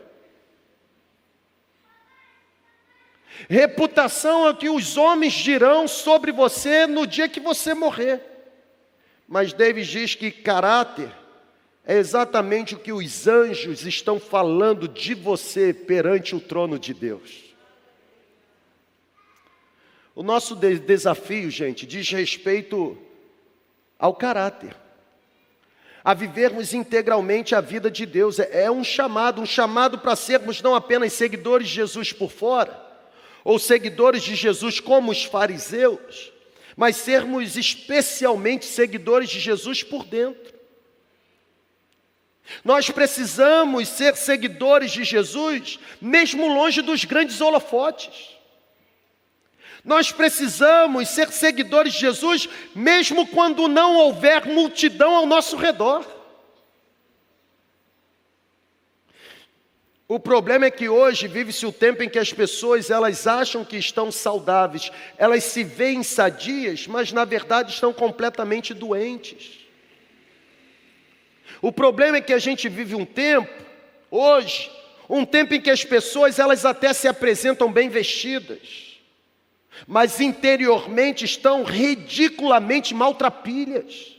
Reputação 3.48 4.46
é 4.46 4.50
o 4.50 4.56
que 4.56 4.68
os 4.68 4.96
homens 4.96 5.32
dirão 5.32 5.86
sobre 5.86 6.32
você 6.32 6.86
no 6.86 7.06
dia 7.06 7.28
que 7.28 7.40
você 7.40 7.74
morrer. 7.74 8.22
Mas 9.28 9.52
David 9.52 9.90
diz 9.90 10.14
que 10.14 10.30
caráter 10.30 11.10
é 11.84 11.96
exatamente 11.96 12.74
o 12.74 12.78
que 12.78 12.92
os 12.92 13.26
anjos 13.26 13.84
estão 13.84 14.18
falando 14.18 14.88
de 14.88 15.14
você 15.14 15.72
perante 15.74 16.34
o 16.34 16.40
trono 16.40 16.78
de 16.78 16.94
Deus. 16.94 17.45
O 20.16 20.22
nosso 20.22 20.56
de 20.56 20.78
desafio, 20.78 21.50
gente, 21.50 21.86
diz 21.86 22.08
respeito 22.10 22.96
ao 23.98 24.14
caráter, 24.14 24.74
a 26.02 26.14
vivermos 26.14 26.72
integralmente 26.72 27.54
a 27.54 27.60
vida 27.60 27.90
de 27.90 28.06
Deus. 28.06 28.38
É, 28.38 28.64
é 28.64 28.70
um 28.70 28.82
chamado, 28.82 29.42
um 29.42 29.46
chamado 29.46 29.98
para 29.98 30.16
sermos 30.16 30.62
não 30.62 30.74
apenas 30.74 31.12
seguidores 31.12 31.68
de 31.68 31.74
Jesus 31.74 32.14
por 32.14 32.32
fora, 32.32 32.82
ou 33.44 33.58
seguidores 33.58 34.22
de 34.22 34.34
Jesus 34.34 34.80
como 34.80 35.12
os 35.12 35.22
fariseus, 35.22 36.32
mas 36.74 36.96
sermos 36.96 37.54
especialmente 37.54 38.64
seguidores 38.64 39.28
de 39.28 39.38
Jesus 39.38 39.82
por 39.82 40.06
dentro. 40.06 40.54
Nós 42.64 42.88
precisamos 42.88 43.86
ser 43.86 44.16
seguidores 44.16 44.92
de 44.92 45.04
Jesus, 45.04 45.78
mesmo 46.00 46.48
longe 46.48 46.80
dos 46.80 47.04
grandes 47.04 47.38
holofotes. 47.42 48.35
Nós 49.86 50.10
precisamos 50.10 51.08
ser 51.10 51.30
seguidores 51.30 51.92
de 51.92 52.00
Jesus, 52.00 52.48
mesmo 52.74 53.24
quando 53.24 53.68
não 53.68 53.94
houver 53.94 54.44
multidão 54.44 55.14
ao 55.14 55.26
nosso 55.26 55.56
redor. 55.56 56.04
O 60.08 60.18
problema 60.18 60.66
é 60.66 60.72
que 60.72 60.88
hoje 60.88 61.28
vive-se 61.28 61.64
o 61.64 61.70
tempo 61.70 62.02
em 62.02 62.08
que 62.08 62.18
as 62.18 62.32
pessoas 62.32 62.90
elas 62.90 63.28
acham 63.28 63.64
que 63.64 63.76
estão 63.76 64.10
saudáveis, 64.10 64.90
elas 65.16 65.44
se 65.44 65.62
veem 65.62 66.02
sadias, 66.02 66.88
mas 66.88 67.12
na 67.12 67.24
verdade 67.24 67.70
estão 67.70 67.92
completamente 67.92 68.74
doentes. 68.74 69.60
O 71.62 71.70
problema 71.70 72.16
é 72.16 72.20
que 72.20 72.32
a 72.32 72.40
gente 72.40 72.68
vive 72.68 72.96
um 72.96 73.04
tempo 73.04 73.64
hoje, 74.10 74.68
um 75.08 75.24
tempo 75.24 75.54
em 75.54 75.60
que 75.60 75.70
as 75.70 75.84
pessoas 75.84 76.40
elas 76.40 76.64
até 76.64 76.92
se 76.92 77.06
apresentam 77.06 77.70
bem 77.70 77.88
vestidas, 77.88 78.85
mas 79.86 80.20
interiormente 80.20 81.24
estão 81.24 81.64
ridiculamente 81.64 82.94
maltrapilhas. 82.94 84.14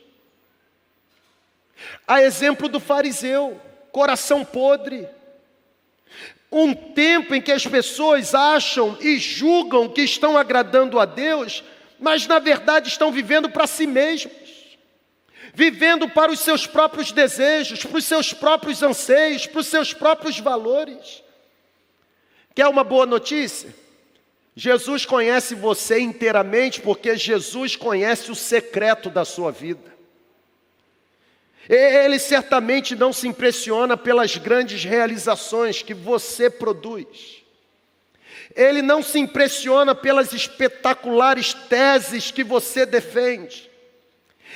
A 2.08 2.22
exemplo 2.22 2.68
do 2.68 2.80
fariseu, 2.80 3.60
coração 3.92 4.44
podre. 4.44 5.08
Um 6.52 6.74
tempo 6.74 7.36
em 7.36 7.42
que 7.42 7.52
as 7.52 7.66
pessoas 7.66 8.34
acham 8.34 8.98
e 9.02 9.18
julgam 9.18 9.90
que 9.90 10.02
estão 10.02 10.38
agradando 10.38 11.00
a 11.00 11.06
Deus, 11.06 11.64
mas 12.00 12.26
na 12.26 12.40
verdade 12.40 12.88
estão 12.88 13.12
vivendo 13.12 13.50
para 13.50 13.68
si 13.68 13.86
mesmos, 13.86 14.78
vivendo 15.54 16.08
para 16.08 16.32
os 16.32 16.40
seus 16.40 16.66
próprios 16.66 17.12
desejos, 17.12 17.84
para 17.84 17.98
os 17.98 18.06
seus 18.06 18.34
próprios 18.34 18.82
anseios, 18.82 19.46
para 19.46 19.60
os 19.60 19.68
seus 19.68 19.94
próprios 19.94 20.40
valores. 20.40 21.22
Quer 22.56 22.68
uma 22.68 22.84
boa 22.84 23.06
notícia? 23.06 23.87
Jesus 24.60 25.06
conhece 25.06 25.54
você 25.54 26.00
inteiramente 26.00 26.82
porque 26.82 27.16
Jesus 27.16 27.76
conhece 27.76 28.32
o 28.32 28.36
secreto 28.36 29.08
da 29.08 29.24
sua 29.24 29.52
vida. 29.52 29.96
Ele 31.70 32.18
certamente 32.18 32.96
não 32.96 33.14
se 33.14 33.28
impressiona 33.28 33.96
pelas 33.96 34.36
grandes 34.36 34.84
realizações 34.84 35.84
que 35.84 35.94
você 35.94 36.50
produz. 36.50 37.44
Ele 38.56 38.82
não 38.82 39.04
se 39.04 39.20
impressiona 39.20 39.94
pelas 39.94 40.34
espetaculares 40.34 41.54
teses 41.54 42.32
que 42.32 42.44
você 42.44 42.84
defende. 42.84 43.70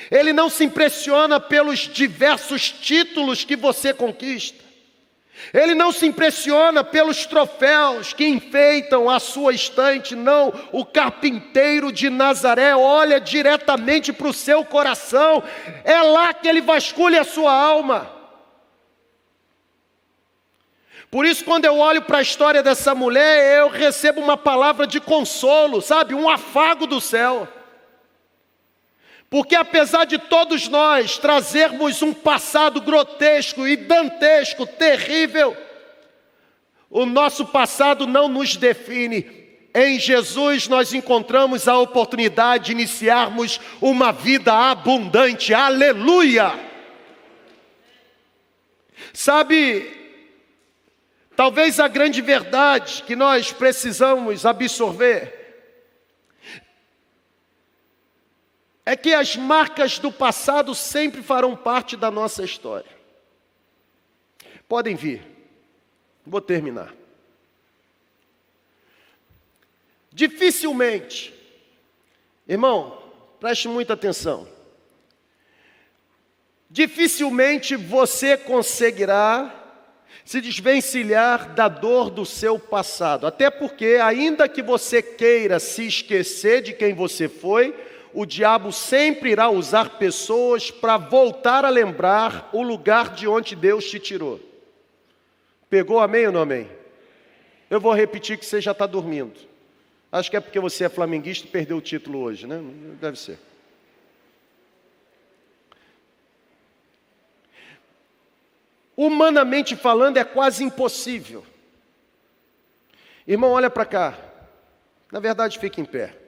Ele 0.09 0.33
não 0.33 0.49
se 0.49 0.63
impressiona 0.63 1.39
pelos 1.39 1.81
diversos 1.81 2.71
títulos 2.71 3.43
que 3.43 3.55
você 3.55 3.93
conquista. 3.93 4.70
Ele 5.53 5.75
não 5.75 5.91
se 5.91 6.05
impressiona 6.05 6.83
pelos 6.83 7.25
troféus 7.25 8.13
que 8.13 8.25
enfeitam 8.25 9.09
a 9.09 9.19
sua 9.19 9.53
estante, 9.53 10.15
não. 10.15 10.53
O 10.71 10.85
carpinteiro 10.85 11.91
de 11.91 12.09
Nazaré 12.09 12.75
olha 12.75 13.19
diretamente 13.19 14.13
para 14.13 14.27
o 14.27 14.33
seu 14.33 14.63
coração, 14.63 15.43
é 15.83 16.01
lá 16.01 16.33
que 16.33 16.47
ele 16.47 16.61
vasculha 16.61 17.21
a 17.21 17.25
sua 17.25 17.53
alma. 17.53 18.09
Por 21.09 21.25
isso, 21.25 21.43
quando 21.43 21.65
eu 21.65 21.77
olho 21.77 22.01
para 22.01 22.19
a 22.19 22.21
história 22.21 22.63
dessa 22.63 22.95
mulher, 22.95 23.59
eu 23.59 23.67
recebo 23.67 24.21
uma 24.21 24.37
palavra 24.37 24.87
de 24.87 25.01
consolo, 25.01 25.81
sabe? 25.81 26.15
Um 26.15 26.29
afago 26.29 26.87
do 26.87 27.01
céu. 27.01 27.47
Porque 29.31 29.55
apesar 29.55 30.03
de 30.03 30.17
todos 30.17 30.67
nós 30.67 31.17
trazermos 31.17 32.01
um 32.01 32.13
passado 32.13 32.81
grotesco 32.81 33.65
e 33.65 33.77
dantesco, 33.77 34.67
terrível, 34.67 35.55
o 36.89 37.05
nosso 37.05 37.45
passado 37.45 38.05
não 38.05 38.27
nos 38.27 38.57
define. 38.57 39.25
Em 39.73 39.97
Jesus 39.97 40.67
nós 40.67 40.93
encontramos 40.93 41.65
a 41.69 41.79
oportunidade 41.79 42.65
de 42.65 42.71
iniciarmos 42.73 43.57
uma 43.79 44.11
vida 44.11 44.53
abundante. 44.53 45.53
Aleluia! 45.53 46.51
Sabe, 49.13 49.89
talvez 51.37 51.79
a 51.79 51.87
grande 51.87 52.21
verdade 52.21 53.01
que 53.07 53.15
nós 53.15 53.53
precisamos 53.53 54.45
absorver 54.45 55.40
é 58.85 58.95
que 58.95 59.13
as 59.13 59.35
marcas 59.35 59.99
do 59.99 60.11
passado 60.11 60.73
sempre 60.73 61.21
farão 61.21 61.55
parte 61.55 61.95
da 61.95 62.09
nossa 62.09 62.43
história. 62.43 62.89
Podem 64.67 64.95
vir, 64.95 65.21
vou 66.25 66.41
terminar. 66.41 66.93
Dificilmente, 70.11 71.33
irmão, 72.47 73.01
preste 73.39 73.67
muita 73.67 73.93
atenção. 73.93 74.47
Dificilmente 76.69 77.75
você 77.75 78.37
conseguirá 78.37 79.57
se 80.23 80.39
desvencilhar 80.39 81.53
da 81.53 81.67
dor 81.67 82.09
do 82.09 82.25
seu 82.25 82.57
passado. 82.57 83.27
Até 83.27 83.49
porque, 83.49 83.99
ainda 84.01 84.47
que 84.47 84.61
você 84.61 85.01
queira 85.01 85.59
se 85.59 85.85
esquecer 85.85 86.61
de 86.61 86.73
quem 86.73 86.93
você 86.93 87.27
foi, 87.27 87.75
o 88.13 88.25
diabo 88.25 88.71
sempre 88.71 89.31
irá 89.31 89.49
usar 89.49 89.97
pessoas 89.97 90.69
para 90.69 90.97
voltar 90.97 91.65
a 91.65 91.69
lembrar 91.69 92.49
o 92.53 92.61
lugar 92.61 93.13
de 93.13 93.27
onde 93.27 93.55
Deus 93.55 93.85
te 93.89 93.99
tirou. 93.99 94.39
Pegou 95.69 95.99
amém 95.99 96.27
ou 96.27 96.33
não 96.33 96.41
amém? 96.41 96.69
Eu 97.69 97.79
vou 97.79 97.93
repetir 97.93 98.37
que 98.37 98.45
você 98.45 98.59
já 98.59 98.71
está 98.71 98.85
dormindo. 98.85 99.39
Acho 100.11 100.29
que 100.29 100.35
é 100.35 100.41
porque 100.41 100.59
você 100.59 100.83
é 100.83 100.89
flamenguista 100.89 101.47
e 101.47 101.49
perdeu 101.49 101.77
o 101.77 101.81
título 101.81 102.19
hoje, 102.19 102.45
né? 102.45 102.61
Deve 102.99 103.17
ser. 103.17 103.39
Humanamente 108.97 109.75
falando, 109.75 110.17
é 110.17 110.23
quase 110.25 110.63
impossível. 110.63 111.45
Irmão, 113.25 113.51
olha 113.51 113.69
para 113.69 113.85
cá. 113.85 114.19
Na 115.09 115.19
verdade, 115.19 115.57
fique 115.57 115.79
em 115.79 115.85
pé. 115.85 116.20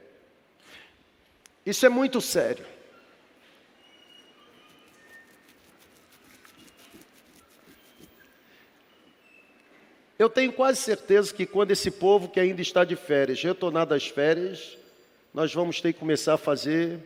Isso 1.66 1.86
é 1.86 1.90
muito 1.90 2.20
sério. 2.20 2.66
Eu 10.20 10.30
tenho 10.30 10.54
quase 10.54 10.80
certeza 10.80 11.34
que 11.34 11.46
quando 11.46 11.72
esse 11.72 11.90
povo 11.90 12.30
que 12.30 12.40
ainda 12.40 12.62
está 12.62 12.84
de 12.84 12.96
férias 12.96 13.44
retornar 13.44 13.86
das 13.86 14.08
férias, 14.08 14.78
nós 15.34 15.54
vamos 15.54 15.82
ter 15.82 15.94
que 15.94 16.00
começar 16.00 16.36
a 16.36 16.38
fazer 16.38 17.00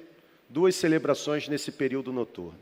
duas 0.50 0.76
celebrações 0.76 1.48
nesse 1.48 1.72
período 1.72 2.12
noturno. 2.12 2.60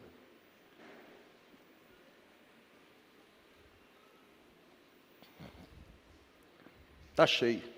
Está 7.11 7.25
cheio. 7.25 7.74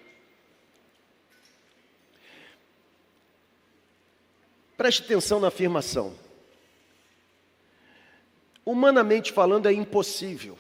Preste 4.78 5.02
atenção 5.02 5.40
na 5.40 5.48
afirmação. 5.48 6.14
Humanamente 8.64 9.32
falando, 9.32 9.68
é 9.68 9.74
impossível 9.74 10.58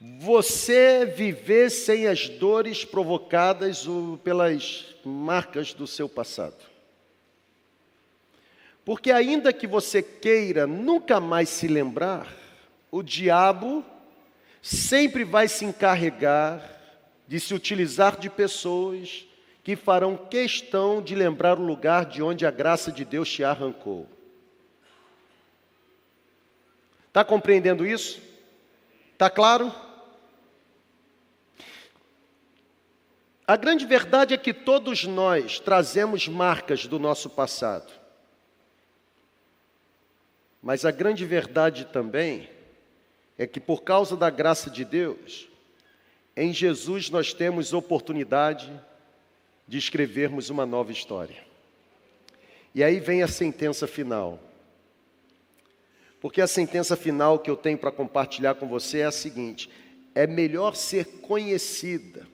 você 0.00 1.04
viver 1.04 1.70
sem 1.70 2.06
as 2.06 2.26
dores 2.26 2.86
provocadas 2.86 3.86
pelas 4.24 4.86
marcas 5.04 5.74
do 5.74 5.86
seu 5.86 6.08
passado. 6.08 6.56
Porque, 8.82 9.12
ainda 9.12 9.52
que 9.52 9.66
você 9.66 10.02
queira 10.02 10.66
nunca 10.66 11.20
mais 11.20 11.50
se 11.50 11.68
lembrar, 11.68 12.34
o 12.90 13.02
diabo 13.02 13.84
sempre 14.62 15.22
vai 15.22 15.46
se 15.46 15.66
encarregar 15.66 16.80
de 17.28 17.38
se 17.38 17.52
utilizar 17.52 18.18
de 18.18 18.30
pessoas 18.30 19.26
que 19.70 19.76
farão 19.76 20.16
questão 20.16 21.00
de 21.00 21.14
lembrar 21.14 21.56
o 21.56 21.64
lugar 21.64 22.04
de 22.04 22.20
onde 22.20 22.44
a 22.44 22.50
graça 22.50 22.90
de 22.90 23.04
Deus 23.04 23.30
te 23.30 23.44
arrancou. 23.44 24.04
Está 27.06 27.24
compreendendo 27.24 27.86
isso? 27.86 28.20
Está 29.12 29.30
claro? 29.30 29.72
A 33.46 33.54
grande 33.54 33.86
verdade 33.86 34.34
é 34.34 34.36
que 34.36 34.52
todos 34.52 35.04
nós 35.04 35.60
trazemos 35.60 36.26
marcas 36.26 36.88
do 36.88 36.98
nosso 36.98 37.30
passado. 37.30 37.92
Mas 40.60 40.84
a 40.84 40.90
grande 40.90 41.24
verdade 41.24 41.84
também 41.84 42.50
é 43.38 43.46
que 43.46 43.60
por 43.60 43.84
causa 43.84 44.16
da 44.16 44.30
graça 44.30 44.68
de 44.68 44.84
Deus, 44.84 45.48
em 46.36 46.52
Jesus 46.52 47.08
nós 47.08 47.32
temos 47.32 47.72
oportunidade 47.72 48.68
de 49.70 49.78
escrevermos 49.78 50.50
uma 50.50 50.66
nova 50.66 50.90
história. 50.90 51.44
E 52.74 52.82
aí 52.82 52.98
vem 52.98 53.22
a 53.22 53.28
sentença 53.28 53.86
final. 53.86 54.40
Porque 56.20 56.40
a 56.40 56.48
sentença 56.48 56.96
final 56.96 57.38
que 57.38 57.48
eu 57.48 57.56
tenho 57.56 57.78
para 57.78 57.92
compartilhar 57.92 58.56
com 58.56 58.66
você 58.66 58.98
é 58.98 59.04
a 59.04 59.12
seguinte: 59.12 59.70
é 60.12 60.26
melhor 60.26 60.74
ser 60.74 61.20
conhecida 61.20 62.26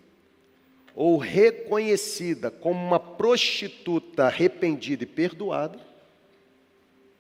ou 0.95 1.19
reconhecida 1.19 2.51
como 2.51 2.83
uma 2.83 2.99
prostituta 2.99 4.25
arrependida 4.25 5.05
e 5.05 5.07
perdoada, 5.07 5.79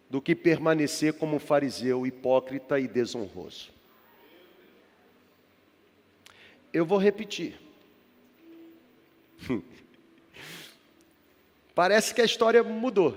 do 0.08 0.22
que 0.22 0.34
permanecer 0.34 1.12
como 1.12 1.36
um 1.36 1.40
fariseu 1.40 2.06
hipócrita 2.06 2.80
e 2.80 2.88
desonroso. 2.88 3.70
Eu 6.72 6.86
vou 6.86 6.96
repetir. 6.96 7.60
Parece 11.76 12.14
que 12.14 12.22
a 12.22 12.24
história 12.24 12.62
mudou. 12.62 13.14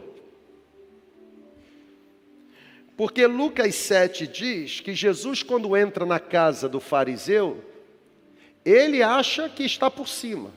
Porque 2.98 3.26
Lucas 3.26 3.74
7 3.76 4.28
diz 4.28 4.82
que 4.82 4.94
Jesus, 4.94 5.42
quando 5.42 5.78
entra 5.78 6.06
na 6.06 6.20
casa 6.20 6.68
do 6.68 6.82
fariseu, 6.82 7.64
ele 8.66 9.02
acha 9.02 9.48
que 9.48 9.64
está 9.64 9.90
por 9.90 10.10
cima. 10.10 10.52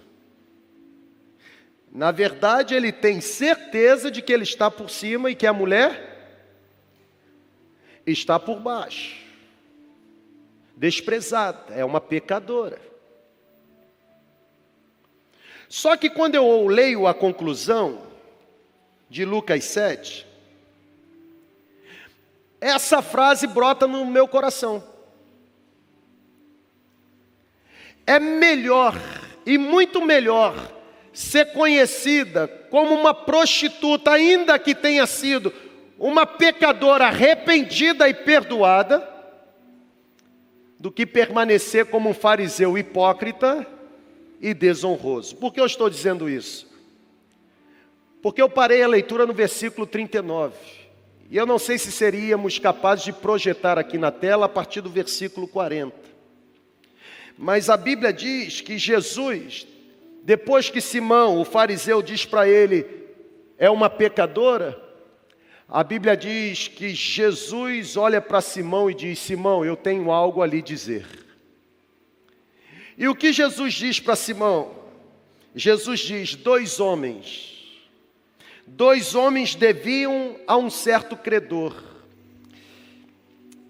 Na 1.92 2.10
verdade, 2.10 2.74
ele 2.74 2.90
tem 2.90 3.20
certeza 3.20 4.10
de 4.10 4.20
que 4.20 4.32
ele 4.32 4.42
está 4.42 4.68
por 4.68 4.90
cima 4.90 5.30
e 5.30 5.36
que 5.36 5.46
a 5.46 5.52
mulher 5.52 6.58
está 8.04 8.36
por 8.36 8.58
baixo. 8.58 9.14
Desprezada, 10.76 11.72
é 11.72 11.84
uma 11.84 12.00
pecadora. 12.00 12.91
Só 15.72 15.96
que 15.96 16.10
quando 16.10 16.34
eu 16.34 16.66
leio 16.66 17.06
a 17.06 17.14
conclusão 17.14 18.02
de 19.08 19.24
Lucas 19.24 19.64
7, 19.64 20.26
essa 22.60 23.00
frase 23.00 23.46
brota 23.46 23.86
no 23.86 24.04
meu 24.04 24.28
coração. 24.28 24.84
é 28.06 28.20
melhor 28.20 29.00
e 29.46 29.56
muito 29.56 30.04
melhor 30.04 30.54
ser 31.10 31.54
conhecida 31.54 32.46
como 32.68 32.94
uma 32.94 33.14
prostituta, 33.14 34.10
ainda 34.10 34.58
que 34.58 34.74
tenha 34.74 35.06
sido 35.06 35.50
uma 35.98 36.26
pecadora 36.26 37.06
arrependida 37.06 38.06
e 38.10 38.12
perdoada, 38.12 39.08
do 40.78 40.92
que 40.92 41.06
permanecer 41.06 41.86
como 41.86 42.10
um 42.10 42.14
fariseu 42.14 42.76
hipócrita 42.76 43.66
e 44.42 44.52
desonroso. 44.52 45.36
Por 45.36 45.54
que 45.54 45.60
eu 45.60 45.66
estou 45.66 45.88
dizendo 45.88 46.28
isso? 46.28 46.66
Porque 48.20 48.42
eu 48.42 48.48
parei 48.48 48.82
a 48.82 48.88
leitura 48.88 49.24
no 49.24 49.32
versículo 49.32 49.86
39. 49.86 50.54
E 51.30 51.36
eu 51.36 51.46
não 51.46 51.58
sei 51.58 51.78
se 51.78 51.92
seríamos 51.92 52.58
capazes 52.58 53.04
de 53.04 53.12
projetar 53.12 53.78
aqui 53.78 53.96
na 53.96 54.10
tela 54.10 54.46
a 54.46 54.48
partir 54.48 54.80
do 54.80 54.90
versículo 54.90 55.46
40. 55.46 55.94
Mas 57.38 57.70
a 57.70 57.76
Bíblia 57.76 58.12
diz 58.12 58.60
que 58.60 58.76
Jesus, 58.76 59.66
depois 60.24 60.68
que 60.68 60.80
Simão, 60.80 61.40
o 61.40 61.44
fariseu, 61.44 62.02
diz 62.02 62.26
para 62.26 62.46
ele, 62.46 62.84
é 63.56 63.70
uma 63.70 63.88
pecadora, 63.88 64.78
a 65.68 65.82
Bíblia 65.82 66.16
diz 66.16 66.68
que 66.68 66.90
Jesus 66.90 67.96
olha 67.96 68.20
para 68.20 68.40
Simão 68.40 68.90
e 68.90 68.94
diz: 68.94 69.18
Simão, 69.18 69.64
eu 69.64 69.74
tenho 69.74 70.10
algo 70.10 70.42
a 70.42 70.46
lhe 70.46 70.60
dizer. 70.60 71.21
E 72.96 73.08
o 73.08 73.14
que 73.14 73.32
Jesus 73.32 73.74
diz 73.74 74.00
para 74.00 74.16
Simão? 74.16 74.74
Jesus 75.54 76.00
diz: 76.00 76.34
dois 76.34 76.80
homens, 76.80 77.80
dois 78.66 79.14
homens 79.14 79.54
deviam 79.54 80.36
a 80.46 80.56
um 80.56 80.70
certo 80.70 81.16
credor. 81.16 81.74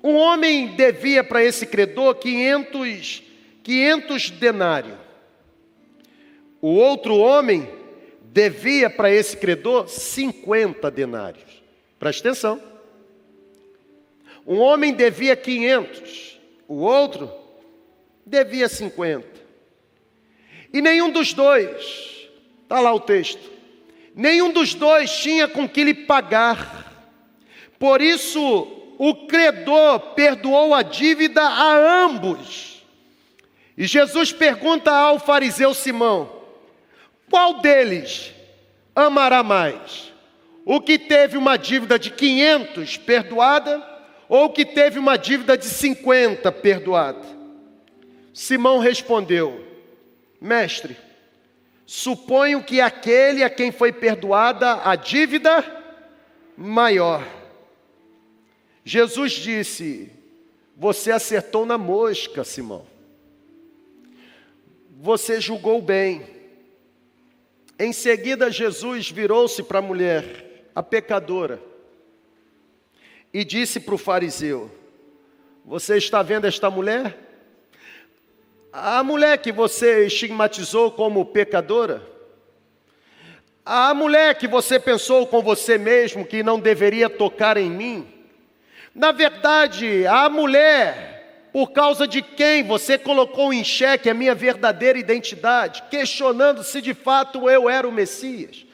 Um 0.02 0.16
homem 0.16 0.74
devia 0.74 1.22
para 1.22 1.44
esse 1.44 1.66
credor 1.66 2.16
500 2.16 3.22
500 3.62 4.30
denários. 4.30 4.98
O 6.60 6.74
outro 6.74 7.16
homem 7.16 7.68
devia 8.22 8.88
para 8.90 9.10
esse 9.10 9.36
credor 9.36 9.88
50 9.88 10.90
denários. 10.90 11.62
Preste 11.98 12.20
atenção. 12.20 12.60
Um 14.46 14.58
homem 14.58 14.92
devia 14.92 15.36
500, 15.36 16.40
o 16.66 16.78
outro 16.78 17.30
devia 18.24 18.68
50. 18.68 19.26
E 20.72 20.80
nenhum 20.80 21.10
dos 21.10 21.32
dois, 21.32 22.28
está 22.62 22.80
lá 22.80 22.92
o 22.94 23.00
texto, 23.00 23.50
nenhum 24.14 24.50
dos 24.50 24.74
dois 24.74 25.10
tinha 25.10 25.46
com 25.46 25.68
que 25.68 25.84
lhe 25.84 25.94
pagar. 25.94 26.90
Por 27.78 28.00
isso, 28.00 28.82
o 28.98 29.26
credor 29.26 29.98
perdoou 30.14 30.72
a 30.74 30.82
dívida 30.82 31.42
a 31.42 32.04
ambos 32.04 32.72
E 33.76 33.86
Jesus 33.86 34.32
pergunta 34.32 34.92
ao 34.92 35.18
fariseu 35.18 35.74
Simão: 35.74 36.30
qual 37.28 37.60
deles 37.60 38.32
amará 38.94 39.42
mais? 39.42 40.12
O 40.64 40.80
que 40.80 40.98
teve 40.98 41.36
uma 41.36 41.56
dívida 41.56 41.98
de 41.98 42.10
500 42.10 42.96
perdoada 42.98 43.82
ou 44.28 44.44
o 44.44 44.50
que 44.50 44.64
teve 44.64 44.98
uma 44.98 45.18
dívida 45.18 45.56
de 45.56 45.64
50 45.64 46.52
perdoada? 46.52 47.41
Simão 48.32 48.78
respondeu: 48.78 49.64
Mestre, 50.40 50.96
suponho 51.84 52.64
que 52.64 52.80
aquele 52.80 53.42
a 53.44 53.50
quem 53.50 53.70
foi 53.70 53.92
perdoada 53.92 54.88
a 54.88 54.96
dívida 54.96 55.64
maior. 56.56 57.26
Jesus 58.84 59.32
disse: 59.32 60.10
Você 60.76 61.10
acertou 61.10 61.66
na 61.66 61.76
mosca, 61.76 62.42
Simão. 62.44 62.86
Você 64.98 65.40
julgou 65.40 65.82
bem. 65.82 66.24
Em 67.78 67.92
seguida, 67.92 68.50
Jesus 68.50 69.10
virou-se 69.10 69.62
para 69.62 69.80
a 69.80 69.82
mulher, 69.82 70.68
a 70.74 70.82
pecadora, 70.82 71.60
e 73.34 73.44
disse 73.44 73.80
para 73.80 73.94
o 73.94 73.98
fariseu: 73.98 74.70
Você 75.64 75.98
está 75.98 76.22
vendo 76.22 76.46
esta 76.46 76.70
mulher? 76.70 77.31
A 78.72 79.02
mulher 79.04 79.36
que 79.36 79.52
você 79.52 80.06
estigmatizou 80.06 80.90
como 80.90 81.26
pecadora? 81.26 82.02
A 83.66 83.92
mulher 83.92 84.34
que 84.36 84.48
você 84.48 84.80
pensou 84.80 85.26
com 85.26 85.42
você 85.42 85.76
mesmo 85.76 86.24
que 86.24 86.42
não 86.42 86.58
deveria 86.58 87.10
tocar 87.10 87.58
em 87.58 87.68
mim? 87.68 88.08
Na 88.94 89.12
verdade, 89.12 90.06
a 90.06 90.28
mulher 90.30 91.48
por 91.52 91.70
causa 91.72 92.08
de 92.08 92.22
quem 92.22 92.62
você 92.62 92.96
colocou 92.96 93.52
em 93.52 93.62
xeque 93.62 94.08
a 94.08 94.14
minha 94.14 94.34
verdadeira 94.34 94.98
identidade, 94.98 95.82
questionando 95.90 96.64
se 96.64 96.80
de 96.80 96.94
fato 96.94 97.50
eu 97.50 97.68
era 97.68 97.86
o 97.86 97.92
Messias. 97.92 98.64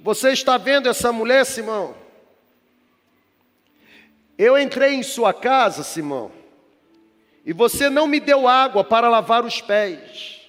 Você 0.00 0.30
está 0.30 0.56
vendo 0.56 0.88
essa 0.88 1.12
mulher, 1.12 1.44
Simão? 1.44 1.94
Eu 4.38 4.56
entrei 4.56 4.94
em 4.94 5.02
sua 5.02 5.34
casa, 5.34 5.82
Simão, 5.82 6.32
e 7.46 7.52
você 7.52 7.88
não 7.88 8.08
me 8.08 8.18
deu 8.18 8.48
água 8.48 8.82
para 8.82 9.08
lavar 9.08 9.44
os 9.44 9.60
pés. 9.60 10.40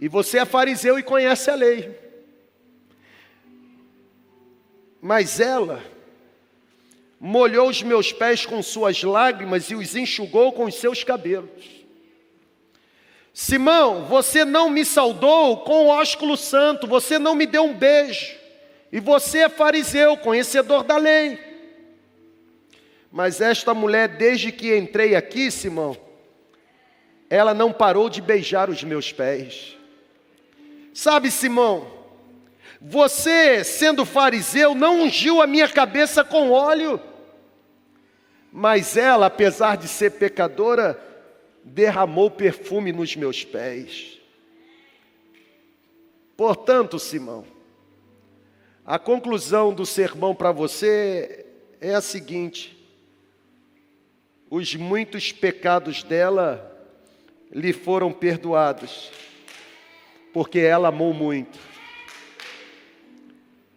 E 0.00 0.08
você 0.08 0.38
é 0.38 0.44
fariseu 0.44 0.98
e 0.98 1.02
conhece 1.02 1.48
a 1.48 1.54
lei. 1.54 1.96
Mas 5.00 5.38
ela 5.38 5.80
molhou 7.20 7.68
os 7.68 7.84
meus 7.84 8.12
pés 8.12 8.44
com 8.44 8.60
suas 8.64 9.00
lágrimas 9.04 9.70
e 9.70 9.76
os 9.76 9.94
enxugou 9.94 10.50
com 10.52 10.64
os 10.64 10.74
seus 10.74 11.04
cabelos. 11.04 11.64
Simão, 13.32 14.06
você 14.06 14.44
não 14.44 14.68
me 14.68 14.84
saudou 14.84 15.58
com 15.58 15.86
o 15.86 15.88
ósculo 15.88 16.36
santo, 16.36 16.86
você 16.86 17.16
não 17.16 17.34
me 17.34 17.46
deu 17.46 17.64
um 17.64 17.74
beijo, 17.74 18.34
e 18.90 18.98
você 18.98 19.40
é 19.40 19.48
fariseu, 19.48 20.16
conhecedor 20.16 20.82
da 20.82 20.96
lei. 20.96 21.45
Mas 23.10 23.40
esta 23.40 23.72
mulher, 23.72 24.08
desde 24.08 24.52
que 24.52 24.76
entrei 24.76 25.14
aqui, 25.14 25.50
Simão, 25.50 25.96
ela 27.28 27.54
não 27.54 27.72
parou 27.72 28.08
de 28.08 28.20
beijar 28.20 28.68
os 28.68 28.82
meus 28.84 29.12
pés. 29.12 29.76
Sabe, 30.92 31.30
Simão, 31.30 31.90
você, 32.80 33.64
sendo 33.64 34.04
fariseu, 34.04 34.74
não 34.74 35.02
ungiu 35.02 35.40
a 35.40 35.46
minha 35.46 35.68
cabeça 35.68 36.24
com 36.24 36.50
óleo, 36.50 37.00
mas 38.52 38.96
ela, 38.96 39.26
apesar 39.26 39.76
de 39.76 39.88
ser 39.88 40.12
pecadora, 40.12 41.00
derramou 41.64 42.30
perfume 42.30 42.92
nos 42.92 43.16
meus 43.16 43.44
pés. 43.44 44.18
Portanto, 46.36 46.98
Simão, 46.98 47.44
a 48.84 48.98
conclusão 48.98 49.72
do 49.72 49.84
sermão 49.84 50.34
para 50.34 50.52
você 50.52 51.46
é 51.80 51.94
a 51.94 52.00
seguinte: 52.00 52.75
os 54.50 54.74
muitos 54.74 55.32
pecados 55.32 56.02
dela 56.02 56.72
lhe 57.50 57.72
foram 57.72 58.12
perdoados, 58.12 59.10
porque 60.32 60.58
ela 60.58 60.88
amou 60.88 61.12
muito. 61.12 61.58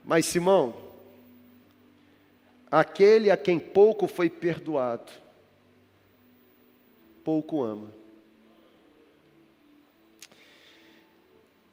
Mas 0.04 0.26
Simão, 0.26 0.76
aquele 2.72 3.32
a 3.32 3.38
quem 3.38 3.60
pouco 3.60 4.08
foi 4.08 4.30
perdoado, 4.30 5.12
pouco 7.24 7.64
ama. 7.64 8.00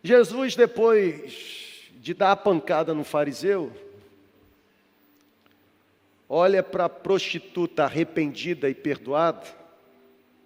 Jesus, 0.03 0.55
depois 0.55 1.91
de 1.97 2.15
dar 2.15 2.31
a 2.31 2.37
pancada 2.37 2.95
no 2.95 3.03
fariseu, 3.03 3.73
olha 6.29 6.63
para 6.63 6.87
a 6.87 6.89
prostituta 6.89 7.85
arrependida 7.85 8.69
e 8.69 8.75
perdoada 8.75 9.47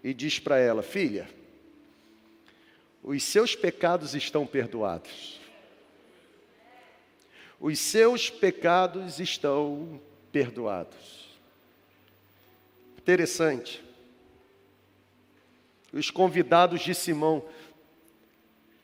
e 0.02 0.12
diz 0.14 0.38
para 0.38 0.58
ela: 0.58 0.82
Filha, 0.82 1.28
os 3.02 3.22
seus 3.22 3.54
pecados 3.54 4.14
estão 4.14 4.46
perdoados. 4.46 5.40
Os 7.58 7.78
seus 7.78 8.30
pecados 8.30 9.20
estão 9.20 10.00
perdoados. 10.32 11.28
Interessante. 12.96 13.82
Os 15.92 16.10
convidados 16.10 16.80
de 16.80 16.94
Simão, 16.94 17.44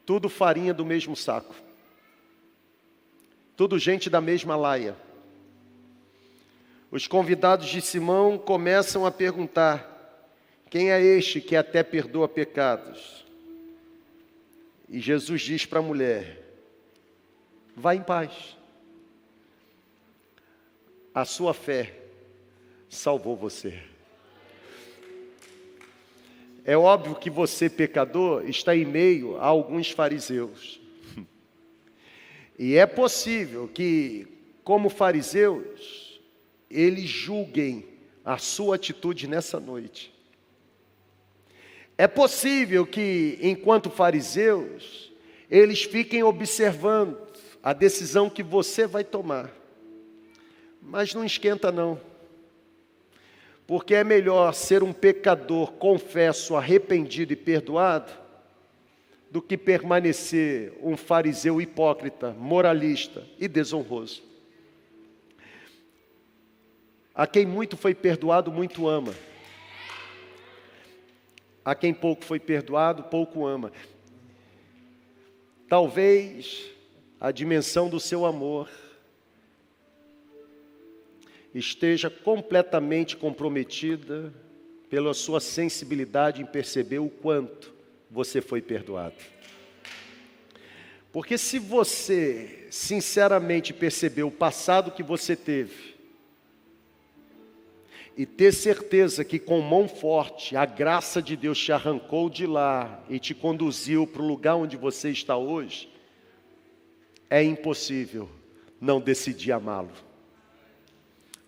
tudo 0.05 0.29
farinha 0.29 0.75
do 0.75 0.85
mesmo 0.85 1.17
saco. 1.17 1.55
Tudo 3.57 3.79
gente 3.79 4.11
da 4.11 4.21
mesma 4.21 4.57
laia. 4.57 4.97
Os 6.97 7.07
convidados 7.07 7.69
de 7.69 7.83
Simão 7.83 8.39
começam 8.39 9.05
a 9.05 9.11
perguntar: 9.11 10.25
quem 10.71 10.91
é 10.91 10.99
este 10.99 11.43
que 11.43 11.55
até 11.55 11.83
perdoa 11.83 12.27
pecados? 12.27 13.27
E 14.89 14.99
Jesus 14.99 15.43
diz 15.43 15.67
para 15.67 15.81
a 15.81 15.83
mulher: 15.83 16.43
vá 17.77 17.95
em 17.95 18.03
paz. 18.03 18.57
A 21.15 21.27
sua 21.27 21.53
fé 21.53 21.93
salvou 22.89 23.37
você. 23.37 23.79
É 26.65 26.79
óbvio 26.79 27.15
que 27.17 27.29
você, 27.29 27.69
pecador, 27.69 28.49
está 28.49 28.75
em 28.75 28.87
meio 28.87 29.37
a 29.37 29.45
alguns 29.45 29.91
fariseus. 29.91 30.81
E 32.59 32.75
é 32.75 32.87
possível 32.87 33.69
que, 33.69 34.27
como 34.65 34.89
fariseus, 34.89 36.06
eles 36.71 37.09
julguem 37.09 37.85
a 38.25 38.39
sua 38.39 38.77
atitude 38.77 39.27
nessa 39.27 39.61
noite. 39.61 40.13
É 41.99 42.07
possível 42.07 42.87
que, 42.87 43.39
enquanto 43.41 43.89
fariseus, 43.89 45.13
eles 45.51 45.85
fiquem 45.85 46.23
observando 46.23 47.19
a 47.63 47.73
decisão 47.73 48.29
que 48.29 48.43
você 48.43 48.87
vai 48.87 49.03
tomar. 49.03 49.51
Mas 50.83 51.15
não 51.15 51.25
esquenta, 51.25 51.73
não. 51.73 52.01
Porque 53.67 53.95
é 53.95 54.05
melhor 54.05 54.53
ser 54.55 54.83
um 54.83 54.93
pecador, 54.93 55.73
confesso, 55.73 56.55
arrependido 56.55 57.33
e 57.33 57.37
perdoado, 57.37 58.13
do 59.31 59.43
que 59.43 59.57
permanecer 59.57 60.73
um 60.83 60.97
fariseu 60.97 61.61
hipócrita, 61.61 62.31
moralista 62.39 63.25
e 63.39 63.49
desonroso. 63.49 64.23
A 67.17 67.27
quem 67.27 67.47
muito 67.47 67.79
foi 67.79 67.95
perdoado, 67.95 68.53
muito 68.53 68.87
ama. 68.87 69.15
A 71.65 71.75
quem 71.75 71.95
pouco 71.95 72.23
foi 72.23 72.39
perdoado, 72.39 73.05
pouco 73.05 73.47
ama. 73.47 73.73
Talvez 75.67 76.71
a 77.19 77.33
dimensão 77.33 77.89
do 77.89 77.99
seu 77.99 78.27
amor 78.27 78.69
esteja 81.55 82.11
completamente 82.11 83.17
comprometida 83.17 84.31
pela 84.91 85.15
sua 85.15 85.41
sensibilidade 85.41 86.43
em 86.43 86.47
perceber 86.47 86.99
o 86.99 87.09
quanto 87.09 87.73
você 88.11 88.43
foi 88.43 88.61
perdoado. 88.61 89.17
Porque 91.11 91.39
se 91.39 91.59
você 91.59 92.69
sinceramente 92.71 93.73
percebeu 93.73 94.29
o 94.29 94.31
passado 94.31 94.91
que 94.91 95.03
você 95.03 95.35
teve, 95.35 95.96
e 98.17 98.25
ter 98.25 98.53
certeza 98.53 99.25
que 99.25 99.39
com 99.39 99.61
mão 99.61 99.87
forte 99.87 100.57
a 100.57 100.65
graça 100.65 101.21
de 101.21 101.37
Deus 101.37 101.59
te 101.59 101.71
arrancou 101.71 102.31
de 102.31 102.47
lá 102.47 103.05
e 103.09 103.19
te 103.19 103.35
conduziu 103.35 104.07
para 104.07 104.23
o 104.23 104.27
lugar 104.27 104.57
onde 104.57 104.77
você 104.77 105.11
está 105.11 105.37
hoje, 105.37 105.89
é 107.29 107.43
impossível 107.43 108.29
não 108.81 109.01
decidir 109.01 109.53
amá-lo. 109.53 109.93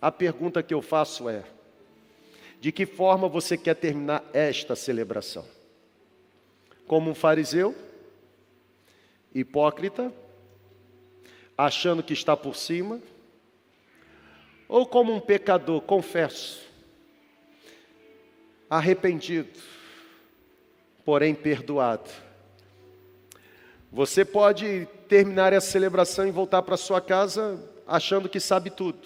A 0.01 0.11
pergunta 0.11 0.61
que 0.61 0.73
eu 0.73 0.81
faço 0.81 1.27
é: 1.27 1.43
de 2.61 2.71
que 2.71 2.85
forma 2.85 3.27
você 3.27 3.57
quer 3.57 3.75
terminar 3.75 4.23
esta 4.33 4.75
celebração? 4.75 5.45
como 6.89 7.11
um 7.11 7.13
fariseu, 7.13 7.75
hipócrita, 9.31 10.11
achando 11.55 12.01
que 12.01 12.13
está 12.13 12.35
por 12.35 12.55
cima, 12.55 12.99
ou 14.69 14.85
como 14.85 15.11
um 15.11 15.19
pecador, 15.19 15.81
confesso, 15.81 16.61
arrependido, 18.69 19.59
porém 21.03 21.33
perdoado. 21.33 22.07
Você 23.91 24.23
pode 24.23 24.87
terminar 25.07 25.51
essa 25.51 25.71
celebração 25.71 26.27
e 26.27 26.31
voltar 26.31 26.61
para 26.61 26.77
sua 26.77 27.01
casa 27.01 27.59
achando 27.87 28.29
que 28.29 28.39
sabe 28.39 28.69
tudo. 28.69 28.99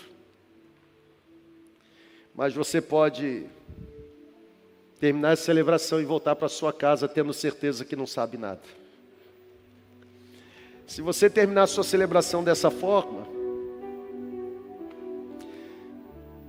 Mas 2.36 2.54
você 2.54 2.82
pode 2.82 3.46
terminar 5.00 5.32
essa 5.32 5.46
celebração 5.46 6.02
e 6.02 6.06
voltar 6.06 6.36
para 6.36 6.50
sua 6.50 6.74
casa 6.74 7.08
tendo 7.08 7.34
certeza 7.34 7.86
que 7.86 7.96
não 7.96 8.06
sabe 8.06 8.38
nada. 8.38 8.62
Se 10.86 11.02
você 11.02 11.30
terminar 11.30 11.64
a 11.64 11.68
sua 11.68 11.86
celebração 11.86 12.44
dessa 12.44 12.70
forma, 12.70 13.43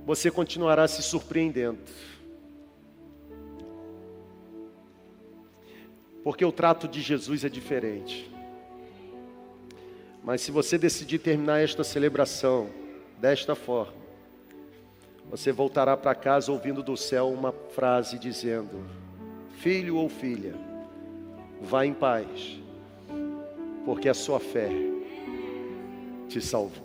você 0.05 0.29
continuará 0.29 0.87
se 0.87 1.01
surpreendendo. 1.01 1.79
Porque 6.23 6.45
o 6.45 6.51
trato 6.51 6.87
de 6.87 7.01
Jesus 7.01 7.43
é 7.43 7.49
diferente. 7.49 8.31
Mas 10.23 10.41
se 10.41 10.51
você 10.51 10.77
decidir 10.77 11.19
terminar 11.19 11.61
esta 11.61 11.83
celebração 11.83 12.69
desta 13.19 13.55
forma, 13.55 14.05
você 15.29 15.51
voltará 15.51 15.97
para 15.97 16.15
casa 16.15 16.51
ouvindo 16.51 16.83
do 16.83 16.95
céu 16.95 17.31
uma 17.31 17.51
frase 17.51 18.17
dizendo: 18.17 18.85
Filho 19.57 19.97
ou 19.97 20.09
filha, 20.09 20.53
vá 21.61 21.85
em 21.85 21.93
paz, 21.93 22.59
porque 23.85 24.09
a 24.09 24.13
sua 24.13 24.39
fé 24.39 24.69
te 26.27 26.41
salvou. 26.41 26.84